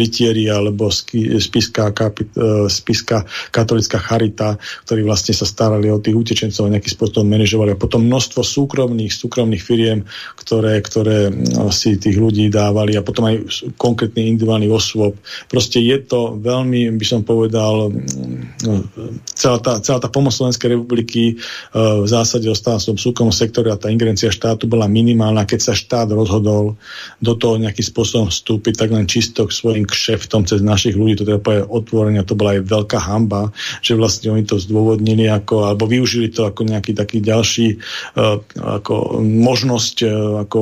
[0.00, 4.56] rytieri alebo spiská, kapit, e, spiská katolická charita,
[4.88, 7.76] ktorí vlastne sa starali o tých utečencov a nejakým spôsobom manažovali.
[7.76, 10.08] A potom množstvo súkromných, súkromných firiem,
[10.40, 15.20] ktoré, ktoré no, si tých ľudí dávali a potom aj konkrétny individuálnych osôb.
[15.52, 17.92] Proste je to veľmi, by som povedal,
[18.64, 18.72] no,
[19.36, 21.44] celá tá, celá tá pomoc Slovenskej republiky e,
[21.76, 26.08] v zásade ostáva v súkromnom sektore a tá ingerencia štátu bola minimálna, keď sa štát
[26.16, 26.80] rozhodol
[27.20, 31.26] do toho nejaký spôsobom vstúpiť tak len čisto k svojim kšeftom cez našich ľudí, to
[31.26, 33.50] teda povedať otvorenia, to bola aj veľká hamba,
[33.82, 37.76] že vlastne oni to zdôvodnili ako, alebo využili to ako nejaký taký ďalší
[38.16, 40.10] uh, ako možnosť, uh,
[40.46, 40.58] ako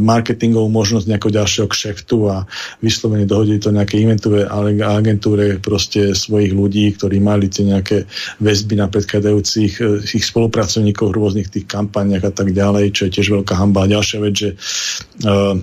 [0.00, 2.48] marketingovú možnosť nejakého ďalšieho kšeftu a
[2.80, 4.48] vyslovene dohodili to nejaké inventúre
[4.82, 8.08] agentúre proste svojich ľudí, ktorí mali tie nejaké
[8.40, 13.14] väzby na predchádzajúcich uh, ich spolupracovníkov v rôznych tých kampaniach a tak ďalej, čo je
[13.20, 13.84] tiež veľká hamba.
[13.84, 14.50] A ďalšia vec, že
[15.26, 15.58] uh,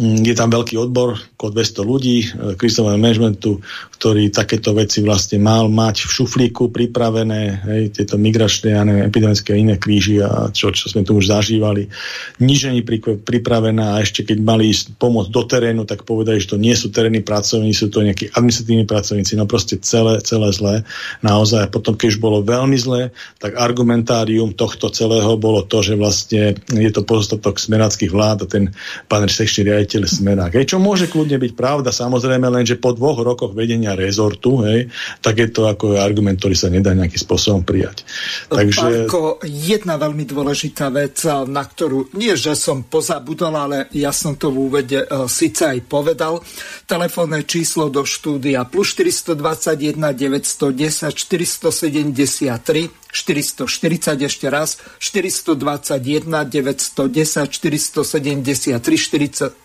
[0.00, 3.60] je tam veľký odbor, okolo 200 ľudí, e, krizového managementu,
[4.00, 9.52] ktorý takéto veci vlastne mal mať v šuflíku pripravené, hej, tieto migračné a neviem, epidemické
[9.60, 11.92] iné kríži a čo, čo sme tu už zažívali.
[12.40, 12.80] Nič není
[13.20, 16.88] pripravená a ešte keď mali ísť pomôcť do terénu, tak povedali, že to nie sú
[16.88, 20.74] terénni pracovníci, sú to nejakí administratívni pracovníci, no proste celé, celé zlé.
[21.20, 21.68] Naozaj.
[21.68, 26.56] A potom, keď už bolo veľmi zlé, tak argumentárium tohto celého bolo to, že vlastne
[26.72, 28.64] je to pozostatok smeráckých vlád a ten
[29.12, 30.54] pán sekčný riaditeľ Smerák.
[30.54, 34.86] Hej, čo môže kľudne byť pravda, samozrejme, len že po dvoch rokoch vedenia rezortu, hej,
[35.18, 38.06] tak je to ako argument, ktorý sa nedá nejakým spôsobom prijať.
[38.46, 39.10] Takže...
[39.10, 44.54] Pálko, jedna veľmi dôležitá vec, na ktorú nie, že som pozabudol, ale ja som to
[44.54, 46.38] v úvede uh, síce aj povedal.
[46.86, 55.98] Telefónne číslo do štúdia plus 421 910 473 440 ešte raz, 421,
[56.46, 58.80] 910, 473,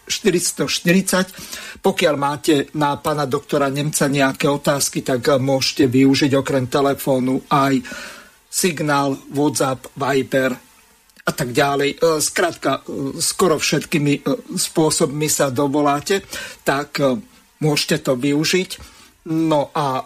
[0.09, 1.81] 440.
[1.81, 7.85] Pokiaľ máte na pána doktora Nemca nejaké otázky, tak môžete využiť okrem telefónu aj
[8.49, 10.51] signál, WhatsApp, Viber
[11.25, 11.97] a tak ďalej.
[11.97, 14.25] E, skrátka, e, skoro všetkými
[14.57, 16.21] spôsobmi sa dovoláte,
[16.65, 16.97] tak
[17.59, 18.93] môžete to využiť.
[19.25, 20.05] No a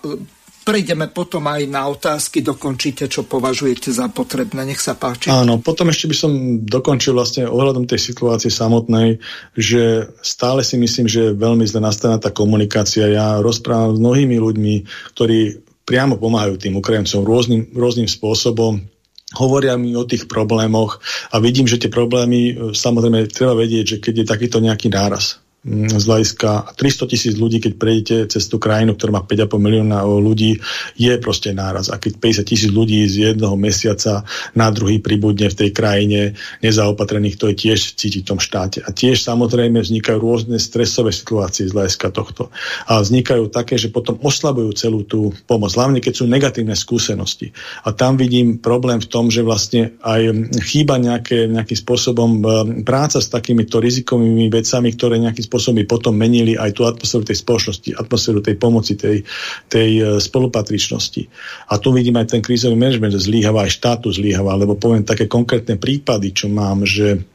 [0.70, 4.70] prejdeme potom aj na otázky, dokončíte, čo považujete za potrebné.
[4.70, 5.34] Nech sa páči.
[5.34, 6.32] Áno, potom ešte by som
[6.62, 9.18] dokončil vlastne ohľadom tej situácie samotnej,
[9.58, 13.10] že stále si myslím, že je veľmi zle nastavená tá komunikácia.
[13.10, 14.74] Ja rozprávam s mnohými ľuďmi,
[15.18, 18.86] ktorí priamo pomáhajú tým Ukrajincom rôznym, rôznym spôsobom,
[19.34, 21.02] hovoria mi o tých problémoch
[21.34, 26.04] a vidím, že tie problémy, samozrejme, treba vedieť, že keď je takýto nejaký náraz, z
[26.08, 30.56] hľadiska 300 tisíc ľudí, keď prejdete cez tú krajinu, ktorá má 5,5 milióna ľudí,
[30.96, 31.92] je proste náraz.
[31.92, 34.24] A keď 50 tisíc ľudí z jedného mesiaca
[34.56, 38.80] na druhý pribudne v tej krajine nezaopatrených, to je tiež cítiť v tom štáte.
[38.88, 42.56] A tiež samozrejme vznikajú rôzne stresové situácie z hľadiska tohto.
[42.88, 47.52] A vznikajú také, že potom oslabujú celú tú pomoc, hlavne keď sú negatívne skúsenosti.
[47.84, 52.44] A tam vidím problém v tom, že vlastne aj chýba nejaké, nejakým spôsobom e,
[52.88, 57.42] práca s takýmito rizikovými vecami, ktoré nejakým spôsobom by potom menili aj tú atmosféru tej
[57.42, 59.26] spoločnosti, atmosféru tej pomoci, tej,
[59.66, 61.26] tej e, spolupatričnosti.
[61.74, 65.82] A tu vidím aj ten krízový manažment, zlíhava aj štátu zlíhava, lebo poviem také konkrétne
[65.82, 67.26] prípady, čo mám, že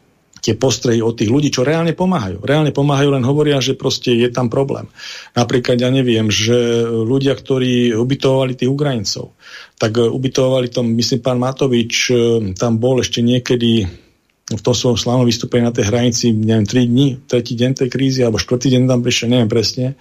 [0.45, 2.45] tie postrehy od tých ľudí, čo reálne pomáhajú.
[2.45, 4.85] Reálne pomáhajú, len hovoria, že proste je tam problém.
[5.33, 9.33] Napríklad, ja neviem, že ľudia, ktorí ubytovali tých Ukrajincov,
[9.81, 12.15] tak ubytovali tom, myslím, pán Matovič, e,
[12.61, 14.04] tam bol ešte niekedy
[14.45, 18.21] v tom svojom slavnom vystúpení na tej hranici, neviem, 3 dní, tretí deň tej krízy,
[18.21, 19.97] alebo štvrtý deň tam prišiel, neviem presne.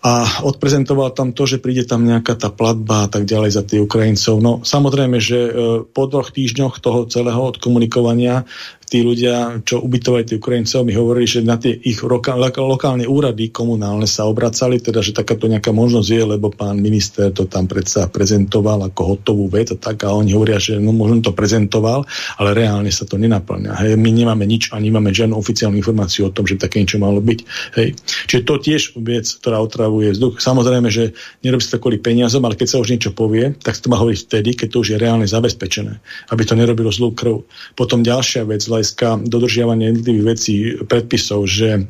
[0.00, 3.84] A odprezentoval tam to, že príde tam nejaká tá platba a tak ďalej za tých
[3.84, 4.40] Ukrajincov.
[4.40, 5.50] No samozrejme, že e,
[5.84, 8.48] po dvoch týždňoch toho celého odkomunikovania
[8.90, 14.10] tí ľudia, čo ubytovali tých Ukrajincov, mi hovorili, že na tie ich lokálne úrady komunálne
[14.10, 18.90] sa obracali, teda, že takáto nejaká možnosť je, lebo pán minister to tam predsa prezentoval
[18.90, 22.02] ako hotovú vec a tak a oni hovoria, že no možno to prezentoval,
[22.42, 23.78] ale reálne sa to nenaplňa.
[23.78, 27.22] Hej, my nemáme nič a nemáme žiadnu oficiálnu informáciu o tom, že také niečo malo
[27.22, 27.40] byť.
[27.78, 27.94] Hej.
[28.26, 30.42] Čiže to tiež vec, ktorá otravuje vzduch.
[30.42, 31.14] Samozrejme, že
[31.46, 34.02] nerobí sa to kvôli peniazom, ale keď sa už niečo povie, tak sa to má
[34.02, 36.02] hovoriť vtedy, keď to už je reálne zabezpečené,
[36.34, 37.46] aby to nerobilo zlú krv.
[37.78, 40.54] Potom ďalšia vec, hľadiska dodržiavania jednotlivých vecí,
[40.88, 41.84] predpisov, že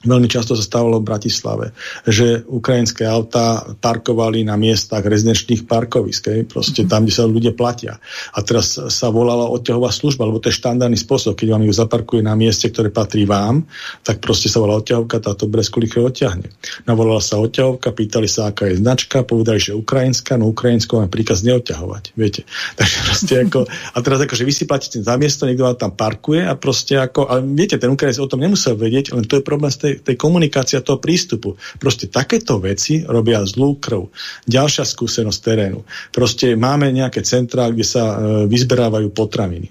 [0.00, 1.76] Veľmi často sa stávalo v Bratislave,
[2.08, 8.00] že ukrajinské autá parkovali na miestach rezidenčných parkovisk, proste tam, kde sa ľudia platia.
[8.32, 12.24] A teraz sa volala odťahová služba, lebo to je štandardný spôsob, keď vám ju zaparkuje
[12.24, 13.68] na mieste, ktoré patrí vám,
[14.00, 16.48] tak proste sa volá odťahovka, táto Breskulike odťahne.
[16.88, 21.44] Navolala sa odťahovka, pýtali sa, aká je značka, povedali, že ukrajinská, no ukrajinskou máme príkaz
[21.44, 22.48] neodťahovať, viete.
[22.80, 25.92] Takže proste ako, a teraz ako, že vy si platíte za miesto, niekto vám tam
[25.92, 29.44] parkuje a proste ako, ale viete, ten Ukrajinec o tom nemusel vedieť, len to je
[29.44, 31.58] problém z tej tej, tej komunikácie toho prístupu.
[31.82, 34.06] Proste takéto veci robia zlú krv.
[34.46, 35.82] Ďalšia skúsenosť terénu.
[36.14, 38.14] Proste máme nejaké centrá, kde sa e,
[38.46, 39.68] vyzberávajú potraviny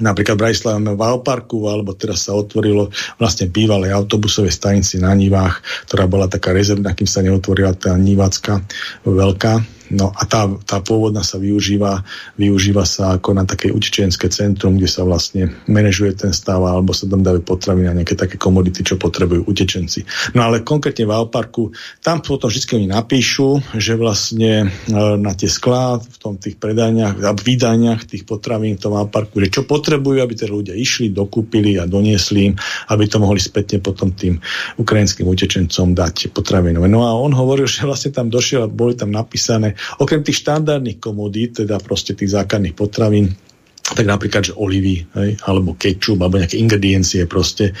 [0.00, 2.88] napríklad v Bratislave v Valparku, alebo teraz sa otvorilo
[3.20, 8.64] vlastne bývalej autobusovej stanici na Nivách, ktorá bola taká rezervná, kým sa neotvorila tá Nivácka
[9.04, 12.00] veľká No a tá, tá pôvodná sa využíva,
[12.40, 17.04] využíva sa ako na také utečenské centrum, kde sa vlastne manažuje ten stav alebo sa
[17.04, 20.32] tam dajú potraviny a nejaké také komodity, čo potrebujú utečenci.
[20.32, 25.52] No ale konkrétne v Alparku, tam potom vždy oni napíšu, že vlastne e, na tie
[25.52, 30.24] sklá v tom tých predaniach a vydaniach tých potravín v tom Alparku, že čo potrebujú,
[30.24, 32.54] aby tie ľudia išli, dokúpili a doniesli im,
[32.88, 34.40] aby to mohli spätne potom tým
[34.80, 36.88] ukrajinským utečencom dať potravinové.
[36.88, 40.98] No a on hovoril, že vlastne tam došiel a boli tam napísané Okrem tých štandardných
[41.02, 43.34] komodít, teda proste tých základných potravín,
[43.82, 47.76] tak napríklad, že olivy, hej, alebo kečup, alebo nejaké ingrediencie proste,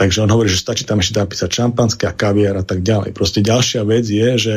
[0.00, 3.12] Takže on hovorí, že stačí tam ešte napísať šampanské a kaviar a tak ďalej.
[3.12, 4.56] Proste ďalšia vec je, že,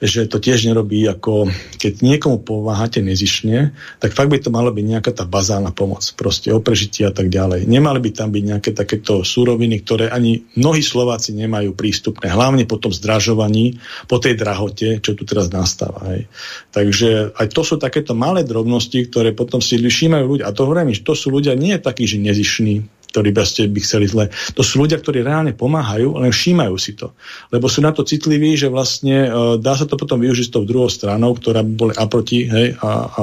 [0.00, 4.84] že to tiež nerobí ako, keď niekomu pomáhate nezišne, tak fakt by to malo byť
[4.84, 7.68] nejaká tá bazálna pomoc, proste o prežitie a tak ďalej.
[7.68, 12.80] Nemali by tam byť nejaké takéto súroviny, ktoré ani mnohí Slováci nemajú prístupné, hlavne po
[12.80, 13.76] tom zdražovaní,
[14.08, 16.16] po tej drahote, čo tu teraz nastáva.
[16.16, 16.32] Hej.
[16.72, 20.48] Takže aj to sú takéto malé drobnosti, ktoré potom si všímajú ľudia.
[20.48, 24.30] A to hovorím, že to sú ľudia nie takí, že nezišní, ktorí by chceli zle.
[24.54, 27.10] To sú ľudia, ktorí reálne pomáhajú, len všímajú si to.
[27.50, 30.62] Lebo sú na to citliví, že vlastne uh, dá sa to potom využiť s tou
[30.62, 33.22] druhou stranou, ktorá boli aproti, hej, a, a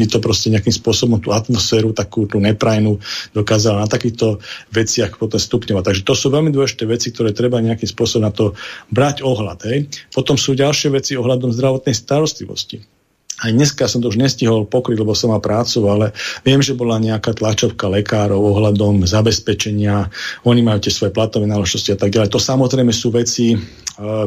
[0.00, 2.96] my to proste nejakým spôsobom tú atmosféru, takú tú neprajnú
[3.36, 4.40] dokázala na takýchto
[4.72, 5.84] veciach potom stupňovať.
[5.84, 8.56] Takže to sú veľmi dôležité veci, ktoré treba nejakým spôsobom na to
[8.88, 9.58] brať ohľad.
[9.68, 9.78] Hej.
[10.08, 12.93] Potom sú ďalšie veci ohľadom zdravotnej starostlivosti
[13.42, 16.14] aj dneska som to už nestihol pokryť, lebo som mal prácu, ale
[16.46, 20.06] viem, že bola nejaká tlačovka lekárov ohľadom zabezpečenia,
[20.46, 22.30] oni majú tie svoje platové náležitosti a tak ďalej.
[22.30, 23.58] To samozrejme sú veci, e,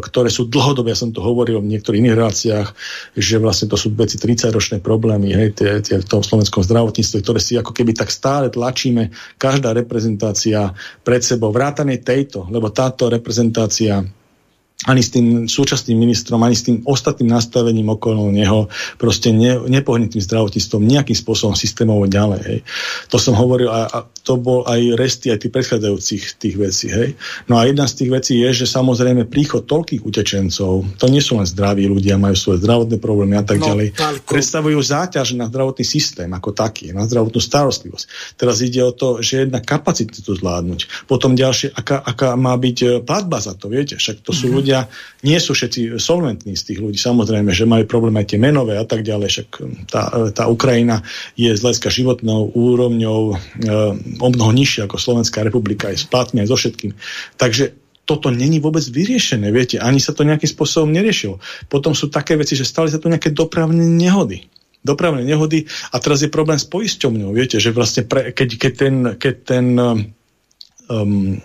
[0.03, 2.67] ktoré sú dlhodobé, ja som to hovoril v niektorých iných reláciách,
[3.15, 7.39] že vlastne to sú veci 30-ročné problémy hej, tie, tie v tom slovenskom zdravotníctve, ktoré
[7.39, 10.75] si ako keby tak stále tlačíme, každá reprezentácia
[11.07, 14.03] pred sebou, vrátane tejto, lebo táto reprezentácia
[14.85, 18.69] ani s tým súčasným ministrom, ani s tým ostatným nastavením okolo neho
[19.01, 22.41] proste ne, nepohne tým zdravotníctvom nejakým spôsobom systémovo ďalej.
[22.45, 22.59] Hej.
[23.09, 26.93] To som hovoril a, a to bol aj resty aj tých predchádzajúcich tých vecí.
[26.93, 27.17] Hej.
[27.49, 31.41] No a jedna z tých vecí je, že samozrejme príchod toľkých utečencov, to nie sú
[31.41, 34.29] len zdraví ľudia, majú svoje zdravotné problémy a tak no, ďalej, talko.
[34.29, 38.37] predstavujú záťaž na zdravotný systém ako taký, na zdravotnú starostlivosť.
[38.37, 41.09] Teraz ide o to, že jedna kapacita to zvládnuť.
[41.09, 44.57] Potom ďalšie, aká, aká má byť e, platba za to, viete, však to sú mm-hmm.
[44.59, 44.91] ľudia, ľudia,
[45.23, 48.84] nie sú všetci solventní z tých ľudí, samozrejme, že majú problém aj tie menové a
[48.84, 49.48] tak ďalej, však
[49.88, 50.03] tá,
[50.35, 51.07] tá Ukrajina
[51.39, 53.35] je z hľadiska životnou úrovňou e,
[54.19, 56.06] o mnoho nižšia ako Slovenská republika, aj s
[56.52, 56.91] so všetkým.
[57.39, 61.39] Takže toto není vôbec vyriešené, viete, ani sa to nejakým spôsobom neriešilo.
[61.72, 64.44] Potom sú také veci, že stali sa tu nejaké dopravné nehody
[64.88, 68.95] dopravné nehody a teraz je problém s poisťovňou, viete, že vlastne pre, keď, keď ten,
[69.19, 69.65] keď ten
[70.88, 71.44] um,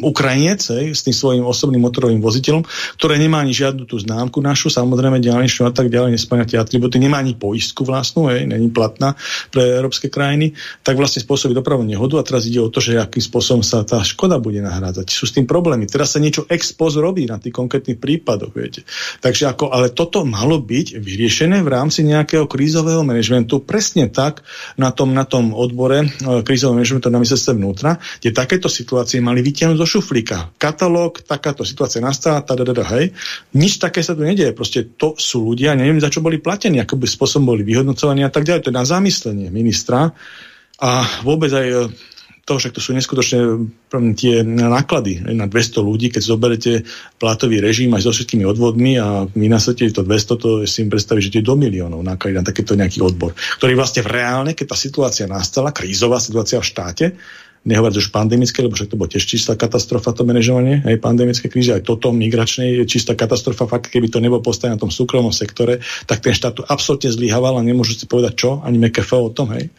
[0.00, 2.62] Ukrajinec hej, s tým svojím osobným motorovým voziteľom,
[2.94, 7.02] ktoré nemá ani žiadnu tú známku našu, samozrejme diálničnú a tak ďalej, nesplňa tie atributy,
[7.02, 9.18] nemá ani poistku vlastnú, hej, není platná
[9.50, 10.54] pre európske krajiny,
[10.86, 14.00] tak vlastne spôsobí dopravnú nehodu a teraz ide o to, že akým spôsobom sa tá
[14.06, 15.10] škoda bude nahrádzať.
[15.10, 15.90] Sú s tým problémy.
[15.90, 18.86] Teraz sa niečo ex post robí na tých konkrétnych prípadoch, viete.
[19.18, 24.46] Takže ako, ale toto malo byť vyriešené v rámci nejakého krízového manažmentu presne tak
[24.78, 26.08] na tom, na tom odbore e,
[26.46, 27.90] krízového manažmentu na ministerstve vnútra,
[28.22, 30.52] kde takéto situácie mali vyťahnuť zo šuflíka.
[30.60, 33.16] Katalóg, takáto situácia nastala, tadadada, hej.
[33.56, 34.52] Nič také sa tu nedieje.
[34.52, 38.28] Proste to sú ľudia, neviem, za čo boli platení, ako by spôsobom boli vyhodnocovaní a
[38.28, 38.68] tak ďalej.
[38.68, 40.12] To je na zamyslenie ministra.
[40.84, 40.90] A
[41.24, 41.76] vôbec aj e,
[42.44, 43.40] to, že to sú neskutočné
[44.20, 46.72] tie náklady na 200 ľudí, keď zoberete
[47.16, 51.22] platový režim aj so všetkými odvodmi a vy nasete to 200, to si im predstaviť,
[51.24, 54.66] že to je do miliónov náklady na takéto nejaký odbor, ktorý vlastne v reálne, keď
[54.66, 57.06] tá situácia nastala, krízová situácia v štáte,
[57.64, 61.72] nehovoriac už pandemické, lebo však to bolo tiež čistá katastrofa, to manažovanie, aj pandemické krízy,
[61.72, 65.80] aj toto migračné je čistá katastrofa, fakt keby to nebolo postavené na tom súkromnom sektore,
[66.04, 69.56] tak ten štát tu absolútne zlyhával a nemôžu si povedať čo, ani MKF o tom,
[69.56, 69.72] hej.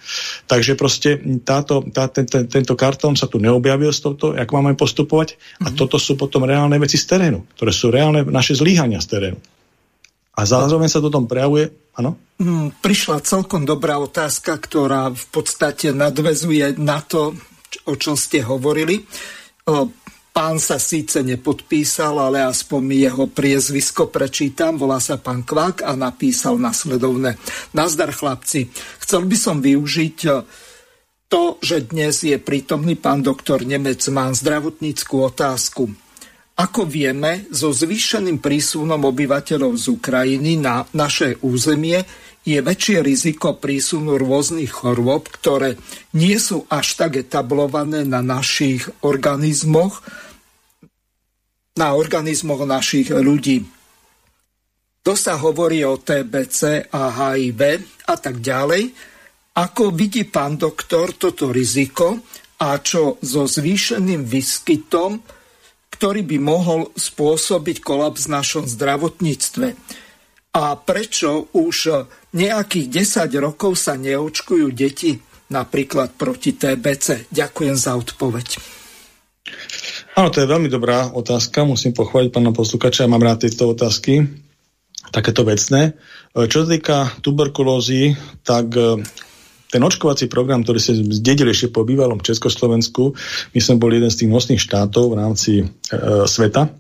[0.49, 4.74] Takže proste táto, tá, ten, ten, tento kartón sa tu neobjavil z tohto, ako máme
[4.74, 5.78] postupovať a mm-hmm.
[5.78, 9.40] toto sú potom reálne veci z terénu, ktoré sú reálne naše zlyhania z terénu.
[10.36, 12.20] A zároveň sa to tom prejavuje, áno?
[12.36, 17.32] Hmm, prišla celkom dobrá otázka, ktorá v podstate nadvezuje na to,
[17.84, 19.03] o čom ste hovorili.
[20.35, 24.76] Pán sa síce nepodpísal, ale aspoň jeho priezvisko prečítam.
[24.76, 27.39] Volá sa pán Kvák a napísal nasledovne.
[27.72, 28.68] Nazdar chlapci,
[28.99, 30.18] chcel by som využiť
[31.26, 35.89] To, že dnes je prítomný pán doktor Nemec, mám zdravotníckú otázku.
[36.56, 42.06] Ako vieme, so zvýšeným prísunom obyvateľov z Ukrajiny na naše územie
[42.45, 45.81] je väčšie riziko prísunu rôznych chorôb, ktoré
[46.13, 50.05] nie sú až tak etablované na našich organizmoch,
[51.73, 53.65] na organizmoch našich ľudí.
[55.05, 57.61] To sa hovorí o TBC a HIV
[58.09, 58.93] a tak ďalej.
[59.57, 62.22] Ako vidí pán doktor toto riziko
[62.61, 65.22] a čo so zvýšeným výskytom,
[65.93, 69.67] ktorý by mohol spôsobiť kolaps v našom zdravotníctve?
[70.55, 75.16] A prečo už nejakých 10 rokov sa neočkujú deti
[75.49, 77.32] napríklad proti TBC?
[77.32, 78.48] Ďakujem za odpoveď.
[80.16, 81.68] Áno, to je veľmi dobrá otázka.
[81.68, 83.03] Musím pochváliť pána poslúkača.
[83.03, 84.24] Ja mám rád tieto otázky,
[85.12, 85.95] takéto vecné.
[86.32, 89.03] E, čo sa týka tuberkulózy, tak e,
[89.68, 93.12] ten očkovací program, ktorý sa zdedili ešte po bývalom Československu,
[93.52, 95.66] my sme boli jeden z tých nosných štátov v rámci e,
[96.24, 96.72] sveta,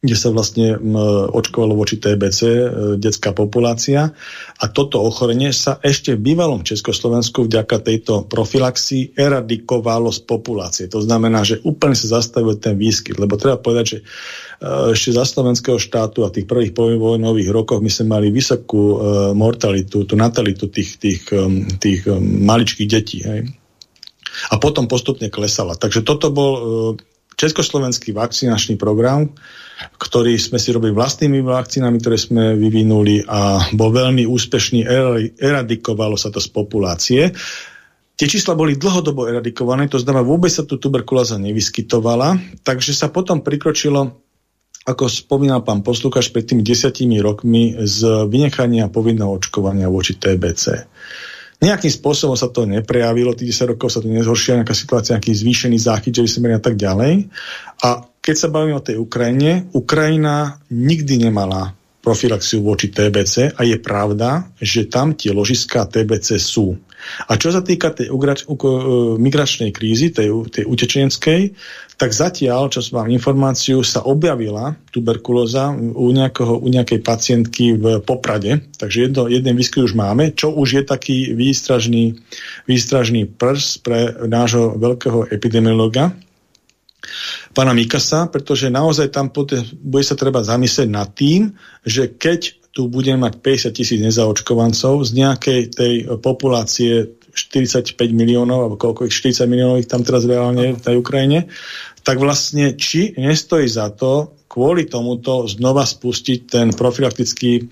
[0.00, 0.80] kde sa vlastne
[1.28, 2.56] očkovalo voči TBC e,
[2.96, 4.16] detská populácia
[4.56, 10.84] a toto ochorenie sa ešte v bývalom Československu vďaka tejto profilaxii eradikovalo z populácie.
[10.88, 14.04] To znamená, že úplne sa zastavil ten výskyt, lebo treba povedať, že e,
[14.96, 18.96] ešte za slovenského štátu a tých prvých povojnových rokoch my sme mali vysokú e,
[19.36, 21.28] mortalitu, tú natalitu tých, tých,
[21.76, 23.20] tých maličkých detí.
[23.20, 23.52] Hej.
[24.48, 25.76] A potom postupne klesala.
[25.76, 26.52] Takže toto bol
[27.36, 29.28] československý vakcinačný program,
[29.80, 34.84] ktorý sme si robili vlastnými vakcínami, ktoré sme vyvinuli a bol veľmi úspešný,
[35.40, 37.22] eradikovalo sa to z populácie.
[38.20, 43.40] Tie čísla boli dlhodobo eradikované, to znamená, vôbec sa tu tuberkulóza nevyskytovala, takže sa potom
[43.40, 44.20] prikročilo
[44.84, 50.64] ako spomínal pán poslúkač pred tými desiatimi rokmi z vynechania povinného očkovania voči TBC.
[51.60, 55.76] Nejakým spôsobom sa to neprejavilo, tých 10 rokov sa to nezhoršila, nejaká situácia, nejaký zvýšený
[55.76, 57.28] záchyt, že a tak ďalej.
[57.84, 63.76] A keď sa bavíme o tej Ukrajine, Ukrajina nikdy nemala profilaxiu voči TBC a je
[63.76, 66.72] pravda, že tam tie ložiská TBC sú.
[67.28, 68.56] A čo sa týka tej ugrač, u,
[69.16, 71.56] migračnej krízy, tej, tej utečenskej,
[71.96, 78.64] tak zatiaľ, čo mám informáciu, sa objavila tuberkulóza u, nejakého, u nejakej pacientky v Poprade.
[78.76, 82.16] Takže jedno, jeden výskyt už máme, čo už je taký výstražný,
[82.64, 86.16] výstražný prs pre nášho veľkého epidemiologa,
[87.50, 93.26] pána Mikasa, pretože naozaj tam bude sa treba zamyslieť nad tým, že keď tu budeme
[93.26, 99.82] mať 50 tisíc nezaočkovancov z nejakej tej populácie 45 miliónov, alebo koľko ich 40 miliónov
[99.82, 101.50] ich tam teraz reálne v tej Ukrajine,
[102.06, 107.62] tak vlastne či nestojí za to kvôli tomuto znova spustiť ten profilaktický e,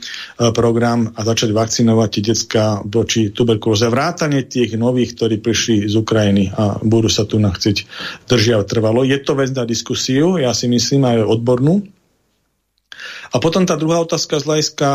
[0.54, 3.90] program a začať vakcinovať detská voči tuberkulóze.
[3.90, 7.82] Vrátanie tých nových, ktorí prišli z Ukrajiny a budú sa tu nachceť
[8.30, 9.02] držiavať trvalo.
[9.02, 11.82] Je to vec na diskusiu, ja si myslím aj odbornú.
[13.34, 14.88] A potom tá druhá otázka z hľadiska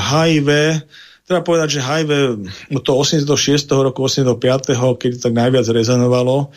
[0.00, 0.48] HIV.
[0.48, 0.74] E,
[1.26, 2.10] Treba povedať, že HIV
[2.70, 3.66] od toho 86.
[3.74, 4.38] roku, 85.
[4.94, 6.54] kedy tak najviac rezonovalo,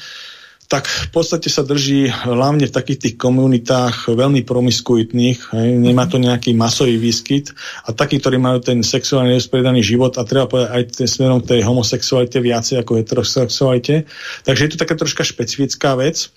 [0.70, 6.22] tak v podstate sa drží hlavne v takých tých komunitách veľmi promiskuitných, hej, nemá to
[6.22, 10.84] nejaký masový výskyt a takí, ktorí majú ten sexuálne neusporiadaný život a treba povedať aj
[10.94, 14.06] ten smerom k tej homosexualite viacej ako heterosexualite.
[14.46, 16.30] Takže je to taká troška špecifická vec.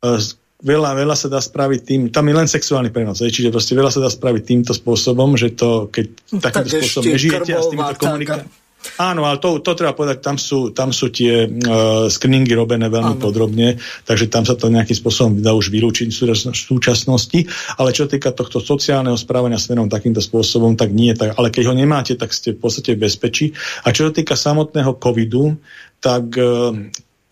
[0.00, 0.16] E,
[0.64, 4.00] veľa, veľa sa dá spraviť tým, tam je len sexuálny prenos, čiže proste veľa sa
[4.00, 8.64] dá spraviť týmto spôsobom, že to, keď takýmto tak spôsobom nežijete a s týmito komunikáciami
[8.96, 13.18] Áno, ale to, to treba povedať, tam sú, tam sú tie uh, screeningy robené veľmi
[13.18, 13.22] Áno.
[13.22, 13.76] podrobne,
[14.06, 17.40] takže tam sa to nejakým spôsobom dá už vylúčiť v súčasnosti,
[17.76, 21.12] ale čo týka tohto sociálneho správania smerom takýmto spôsobom, tak nie.
[21.12, 23.46] Tak, ale keď ho nemáte, tak ste v podstate v bezpečí.
[23.84, 25.58] A čo sa týka samotného covidu,
[26.00, 26.72] tak uh,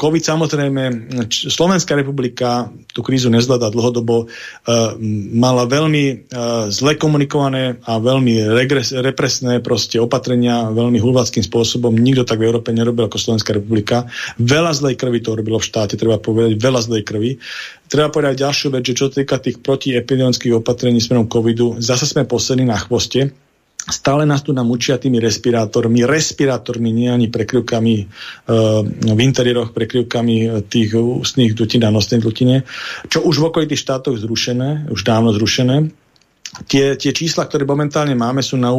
[0.04, 0.82] COVID samozrejme,
[1.32, 4.92] Slovenská republika tú krízu nezvláda dlhodobo, uh,
[5.32, 11.96] mala veľmi uh, zle komunikované a veľmi regres, represné proste opatrenia veľmi hulváckým spôsobom.
[11.96, 14.04] Nikto tak v Európe nerobil ako Slovenská republika.
[14.36, 17.30] Veľa zlej krvi to robilo v štáte, treba povedať, veľa zlej krvi.
[17.88, 22.68] Treba povedať ďalšiu vec, že čo týka tých protiepidemických opatrení smerom covidu, zase sme poslední
[22.68, 23.32] na chvoste
[23.84, 28.04] Stále nás tu namučia tými respirátormi, respirátormi, nie ani prekryvkami e,
[29.04, 32.64] v interiéroch, prekryvkami e, tých ústnych dutín a nosnej dutine,
[33.12, 36.03] čo už v okolitých štátoch zrušené, už dávno zrušené.
[36.70, 38.70] Tie, tie čísla, ktoré momentálne máme, sú na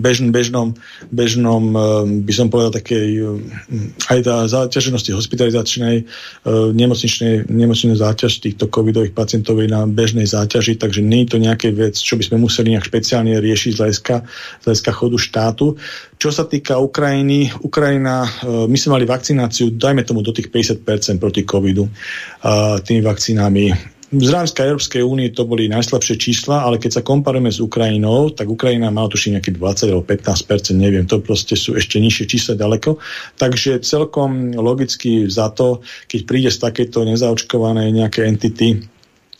[0.00, 0.76] bežn, bežnom,
[1.08, 1.80] bežnom, eh,
[2.20, 9.16] by som povedal, takej eh, aj tá záťaženosti hospitalizačnej, eh, nemocničnej, nemocničnej záťaž týchto covidových
[9.16, 12.76] pacientov je na bežnej záťaži, takže nie je to nejaké vec, čo by sme museli
[12.76, 14.16] nejak špeciálne riešiť z hľadiska,
[14.60, 15.66] z hľadiska chodu štátu.
[16.20, 21.44] Čo sa týka Ukrajiny, Ukrajina, my sme mali vakcináciu, dajme tomu do tých 50% proti
[21.44, 21.84] covidu
[22.80, 27.62] tými vakcínami z rámska Európskej únie to boli najslabšie čísla, ale keď sa komparujeme s
[27.62, 32.24] Ukrajinou, tak Ukrajina má tuším nejaký 20 alebo 15% neviem, to proste sú ešte nižšie
[32.28, 33.00] čísla ďaleko.
[33.40, 38.84] Takže celkom logicky za to, keď príde z takéto nezaočkovanej nejaké entity,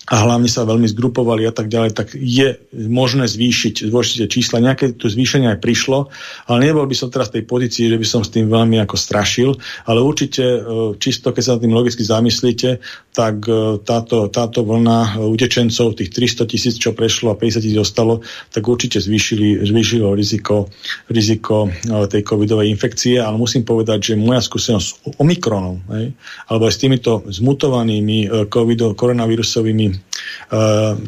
[0.05, 4.61] a hlavne sa veľmi zgrupovali a tak ďalej, tak je možné zvýšiť, zvýšiť čísla.
[4.61, 6.13] Nejaké tu zvýšenie aj prišlo,
[6.45, 9.01] ale nebol by som teraz v tej pozícii, že by som s tým veľmi ako
[9.01, 9.57] strašil,
[9.89, 10.61] ale určite e,
[11.01, 12.85] čisto, keď sa na tým logicky zamyslíte,
[13.17, 18.21] tak e, táto, táto vlna utečencov, tých 300 tisíc, čo prešlo a 50 tisíc ostalo,
[18.53, 20.69] tak určite zvýšili, zvýšilo riziko,
[21.09, 26.13] riziko e, tej covidovej infekcie, ale musím povedať, že moja skúsenosť s Omikronom, hej,
[26.53, 29.94] alebo aj s týmito zmutovanými COVID, koronavírusovými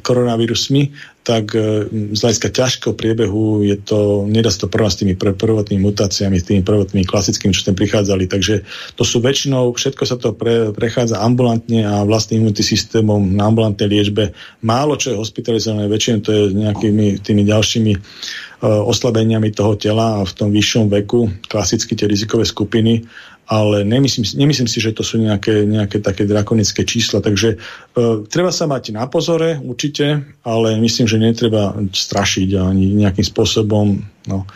[0.02, 0.92] koronavírusmi,
[1.26, 5.82] tak eh, z hľadiska ťažkého priebehu je to, nedá sa to prvá s tými prvotnými
[5.82, 8.30] mutáciami, s tými prvotnými klasickými, čo tam prichádzali.
[8.30, 8.62] Takže
[8.94, 13.90] to sú väčšinou, všetko sa to pre, prechádza ambulantne a vlastným imunitným systémom na ambulantnej
[13.90, 14.30] liečbe.
[14.62, 20.28] Málo čo je hospitalizované, väčšinou to je nejakými tými ďalšími uh, oslabeniami toho tela a
[20.28, 23.02] v tom vyššom veku, klasicky tie rizikové skupiny
[23.47, 28.51] ale nemyslím, nemyslím si, že to sú nejaké, nejaké také drakonické čísla, takže e, treba
[28.51, 34.47] sa mať na pozore určite, ale myslím, že netreba strašiť ani nejakým spôsobom no, e,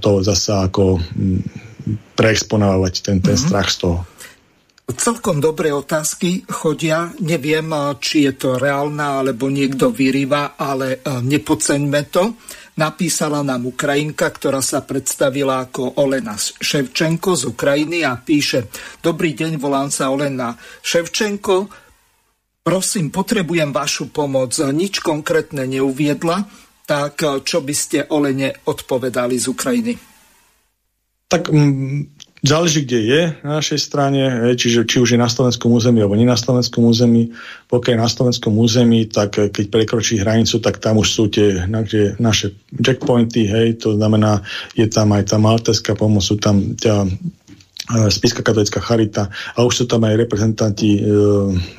[0.00, 1.44] to zasa ako m,
[2.16, 3.46] preexponovať ten, ten mm-hmm.
[3.46, 3.98] strach z toho.
[4.86, 7.10] Celkom dobré otázky chodia.
[7.18, 12.38] Neviem, či je to reálna, alebo niekto vyrýva, ale e, nepodceňme to.
[12.76, 18.68] Napísala nám Ukrajinka, ktorá sa predstavila ako Olena Ševčenko z Ukrajiny a píše
[19.00, 20.52] Dobrý deň, volám sa Olena
[20.84, 21.72] Ševčenko.
[22.60, 24.52] Prosím, potrebujem vašu pomoc.
[24.60, 26.44] Nič konkrétne neuviedla,
[26.84, 29.92] tak čo by ste Olene odpovedali z Ukrajiny?
[31.32, 31.48] Tak
[32.46, 34.22] Záleží, kde je na našej strane,
[34.54, 37.34] čiže či už je na slovenskom území alebo nie na slovenskom území.
[37.66, 41.66] Pokiaľ je na slovenskom území, tak eh, keď prekročí hranicu, tak tam už sú tie
[42.22, 44.46] naše checkpointy, hej, to znamená,
[44.78, 47.04] je tam aj tá malteská pomoc, sú tam E,
[47.86, 49.30] Spiska katolická charita.
[49.54, 51.00] A už sú tam aj reprezentanti e,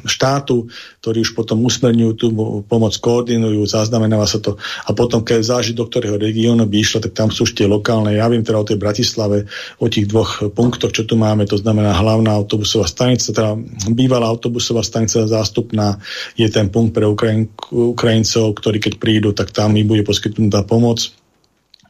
[0.08, 0.72] štátu,
[1.04, 2.28] ktorí už potom usmerňujú tú
[2.64, 4.56] pomoc, koordinujú, zaznamenáva sa to.
[4.88, 8.16] A potom, keď záži do ktorého regiónu by išlo, tak tam sú už tie lokálne,
[8.16, 9.52] ja viem teda o tej Bratislave,
[9.84, 13.60] o tých dvoch punktoch, čo tu máme, to znamená hlavná autobusová stanica, teda
[13.92, 16.00] bývalá autobusová stanica zástupná
[16.40, 21.12] je ten punkt pre Ukrajin, Ukrajincov, ktorí keď prídu, tak tam im bude poskytnutá pomoc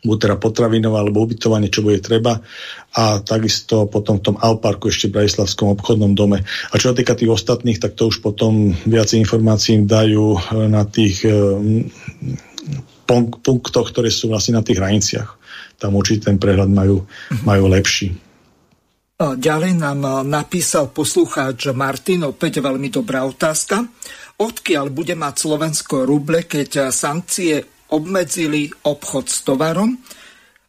[0.06, 2.40] buď teda potravinová alebo ubytovanie, čo bude treba
[2.98, 6.42] a takisto potom v tom Alparku ešte v Bratislavskom obchodnom dome.
[6.44, 10.82] A čo sa týka tých ostatných, tak to už potom viac informácií dajú eh, na
[10.86, 11.34] tých eh,
[13.42, 15.30] punktoch, ktoré sú vlastne na tých hraniciach.
[15.78, 17.06] Tam určite ten prehľad majú,
[17.46, 18.18] majú lepší.
[19.18, 23.86] Ďalej nám eh, napísal poslucháč Martin, opäť veľmi dobrá otázka.
[24.38, 29.98] Odkiaľ bude mať Slovensko ruble, keď sankcie obmedzili obchod s tovarom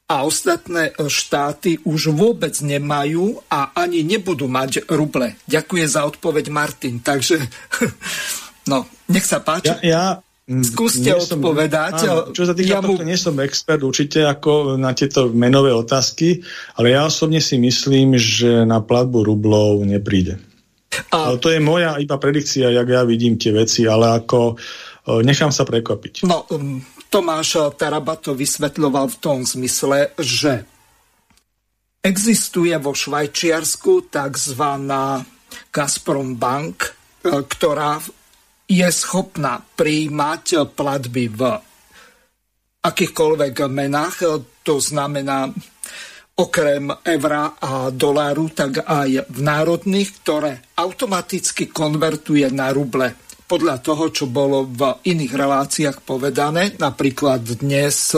[0.09, 5.37] a ostatné štáty už vôbec nemajú a ani nebudú mať ruble.
[5.45, 7.05] Ďakujem za odpoveď Martin.
[7.05, 7.37] Takže,
[8.73, 9.77] no, nech sa páči.
[9.85, 10.05] Ja, ja
[10.49, 12.09] Skúste som, odpovedať.
[12.09, 13.09] Áno, čo sa týka ja tohto, mu...
[13.13, 16.41] nie som expert určite ako na tieto menové otázky,
[16.81, 20.41] ale ja osobne si myslím, že na platbu rublov nepríde.
[21.13, 21.29] A...
[21.29, 24.57] Ale to je moja iba predikcia, jak ja vidím tie veci, ale ako
[25.21, 26.25] nechám sa prekvapiť.
[26.25, 30.69] No, um, Tomáš Taraba to vysvetľoval v tom zmysle, že
[32.05, 34.63] existuje vo Švajčiarsku tzv.
[35.73, 36.91] Gazprom Bank, e,
[37.25, 37.97] ktorá
[38.69, 41.41] je schopná prijímať platby v
[42.85, 44.17] akýchkoľvek menách,
[44.61, 45.49] to znamená
[46.39, 54.13] okrem eura a doláru, tak aj v národných, ktoré automaticky konvertuje na ruble podľa toho,
[54.13, 56.77] čo bolo v iných reláciách povedané.
[56.77, 58.13] Napríklad dnes,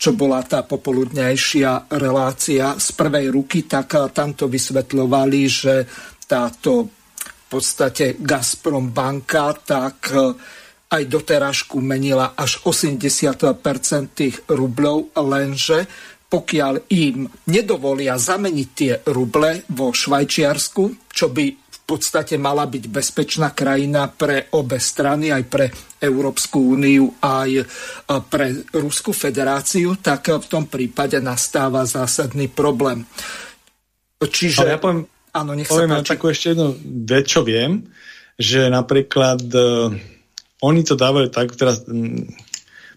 [0.00, 5.84] čo bola tá popoludnejšia relácia z prvej ruky, tak tam to vysvetľovali, že
[6.24, 10.16] táto v podstate Gazprom banka tak
[10.92, 15.84] aj doterážku menila až 80% tých rublov, lenže
[16.32, 24.08] pokiaľ im nedovolia zameniť tie ruble vo Švajčiarsku, čo by podstate mala byť bezpečná krajina
[24.08, 25.66] pre obe strany, aj pre
[26.02, 27.50] Európsku úniu, aj
[28.30, 33.06] pre Rusku federáciu, tak v tom prípade nastáva zásadný problém.
[34.22, 34.62] Čiže...
[34.62, 35.02] Ale ja poviem,
[35.34, 36.12] áno, nech poviem sa páči.
[36.14, 36.68] takú ešte jednu
[37.06, 37.86] vec, čo viem,
[38.38, 39.90] že napríklad uh,
[40.62, 41.82] oni to dávali tak, teraz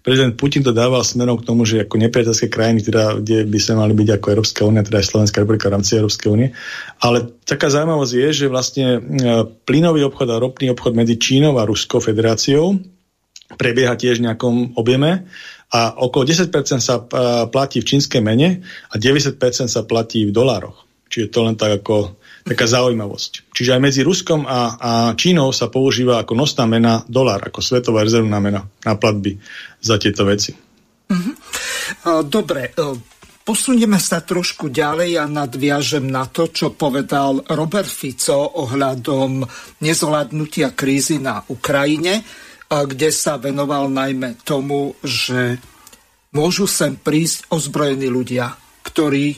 [0.06, 3.74] prezident Putin to dával smerom k tomu, že ako nepriateľské krajiny, teda, kde by sa
[3.74, 6.54] mali byť ako Európska únia, teda aj Slovenská republika v rámci Európskej únie.
[7.02, 9.00] Ale taká zaujímavosť je, že vlastne e,
[9.66, 12.78] plynový obchod a ropný obchod medzi Čínou a Ruskou federáciou
[13.58, 15.26] prebieha tiež v nejakom objeme
[15.74, 17.04] a okolo 10% sa e,
[17.50, 18.62] platí v čínskej mene
[18.94, 20.86] a 90% sa platí v dolároch.
[21.10, 22.14] Čiže to len tak ako
[22.46, 23.50] taká zaujímavosť.
[23.50, 28.06] Čiže aj medzi Ruskom a, a Čínou sa používa ako nosná mena dolár, ako svetová
[28.06, 29.42] rezervná mena na platby
[29.82, 30.54] za tieto veci.
[31.10, 31.34] Uh-huh.
[32.22, 32.72] Dobre, e,
[33.42, 39.42] posunieme sa trošku ďalej a nadviažem na to, čo povedal Robert Fico ohľadom
[39.82, 42.22] nezvládnutia krízy na Ukrajine,
[42.70, 45.62] kde sa venoval najmä tomu, že
[46.34, 49.38] môžu sem prísť ozbrojení ľudia, ktorí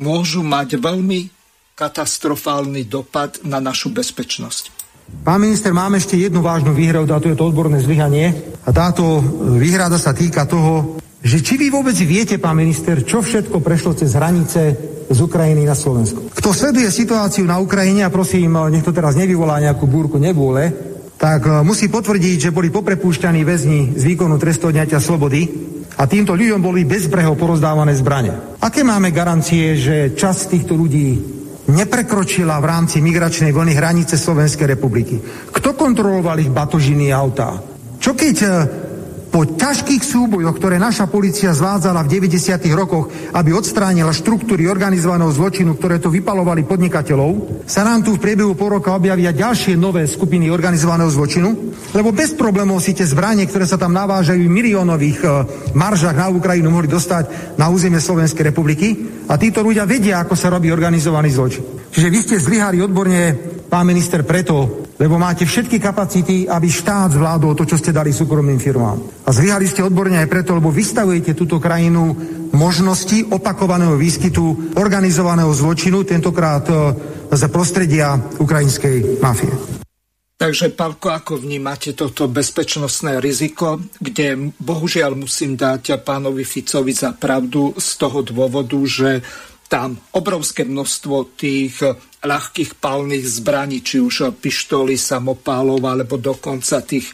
[0.00, 1.37] môžu mať veľmi
[1.78, 4.74] katastrofálny dopad na našu bezpečnosť.
[5.22, 8.34] Pán minister, máme ešte jednu vážnu výhradu a to je to odborné zlyhanie.
[8.66, 9.22] A táto
[9.56, 14.12] výhrada sa týka toho, že či vy vôbec viete, pán minister, čo všetko prešlo cez
[14.18, 14.60] hranice
[15.08, 16.34] z Ukrajiny na Slovensko.
[16.34, 20.70] Kto sleduje situáciu na Ukrajine, a prosím, nech to teraz nevyvolá nejakú búrku nebôle,
[21.16, 25.48] tak e, musí potvrdiť, že boli poprepúšťaní väzni z výkonu trestu slobody
[25.98, 28.60] a týmto ľuďom boli bezbreho porozdávané zbrane.
[28.62, 31.37] Aké máme garancie, že časť týchto ľudí
[31.68, 35.20] neprekročila v rámci migračnej vlny hranice Slovenskej republiky.
[35.52, 37.60] Kto kontroloval ich batožiny a autá?
[37.98, 38.48] Čo keď e,
[39.28, 42.64] po ťažkých súbojoch, ktoré naša policia zvádzala v 90.
[42.72, 48.56] rokoch, aby odstránila štruktúry organizovaného zločinu, ktoré to vypalovali podnikateľov, sa nám tu v priebehu
[48.56, 53.68] po roka objavia ďalšie nové skupiny organizovaného zločinu, lebo bez problémov si tie zbranie, ktoré
[53.68, 55.28] sa tam navážajú v miliónových e,
[55.76, 58.96] maržách na Ukrajinu, mohli dostať na územie Slovenskej republiky
[59.28, 61.64] a títo ľudia vedia, ako sa robí organizovaný zločin.
[61.92, 63.36] Čiže vy ste zlyhali odborne,
[63.68, 68.58] pán minister, preto, lebo máte všetky kapacity, aby štát zvládol to, čo ste dali súkromným
[68.58, 68.98] firmám.
[69.24, 72.18] A zlyhali ste odborne aj preto, lebo vystavujete túto krajinu
[72.50, 76.74] možnosti opakovaného výskytu organizovaného zločinu, tentokrát e,
[77.30, 79.54] z prostredia ukrajinskej mafie.
[80.38, 87.74] Takže, Pálko, ako vnímate toto bezpečnostné riziko, kde bohužiaľ musím dať pánovi Ficovi za pravdu
[87.74, 89.18] z toho dôvodu, že
[89.66, 91.82] tam obrovské množstvo tých
[92.22, 97.10] ľahkých palných zbraní, či už pištoly, samopálov, alebo dokonca tých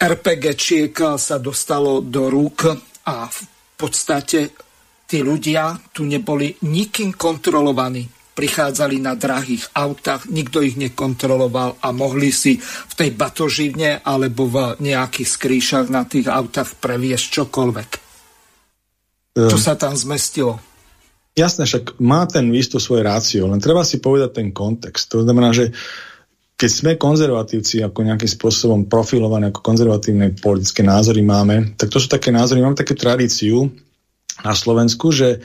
[0.00, 2.72] RPGčiek sa dostalo do rúk
[3.04, 3.40] a v
[3.76, 4.56] podstate
[5.04, 8.08] tí ľudia tu neboli nikým kontrolovaní.
[8.30, 14.56] Prichádzali na drahých autách, nikto ich nekontroloval a mohli si v tej batoživne alebo v
[14.80, 17.90] nejakých skrýšach na tých autách previesť čokoľvek.
[19.36, 20.69] Čo sa tam zmestilo?
[21.38, 25.06] Jasné, však má ten výstup svoje rácio, len treba si povedať ten kontext.
[25.14, 25.70] To znamená, že
[26.60, 32.10] keď sme konzervatívci ako nejakým spôsobom profilovaní ako konzervatívne politické názory máme, tak to sú
[32.10, 33.72] také názory, máme také tradíciu
[34.44, 35.40] na Slovensku, že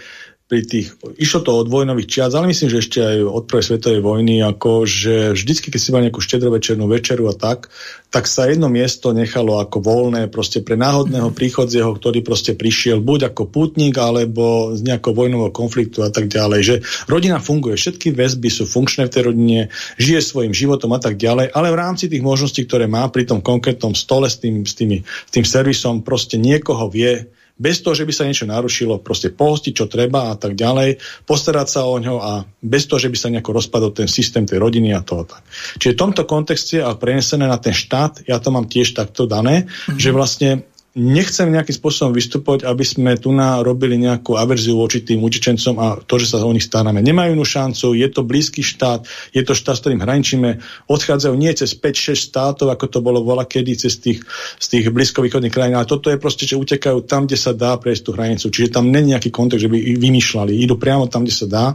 [0.45, 4.01] pri tých, išlo to od vojnových čias, ale myslím, že ešte aj od prvej svetovej
[4.05, 7.73] vojny, ako že vždycky, keď si mal nejakú štedrovečernú večeru a tak,
[8.13, 13.33] tak sa jedno miesto nechalo ako voľné proste pre náhodného príchodzieho, ktorý proste prišiel buď
[13.33, 16.59] ako pútnik, alebo z nejakého vojnového konfliktu a tak ďalej.
[16.61, 16.75] Že
[17.09, 19.59] rodina funguje, všetky väzby sú funkčné v tej rodine,
[19.97, 23.41] žije svojim životom a tak ďalej, ale v rámci tých možností, ktoré má pri tom
[23.41, 28.03] konkrétnom stole s tým, s tými, s tým servisom, proste niekoho vie bez toho, že
[28.03, 32.15] by sa niečo narušilo, proste pohostiť, čo treba a tak ďalej, postarať sa o ňo
[32.19, 35.41] a bez toho, že by sa nejako rozpadol ten systém tej rodiny a toho tak.
[35.79, 39.71] Čiže v tomto kontexte a prenesené na ten štát, ja to mám tiež takto dané,
[39.71, 39.95] mm-hmm.
[39.95, 45.75] že vlastne nechcem nejakým spôsobom vystupovať, aby sme tu robili nejakú averziu voči tým utečencom
[45.75, 47.03] a to, že sa o nich staráme.
[47.03, 49.03] Nemajú inú šancu, je to blízky štát,
[49.35, 53.43] je to štát, s ktorým hraničíme, odchádzajú nie cez 5-6 štátov, ako to bolo vola
[53.43, 54.23] kedy cez tých,
[54.55, 58.01] z tých blízkovýchodných krajín, ale toto je proste, že utekajú tam, kde sa dá prejsť
[58.07, 58.47] tú hranicu.
[58.47, 60.55] Čiže tam není nejaký kontext, že by ich vymýšľali.
[60.55, 61.65] Idú priamo tam, kde sa dá.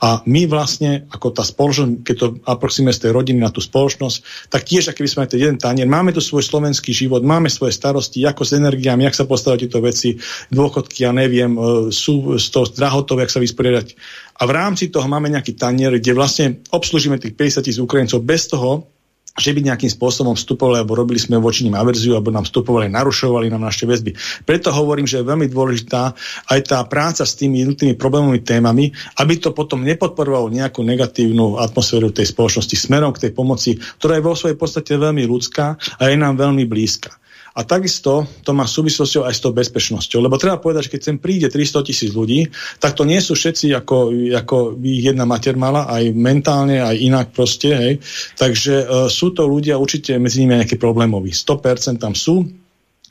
[0.00, 4.48] A my vlastne, ako tá spoločnosť, keď to aproxíme z tej rodiny na tú spoločnosť,
[4.48, 7.76] tak tiež, aký by sme ten jeden tanier, máme tu svoj slovenský život, máme svoje
[7.76, 10.16] starosti, ako energiami, jak sa postavať tieto veci,
[10.50, 11.60] dôchodky, ja neviem, e,
[11.90, 13.98] sú z toho drahotou, jak sa vysporiadať.
[14.40, 18.50] A v rámci toho máme nejaký tanier, kde vlastne obslužíme tých 50 tisíc Ukrajincov bez
[18.50, 18.94] toho,
[19.34, 23.50] že by nejakým spôsobom vstupovali, alebo robili sme voči ním averziu, alebo nám vstupovali, narušovali
[23.50, 24.14] nám naše väzby.
[24.46, 26.14] Preto hovorím, že je veľmi dôležitá
[26.54, 32.14] aj tá práca s tými jednotými problémovými témami, aby to potom nepodporovalo nejakú negatívnu atmosféru
[32.14, 35.66] tej spoločnosti smerom k tej pomoci, ktorá je vo svojej podstate veľmi ľudská
[35.98, 37.18] a je nám veľmi blízka.
[37.54, 40.18] A takisto to má súvislosťou aj s tou bezpečnosťou.
[40.18, 42.50] Lebo treba povedať, že keď sem príde 300 tisíc ľudí,
[42.82, 47.70] tak to nie sú všetci, ako, ako jedna mater mala, aj mentálne, aj inak proste.
[47.70, 47.92] Hej.
[48.34, 51.30] Takže uh, sú to ľudia určite medzi nimi nejaké problémoví.
[51.30, 52.42] 100% tam sú,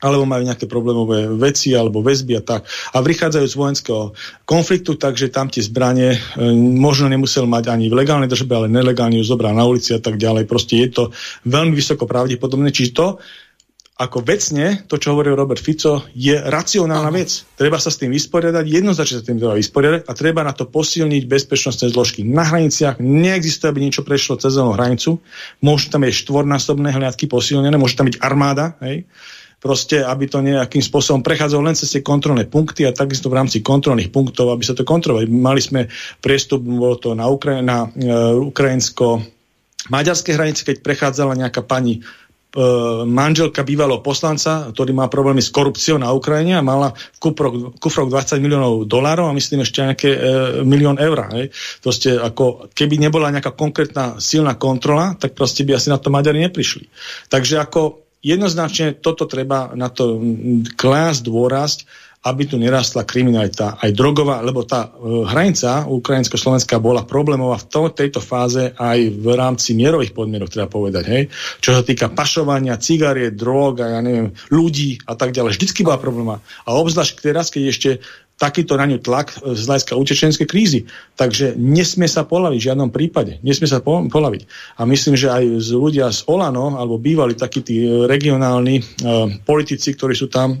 [0.04, 2.68] alebo majú nejaké problémové veci alebo väzby a tak.
[2.92, 4.02] A vychádzajú z vojenského
[4.44, 6.18] konfliktu, takže tam tie zbranie e,
[6.76, 10.20] možno nemusel mať ani v legálnej držbe, ale nelegálne ju zobral na ulici a tak
[10.20, 10.44] ďalej.
[10.44, 11.04] Proste je to
[11.48, 12.68] veľmi vysoko pravdepodobné.
[12.68, 13.06] Čiže to,
[13.94, 17.46] ako vecne, to, čo hovoril Robert Fico, je racionálna vec.
[17.54, 20.66] Treba sa s tým vysporiadať, jednoznačne sa s tým treba vysporiadať a treba na to
[20.66, 22.26] posilniť bezpečnostné zložky.
[22.26, 25.22] Na hraniciach neexistuje, aby niečo prešlo cez hranicu.
[25.62, 29.06] Môžu tam byť štvornásobné hliadky posilnené, môže tam byť armáda, hej?
[29.62, 33.64] proste, aby to nejakým spôsobom prechádzalo len cez tie kontrolné punkty a takisto v rámci
[33.64, 35.24] kontrolných punktov, aby sa to kontrolovali.
[35.30, 35.88] Mali sme
[36.20, 39.24] priestup, bolo to na, Ukra- na uh, ukrajinsko
[39.88, 42.23] maďarské hranice, keď prechádzala nejaká pani E,
[43.04, 48.06] manželka bývalého poslanca, ktorý má problémy s korupciou na Ukrajine a mala v kufroch, kufroch
[48.06, 50.18] 20 miliónov dolárov a myslím ešte nejaké e,
[50.62, 51.26] milión eur.
[51.34, 51.50] Hej.
[52.70, 56.86] Keby nebola nejaká konkrétna silná kontrola, tak proste by asi na to Maďari neprišli.
[57.26, 60.22] Takže ako jednoznačne toto treba na to
[60.78, 61.78] klásť dôrazť,
[62.24, 67.82] aby tu nerastla kriminalita aj drogová, lebo tá e, hranica ukrajinsko-slovenská bola problémová v to,
[67.92, 71.04] tejto fáze aj v rámci mierových podmienok, treba povedať.
[71.04, 71.22] Hej?
[71.60, 75.60] Čo sa týka pašovania, cigarie, drog a ja neviem, ľudí a tak ďalej.
[75.60, 76.40] Vždycky bola probléma.
[76.64, 77.90] A obzvlášť teraz, keď ešte
[78.34, 80.80] takýto na ňu tlak z hľadiska utečenskej krízy.
[81.14, 83.38] Takže nesmie sa polaviť v žiadnom prípade.
[83.46, 84.42] Nesmie sa polaviť.
[84.80, 89.94] A myslím, že aj z ľudia z Olano, alebo bývali takí tí regionálni uh, politici,
[89.94, 90.58] ktorí sú tam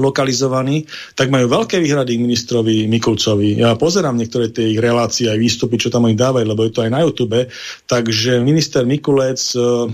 [0.00, 3.60] lokalizovaní, tak majú veľké výhrady k ministrovi Mikulcovi.
[3.60, 6.84] Ja pozerám niektoré tie ich relácie aj výstupy, čo tam oni dávajú, lebo je to
[6.84, 7.36] aj na YouTube.
[7.84, 9.92] Takže minister Mikulec, e,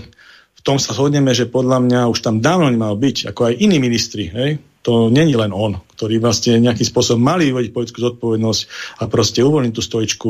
[0.55, 3.79] v tom sa zhodneme, že podľa mňa už tam dávno nemal byť, ako aj iní
[3.79, 4.31] ministri.
[4.31, 4.59] Hej?
[4.89, 8.61] To není len on, ktorý vlastne nejakým spôsobom mali vyvodiť politickú zodpovednosť
[8.97, 10.29] a proste uvoľniť tú stojičku.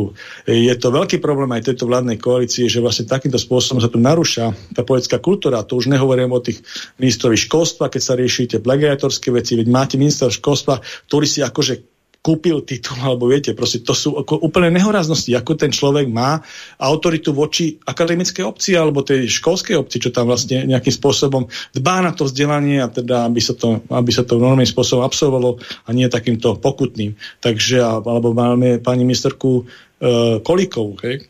[0.52, 4.52] Je to veľký problém aj tejto vládnej koalície, že vlastne takýmto spôsobom sa tu narúša
[4.76, 5.64] tá politická kultúra.
[5.64, 6.60] To už nehovorím o tých
[7.00, 12.68] ministrovi školstva, keď sa riešite plagiatorské veci, veď máte ministra školstva, ktorý si akože kúpil
[12.68, 16.44] titul, alebo viete, proste to sú ako úplné nehoraznosti, ako ten človek má
[16.76, 22.12] autoritu voči akademickej obci alebo tej školskej obci, čo tam vlastne nejakým spôsobom dbá na
[22.12, 26.12] to vzdelanie a teda, aby sa to, aby sa to normálnym spôsobom absolvovalo a nie
[26.12, 27.16] takýmto pokutným.
[27.40, 31.29] Takže, alebo máme pani ministerku e, Kolíkovú, hej,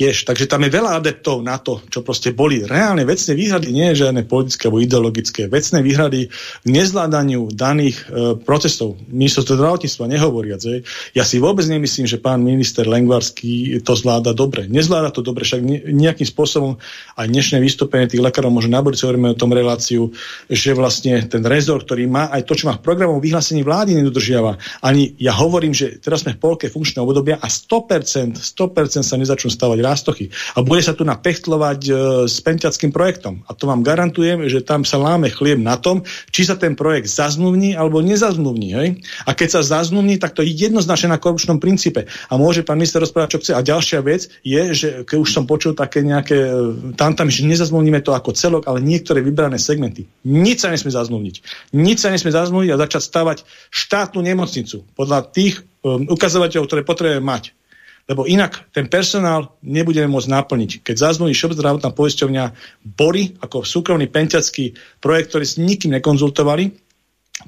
[0.00, 0.24] tiež.
[0.24, 4.24] Takže tam je veľa adeptov na to, čo proste boli reálne vecné výhrady, nie žiadne
[4.24, 6.32] politické alebo ideologické, vecné výhrady
[6.64, 8.96] k nezvládaniu daných e, procesov.
[9.12, 10.60] Ministerstvo zdravotníctva nehovoriac.
[10.64, 10.80] Je.
[11.12, 14.64] Ja si vôbec nemyslím, že pán minister Lengvarský to zvláda dobre.
[14.72, 15.60] Nezvláda to dobre, však
[15.92, 16.80] nejakým spôsobom
[17.20, 20.08] aj dnešné vystúpenie tých lekárov, možno na budúce hovoríme o tom reláciu,
[20.48, 24.56] že vlastne ten rezort, ktorý má aj to, čo má v programovom vyhlásení vlády, nedodržiava.
[24.80, 29.52] Ani ja hovorím, že teraz sme v polke funkčného obdobia a 100%, 100% sa nezačnú
[29.52, 30.30] stavať rástochy.
[30.54, 31.92] A bude sa tu napechtlovať e,
[32.30, 33.42] s pentiackým projektom.
[33.50, 37.10] A to vám garantujem, že tam sa láme chlieb na tom, či sa ten projekt
[37.10, 38.68] zazmluvní alebo nezazmluvní.
[38.70, 38.88] Hej?
[39.26, 42.06] A keď sa zazmluvní, tak to je jednoznačne na korupčnom princípe.
[42.30, 43.52] A môže pán minister rozprávať, čo chce.
[43.58, 47.48] A ďalšia vec je, že keď už som počul také nejaké e, tam tam, že
[47.48, 50.06] nezazmluvníme to ako celok, ale niektoré vybrané segmenty.
[50.24, 51.34] Nič sa nesmie zazmluvniť.
[51.74, 53.38] Nič sa nesmie zazmluvniť a začať stavať
[53.72, 57.56] štátnu nemocnicu podľa tých um, ukazovateľov, ktoré potrebujeme mať
[58.08, 60.70] lebo inak ten personál nebudeme môcť naplniť.
[60.86, 60.96] Keď
[61.34, 62.44] Shop zdravotná poisťovňa
[62.96, 66.90] Bory ako súkromný pentiacký projekt, ktorý s nikým nekonzultovali,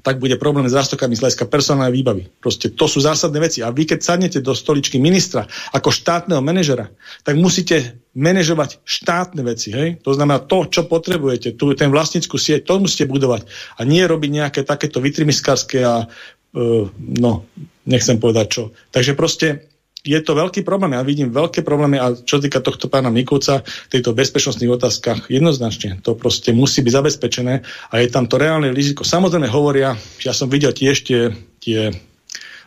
[0.00, 2.24] tak bude problém s zástokami z hľadiska personálnej výbavy.
[2.40, 3.60] Proste to sú zásadné veci.
[3.60, 5.44] A vy, keď sadnete do stoličky ministra
[5.76, 6.88] ako štátneho manažera,
[7.20, 9.68] tak musíte manažovať štátne veci.
[9.68, 10.00] Hej?
[10.00, 13.44] To znamená to, čo potrebujete, tu, ten vlastnickú sieť, to musíte budovať.
[13.76, 17.44] A nie robiť nejaké takéto vitrimiskarské a uh, no,
[17.84, 18.62] nechcem povedať čo.
[18.88, 19.71] Takže proste
[20.02, 20.98] je to veľký problém.
[20.98, 26.18] Ja vidím veľké problémy a čo týka tohto pána Mikulca, tejto bezpečnostných otázkach, jednoznačne to
[26.18, 29.06] proste musí byť zabezpečené a je tam to reálne riziko.
[29.06, 31.30] Samozrejme hovoria, ja som videl tiež tie,
[31.62, 31.94] tie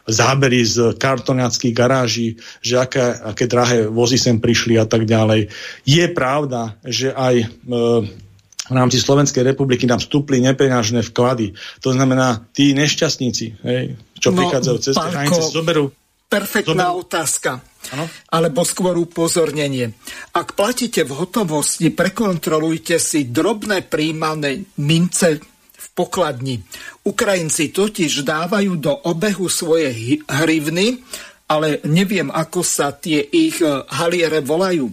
[0.08, 5.52] zábery z kartoniackých garáží, že aké, aké drahé vozy sem prišli a tak ďalej.
[5.84, 7.46] Je pravda, že aj e,
[8.66, 11.58] v rámci Slovenskej republiky nám vstúpli nepeňažné vklady.
[11.84, 15.92] To znamená, tí nešťastníci, hej, čo no, prichádzajú cez hranice, zoberú
[16.26, 17.02] Perfektná Dobre.
[17.06, 17.52] otázka.
[17.94, 18.10] Ano.
[18.34, 19.94] Alebo skôr upozornenie.
[20.34, 25.38] Ak platíte v hotovosti, prekontrolujte si drobné príjmané mince
[25.76, 26.66] v pokladni.
[27.06, 31.06] Ukrajinci totiž dávajú do obehu svoje hrivny,
[31.46, 34.90] ale neviem, ako sa tie ich eh, haliere volajú.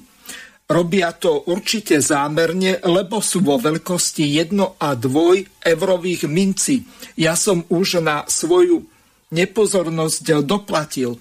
[0.72, 6.80] Robia to určite zámerne, lebo sú vo veľkosti 1 a 2 eurových minci.
[7.18, 8.91] Ja som už na svoju
[9.32, 11.16] nepozornosť doplatil.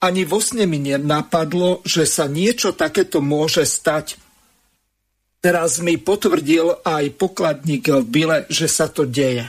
[0.00, 4.16] Ani vo sne mi nenapadlo, že sa niečo takéto môže stať.
[5.40, 9.44] Teraz mi potvrdil aj pokladník v Bile, že sa to deje.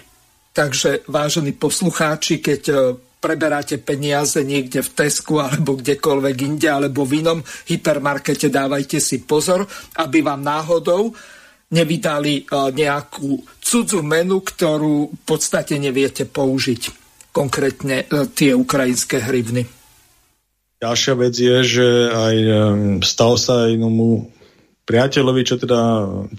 [0.51, 2.75] Takže, vážení poslucháči, keď e,
[3.23, 7.39] preberáte peniaze niekde v Tesku alebo kdekoľvek inde alebo v inom
[7.71, 9.63] hypermarkete, dávajte si pozor,
[9.95, 11.15] aby vám náhodou
[11.71, 17.00] nevydali e, nejakú cudzú menu, ktorú v podstate neviete použiť.
[17.31, 19.63] Konkrétne e, tie ukrajinské hrivny.
[20.81, 22.35] Ďalšia vec je, že aj
[23.05, 24.33] stalo sa jednomu
[24.91, 25.79] priateľovi, čo teda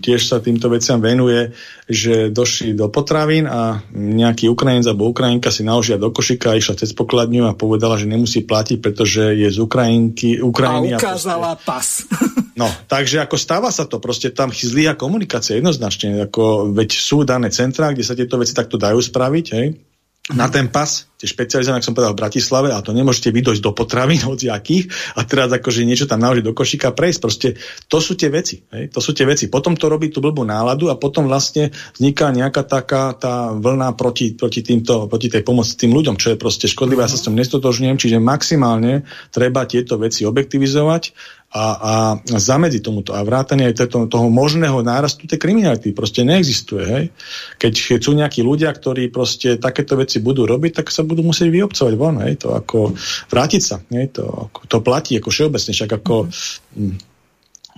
[0.03, 1.57] tiež sa týmto veciam venuje,
[1.89, 6.93] že došli do potravín a nejaký Ukrajinec alebo Ukrajinka si naložia do košika, išla cez
[6.93, 10.93] pokladňu a povedala, že nemusí platiť, pretože je z Ukrajinky, Ukrajiny.
[10.93, 11.87] A ukázala a proste, pas.
[12.63, 17.49] No, takže ako stáva sa to, proste tam zlíha komunikácia jednoznačne, ako veď sú dané
[17.49, 19.67] centrá, kde sa tieto veci takto dajú spraviť, hej,
[20.31, 23.75] na ten pas, tie špecializované, ako som povedal, v Bratislave, a to nemôžete vydojsť do
[23.75, 24.87] potravín, hoci akých,
[25.19, 27.19] a teraz akože niečo tam naložiť do košíka prejsť.
[27.19, 27.49] Proste
[27.91, 28.63] to sú tie veci.
[28.71, 28.95] Hej?
[28.95, 29.51] To sú tie veci.
[29.51, 34.39] Potom to robí tú blbú náladu a potom vlastne vzniká nejaká taká tá vlna proti,
[34.39, 37.03] proti, týmto, proti tej pomoci tým ľuďom, čo je proste škodlivé.
[37.03, 39.03] Ja sa s tým nestotožňujem, čiže maximálne
[39.35, 41.95] treba tieto veci objektivizovať a, a
[42.41, 43.13] zamedzi tomuto.
[43.13, 46.85] A vrátanie aj toho, toho možného nárastu tej kriminality proste neexistuje.
[46.89, 47.05] Hej?
[47.61, 51.95] Keď sú nejakí ľudia, ktorí proste takéto veci budú robiť, tak sa budú musieť vyobcovať
[52.01, 52.17] von.
[52.25, 52.49] Hej?
[52.49, 52.97] To ako
[53.29, 53.85] vrátiť sa.
[53.93, 54.17] Hej?
[54.17, 55.73] To, to platí ako všeobecne.
[55.77, 56.33] Však ako...
[56.73, 57.12] Mm.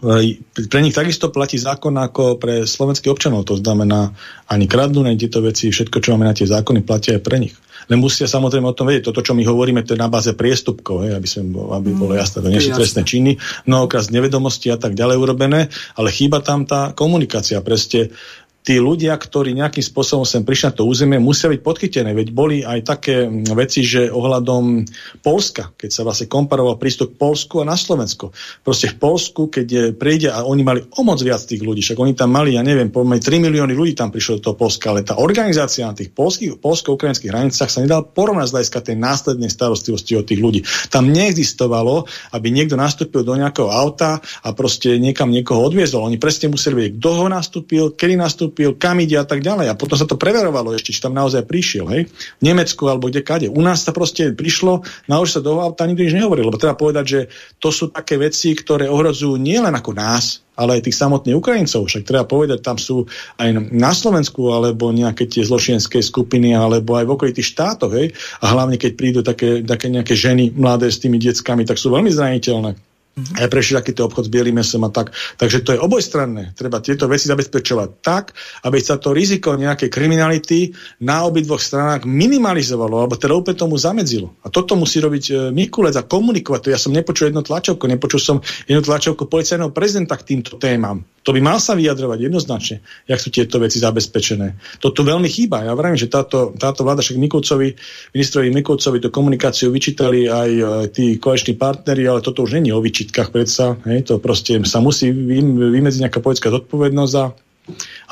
[0.05, 3.49] Pre nich takisto platí zákon ako pre slovenských občanov.
[3.49, 4.13] To znamená,
[4.53, 7.57] ani kradnú, ani tieto veci, všetko, čo máme na tie zákony, platia aj pre nich.
[7.89, 9.13] Len musia samozrejme o tom vedieť.
[9.13, 12.21] Toto, čo my hovoríme, to je na báze priestupkov, hej, aby, som, aby bolo mm,
[12.21, 12.39] jasné.
[12.41, 13.37] To nie sú trestné činy,
[13.69, 17.61] mnohokrát z nevedomosti a tak ďalej urobené, ale chýba tam tá komunikácia.
[17.61, 18.17] Preste
[18.65, 22.17] tí ľudia, ktorí nejakým spôsobom sem prišli na to územie, musia byť podchytené.
[22.17, 24.89] Veď boli aj také mm, veci, že ohľadom
[25.21, 28.33] Polska, keď sa vlastne komparoval prístup k Polsku a na Slovensko.
[28.65, 32.17] Proste v Polsku, keď príde a oni mali o moc viac tých ľudí, však oni
[32.17, 35.21] tam mali, ja neviem, povedzme 3 milióny ľudí tam prišlo do toho Polska, ale tá
[35.21, 40.25] organizácia na tých polských, polsko-ukrajinských hranicách sa nedal porovnať z hľadiska tej následnej starostlivosti od
[40.25, 40.61] tých ľudí.
[40.89, 46.09] Tam neexistovalo, aby niekto nastúpil do nejakého auta a proste niekam niekoho odviezol.
[46.09, 49.75] Oni presne museli vedieť, kto ho nastúpil, kedy nastúpil, nastúpil, kam ide a tak ďalej.
[49.75, 52.07] A potom sa to preverovalo ešte, či tam naozaj prišiel, hej?
[52.39, 53.49] V Nemecku alebo kde kade.
[53.51, 57.05] U nás sa proste prišlo, naozaj sa do auta nikto nič nehovoril, lebo treba povedať,
[57.05, 57.21] že
[57.59, 61.91] to sú také veci, ktoré ohrozujú nielen ako nás, ale aj tých samotných Ukrajincov.
[61.91, 63.11] Však treba povedať, tam sú
[63.43, 67.91] aj na Slovensku, alebo nejaké tie zločienské skupiny, alebo aj v okolitých štátoch.
[67.91, 68.15] Hej?
[68.39, 72.15] A hlavne, keď prídu také, také nejaké ženy mladé s tými deckami, tak sú veľmi
[72.15, 73.47] zraniteľné Mm-hmm.
[73.47, 75.15] Prešiel takýto obchod s bielým mesom a tak.
[75.39, 76.51] Takže to je obojstranné.
[76.59, 78.35] Treba tieto veci zabezpečovať tak,
[78.67, 80.75] aby sa to riziko nejakej kriminality
[81.07, 84.35] na obidvoch stranách minimalizovalo, alebo teda úplne tomu zamedzilo.
[84.43, 86.73] A toto musí robiť e, Mikulec a komunikovať to.
[86.75, 88.37] Ja som nepočul jedno tlačovku, nepočul som
[88.67, 91.07] jednu tlačovku policajného prezidenta k týmto témam.
[91.25, 94.61] To by mal sa vyjadrovať jednoznačne, jak sú tieto veci zabezpečené.
[94.77, 95.65] Toto veľmi chýba.
[95.65, 97.73] Ja vravím, že táto, táto vláda však Mikulcovi,
[98.13, 100.63] ministrovi Mikulcovi tú komunikáciu vyčítali aj e,
[100.93, 103.77] tí koaliční partneri, ale toto už není o vyčitkách predsa.
[103.85, 107.25] Hej, to proste sa musí vymedziť nejaká politická zodpovednosť a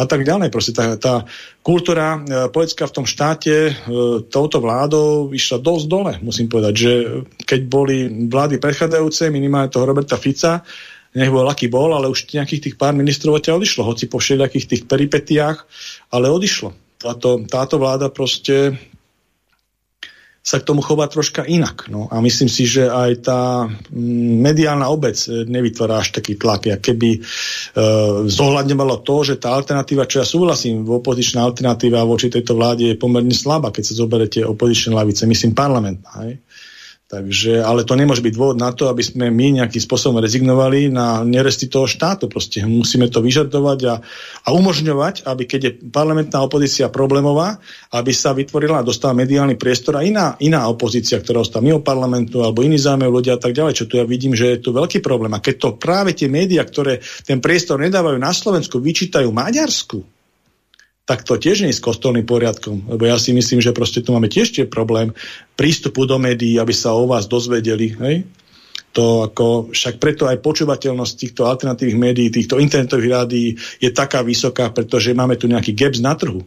[0.00, 0.48] a tak ďalej.
[0.48, 1.28] Proste tá, tá
[1.60, 3.72] kultúra e, v tom štáte e,
[4.32, 6.92] touto vládou vyšla dosť dole, musím povedať, že
[7.44, 10.64] keď boli vlády predchádzajúce, minimálne toho Roberta Fica,
[11.12, 14.68] nech bol aký bol, ale už nejakých tých pár ministrov odtiaľ odišlo, hoci po všelijakých
[14.68, 15.58] tých peripetiách,
[16.08, 16.72] ale odišlo.
[16.96, 18.80] Táto, táto vláda proste
[20.42, 21.86] sa k tomu chová troška inak.
[21.86, 22.10] No.
[22.10, 27.10] A myslím si, že aj tá mm, mediálna obec nevytvára až taký tlak, jak keby
[27.14, 27.20] e,
[28.26, 33.30] zohľadňovalo to, že tá alternatíva, čo ja súhlasím, opozičná alternatíva voči tejto vláde je pomerne
[33.30, 36.10] slabá, keď sa zoberete opozičné lavice, myslím parlamentná.
[36.26, 36.42] Hej?
[37.12, 41.20] Takže, ale to nemôže byť dôvod na to, aby sme my nejakým spôsobom rezignovali na
[41.20, 42.24] neresti toho štátu.
[42.24, 43.94] Proste musíme to vyžadovať a,
[44.40, 47.60] a umožňovať, aby keď je parlamentná opozícia problémová,
[47.92, 52.40] aby sa vytvorila a dostala mediálny priestor a iná, iná opozícia, ktorá ostala mimo parlamentu
[52.40, 53.84] alebo iní záujem ľudia a tak ďalej.
[53.84, 55.36] Čo tu ja vidím, že je tu veľký problém.
[55.36, 60.21] A keď to práve tie médiá, ktoré ten priestor nedávajú na Slovensku, vyčítajú Maďarsku,
[61.02, 62.86] tak to tiež nie je s kostolným poriadkom.
[62.86, 65.10] Lebo ja si myslím, že proste tu máme tiež tie problém
[65.58, 67.98] prístupu do médií, aby sa o vás dozvedeli.
[67.98, 68.22] Hej?
[68.92, 73.48] To ako, však preto aj počúvateľnosť týchto alternatívnych médií, týchto internetových rádií
[73.82, 76.44] je taká vysoká, pretože máme tu nejaký gaps na trhu.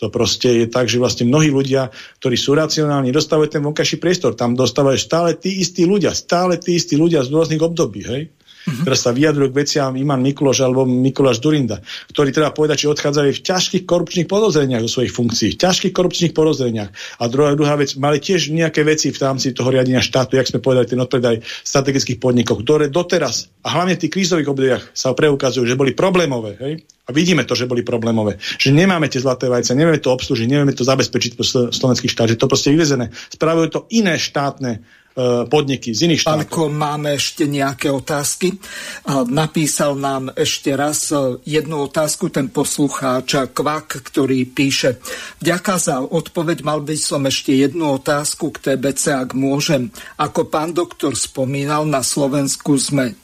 [0.00, 1.92] To proste je tak, že vlastne mnohí ľudia,
[2.24, 4.32] ktorí sú racionálni, dostávajú ten vonkajší priestor.
[4.32, 8.00] Tam dostávajú stále tí istí ľudia, stále tí istí ľudia z rôznych období.
[8.08, 8.32] Hej?
[8.60, 8.84] Mm-hmm.
[8.84, 11.80] Teraz sa vyjadrujú k veciam Iman Mikuloš alebo Mikuláš Durinda,
[12.12, 15.56] ktorí treba povedať, že odchádzajú v ťažkých korupčných podozreniach do svojich funkcií.
[15.56, 16.90] V ťažkých korupčných podozreniach.
[17.20, 20.60] A druhá, druhá vec, mali tiež nejaké veci v rámci toho riadenia štátu, jak sme
[20.60, 25.68] povedali, ten odpredaj strategických podnikov, ktoré doteraz, a hlavne v tých krízových obdobiach sa preukazujú,
[25.68, 26.56] že boli problémové.
[26.60, 26.72] Hej?
[27.08, 28.38] A vidíme to, že boli problémové.
[28.38, 31.42] Že nemáme tie zlaté vajce, nevieme to obslužiť, nevieme to zabezpečiť po
[31.74, 33.10] slovenských štát, že to proste vyvezené.
[33.12, 34.80] Spravujú to iné štátne
[35.50, 36.38] podniky z iných štátov.
[36.46, 38.56] Pánko, máme ešte nejaké otázky.
[39.26, 45.02] Napísal nám ešte raz e, jednu otázku ten poslucháč Kvak, ktorý píše
[45.42, 49.90] Ďaká za odpoveď, mal by som ešte jednu otázku k TBC, ak môžem.
[50.16, 53.18] Ako pán doktor spomínal, na Slovensku sme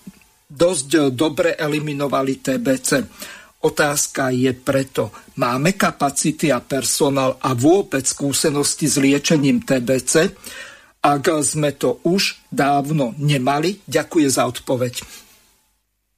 [0.50, 2.90] dosť dobre eliminovali TBC.
[3.66, 5.10] Otázka je preto,
[5.42, 10.38] máme kapacity a personál a vôbec skúsenosti s liečením TBC?
[11.06, 13.78] Ak sme to už dávno nemali?
[13.86, 15.06] Ďakujem za odpoveď.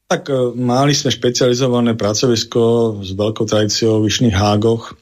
[0.08, 4.96] Tak e, mali sme špecializované pracovisko s veľkou tradíciou v Vyšných Hágoch,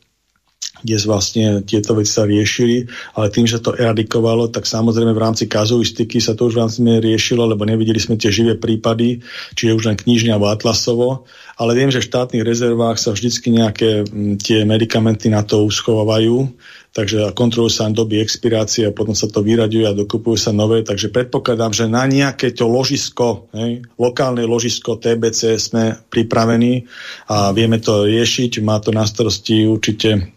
[0.83, 5.47] kde vlastne tieto veci sa riešili, ale tým, že to eradikovalo, tak samozrejme v rámci
[5.47, 9.23] kazuistiky sa to už v rámci riešilo, lebo nevideli sme tie živé prípady,
[9.55, 11.25] čiže už len knižne alebo atlasovo,
[11.57, 14.05] ale viem, že v štátnych rezervách sa vždycky nejaké
[14.43, 16.51] tie medikamenty na to uschovávajú,
[16.97, 21.13] takže kontrolujú sa doby expirácie a potom sa to vyraďuje a dokupujú sa nové, takže
[21.13, 26.89] predpokladám, že na nejaké to ložisko, hej, lokálne ložisko TBC sme pripravení
[27.29, 30.33] a vieme to riešiť, má to na starosti určite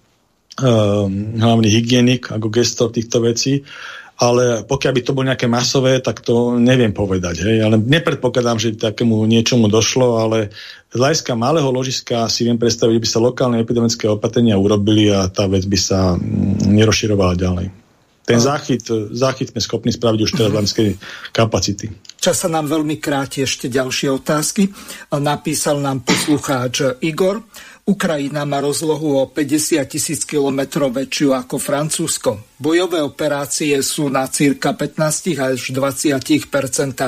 [0.60, 1.08] uh,
[1.40, 3.64] hlavný hygienik ako gestor týchto vecí
[4.20, 7.40] ale pokiaľ by to bolo nejaké masové, tak to neviem povedať.
[7.40, 7.64] Hej.
[7.64, 10.52] Ale nepredpokladám, že takému niečomu došlo, ale
[10.92, 15.32] z hľadiska malého ložiska si viem predstaviť, že by sa lokálne epidemické opatrenia urobili a
[15.32, 17.68] tá vec by sa mm, nerozširovala ďalej.
[18.30, 20.94] Ten záchyt, záchyt sme schopní spraviť už teraz v
[21.34, 21.90] kapacity.
[22.22, 24.70] Čas sa nám veľmi kráti ešte ďalšie otázky.
[25.18, 27.42] Napísal nám poslucháč Igor.
[27.90, 32.32] Ukrajina má rozlohu o 50 tisíc kilometrov väčšiu ako Francúzsko.
[32.62, 36.54] Bojové operácie sú na cirka 15 až 20%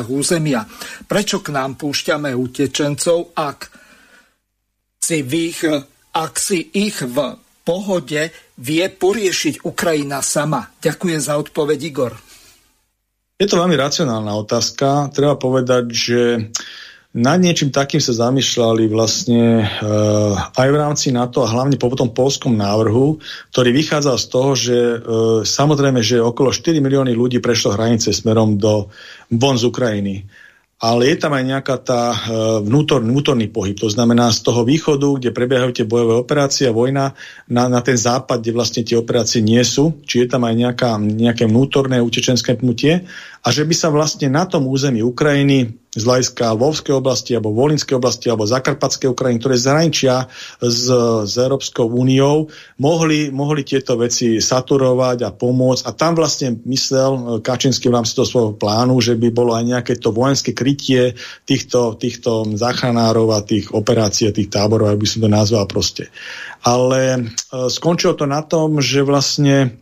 [0.09, 0.65] územia.
[1.05, 3.69] Prečo k nám púšťame utečencov, ak
[4.97, 5.61] si, ich,
[6.17, 7.17] ak si ich v
[7.61, 10.65] pohode vie poriešiť Ukrajina sama?
[10.81, 12.13] Ďakujem za odpoveď, Igor.
[13.37, 15.13] Je to veľmi racionálna otázka.
[15.13, 16.21] Treba povedať, že
[17.11, 22.15] nad niečím takým sa zamýšľali vlastne uh, aj v rámci NATO a hlavne po tom
[22.15, 23.19] polskom návrhu,
[23.51, 24.99] ktorý vychádzal z toho, že uh,
[25.43, 28.87] samozrejme, že okolo 4 milióny ľudí prešlo hranice smerom do
[29.27, 30.23] von z Ukrajiny
[30.81, 32.17] ale je tam aj nejaká tá e,
[32.65, 33.77] vnútor, vnútorný pohyb.
[33.77, 37.13] To znamená z toho východu, kde prebiehajú tie bojové operácie a vojna,
[37.45, 40.97] na, na ten západ, kde vlastne tie operácie nie sú, či je tam aj nejaká,
[40.97, 43.05] nejaké vnútorné utečenské pnutie
[43.41, 47.99] a že by sa vlastne na tom území Ukrajiny z hľadiska Lvovskej oblasti alebo Volinskej
[47.99, 50.29] oblasti alebo Zakarpatskej Ukrajiny, ktoré zhraničia
[50.63, 50.87] s,
[51.27, 52.47] s Európskou úniou,
[52.79, 55.83] mohli, mohli tieto veci saturovať a pomôcť.
[55.83, 59.63] A tam vlastne myslel eh, Kačinský v rámci toho svojho plánu, že by bolo aj
[59.67, 65.29] nejaké to vojenské krytie týchto, týchto záchranárov a tých operácií, tých táborov, aby som to
[65.33, 66.07] nazval proste.
[66.61, 67.21] Ale e,
[67.67, 69.80] skončilo to na tom, že vlastne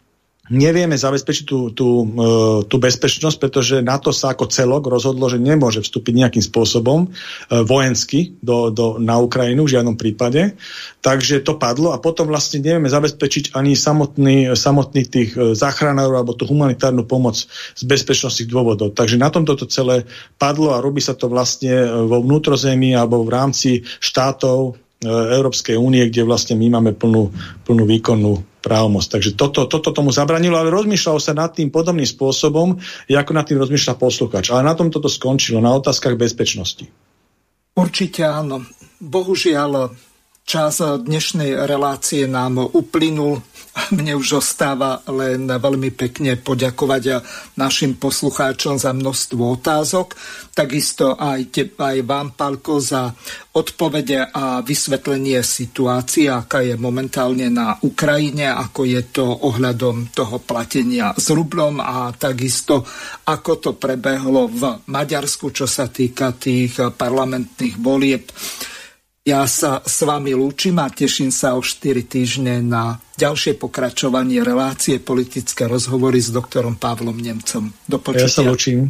[0.49, 2.07] nevieme zabezpečiť tú, tú, e,
[2.65, 7.07] tú bezpečnosť, pretože NATO sa ako celok rozhodlo, že nemôže vstúpiť nejakým spôsobom e,
[7.63, 10.57] vojensky do, do, na Ukrajinu v žiadnom prípade.
[10.99, 16.34] Takže to padlo a potom vlastne nevieme zabezpečiť ani samotný, samotný tých e, záchranárov alebo
[16.34, 18.97] tú humanitárnu pomoc z bezpečnostných dôvodov.
[18.97, 20.09] Takže na tomto to celé
[20.41, 21.71] padlo a robí sa to vlastne
[22.09, 23.69] vo vnútrozemí alebo v rámci
[24.01, 27.31] štátov Európskej únie, kde vlastne my máme plnú,
[27.63, 29.07] plnú výkonnú právomoc.
[29.07, 32.76] Takže toto, toto tomu zabranilo, ale rozmýšľalo sa nad tým podobným spôsobom,
[33.07, 34.51] ako nad tým rozmýšľa posluchač.
[34.51, 36.84] Ale na tom toto skončilo, na otázkach bezpečnosti.
[37.80, 38.67] Určite áno.
[38.99, 39.95] Bohužiaľ,
[40.43, 43.39] čas dnešnej relácie nám uplynul.
[43.95, 47.03] Mne už ostáva len veľmi pekne poďakovať
[47.56, 50.14] našim poslucháčom za množstvo otázok.
[50.53, 53.11] Takisto aj, te, aj vám, Palko, za
[53.56, 61.11] odpovede a vysvetlenie situácie, aká je momentálne na Ukrajine, ako je to ohľadom toho platenia
[61.18, 62.85] s rublom a takisto
[63.26, 68.30] ako to prebehlo v Maďarsku, čo sa týka tých parlamentných volieb.
[69.30, 74.97] Ja sa s vami lúčim a teším sa o 4 týždne na ďalšie pokračovanie relácie
[74.97, 77.69] politické rozhovory s doktorom Pavlom Nemcom.
[77.85, 78.26] Do počutia.
[78.26, 78.89] Ja sa lúčim.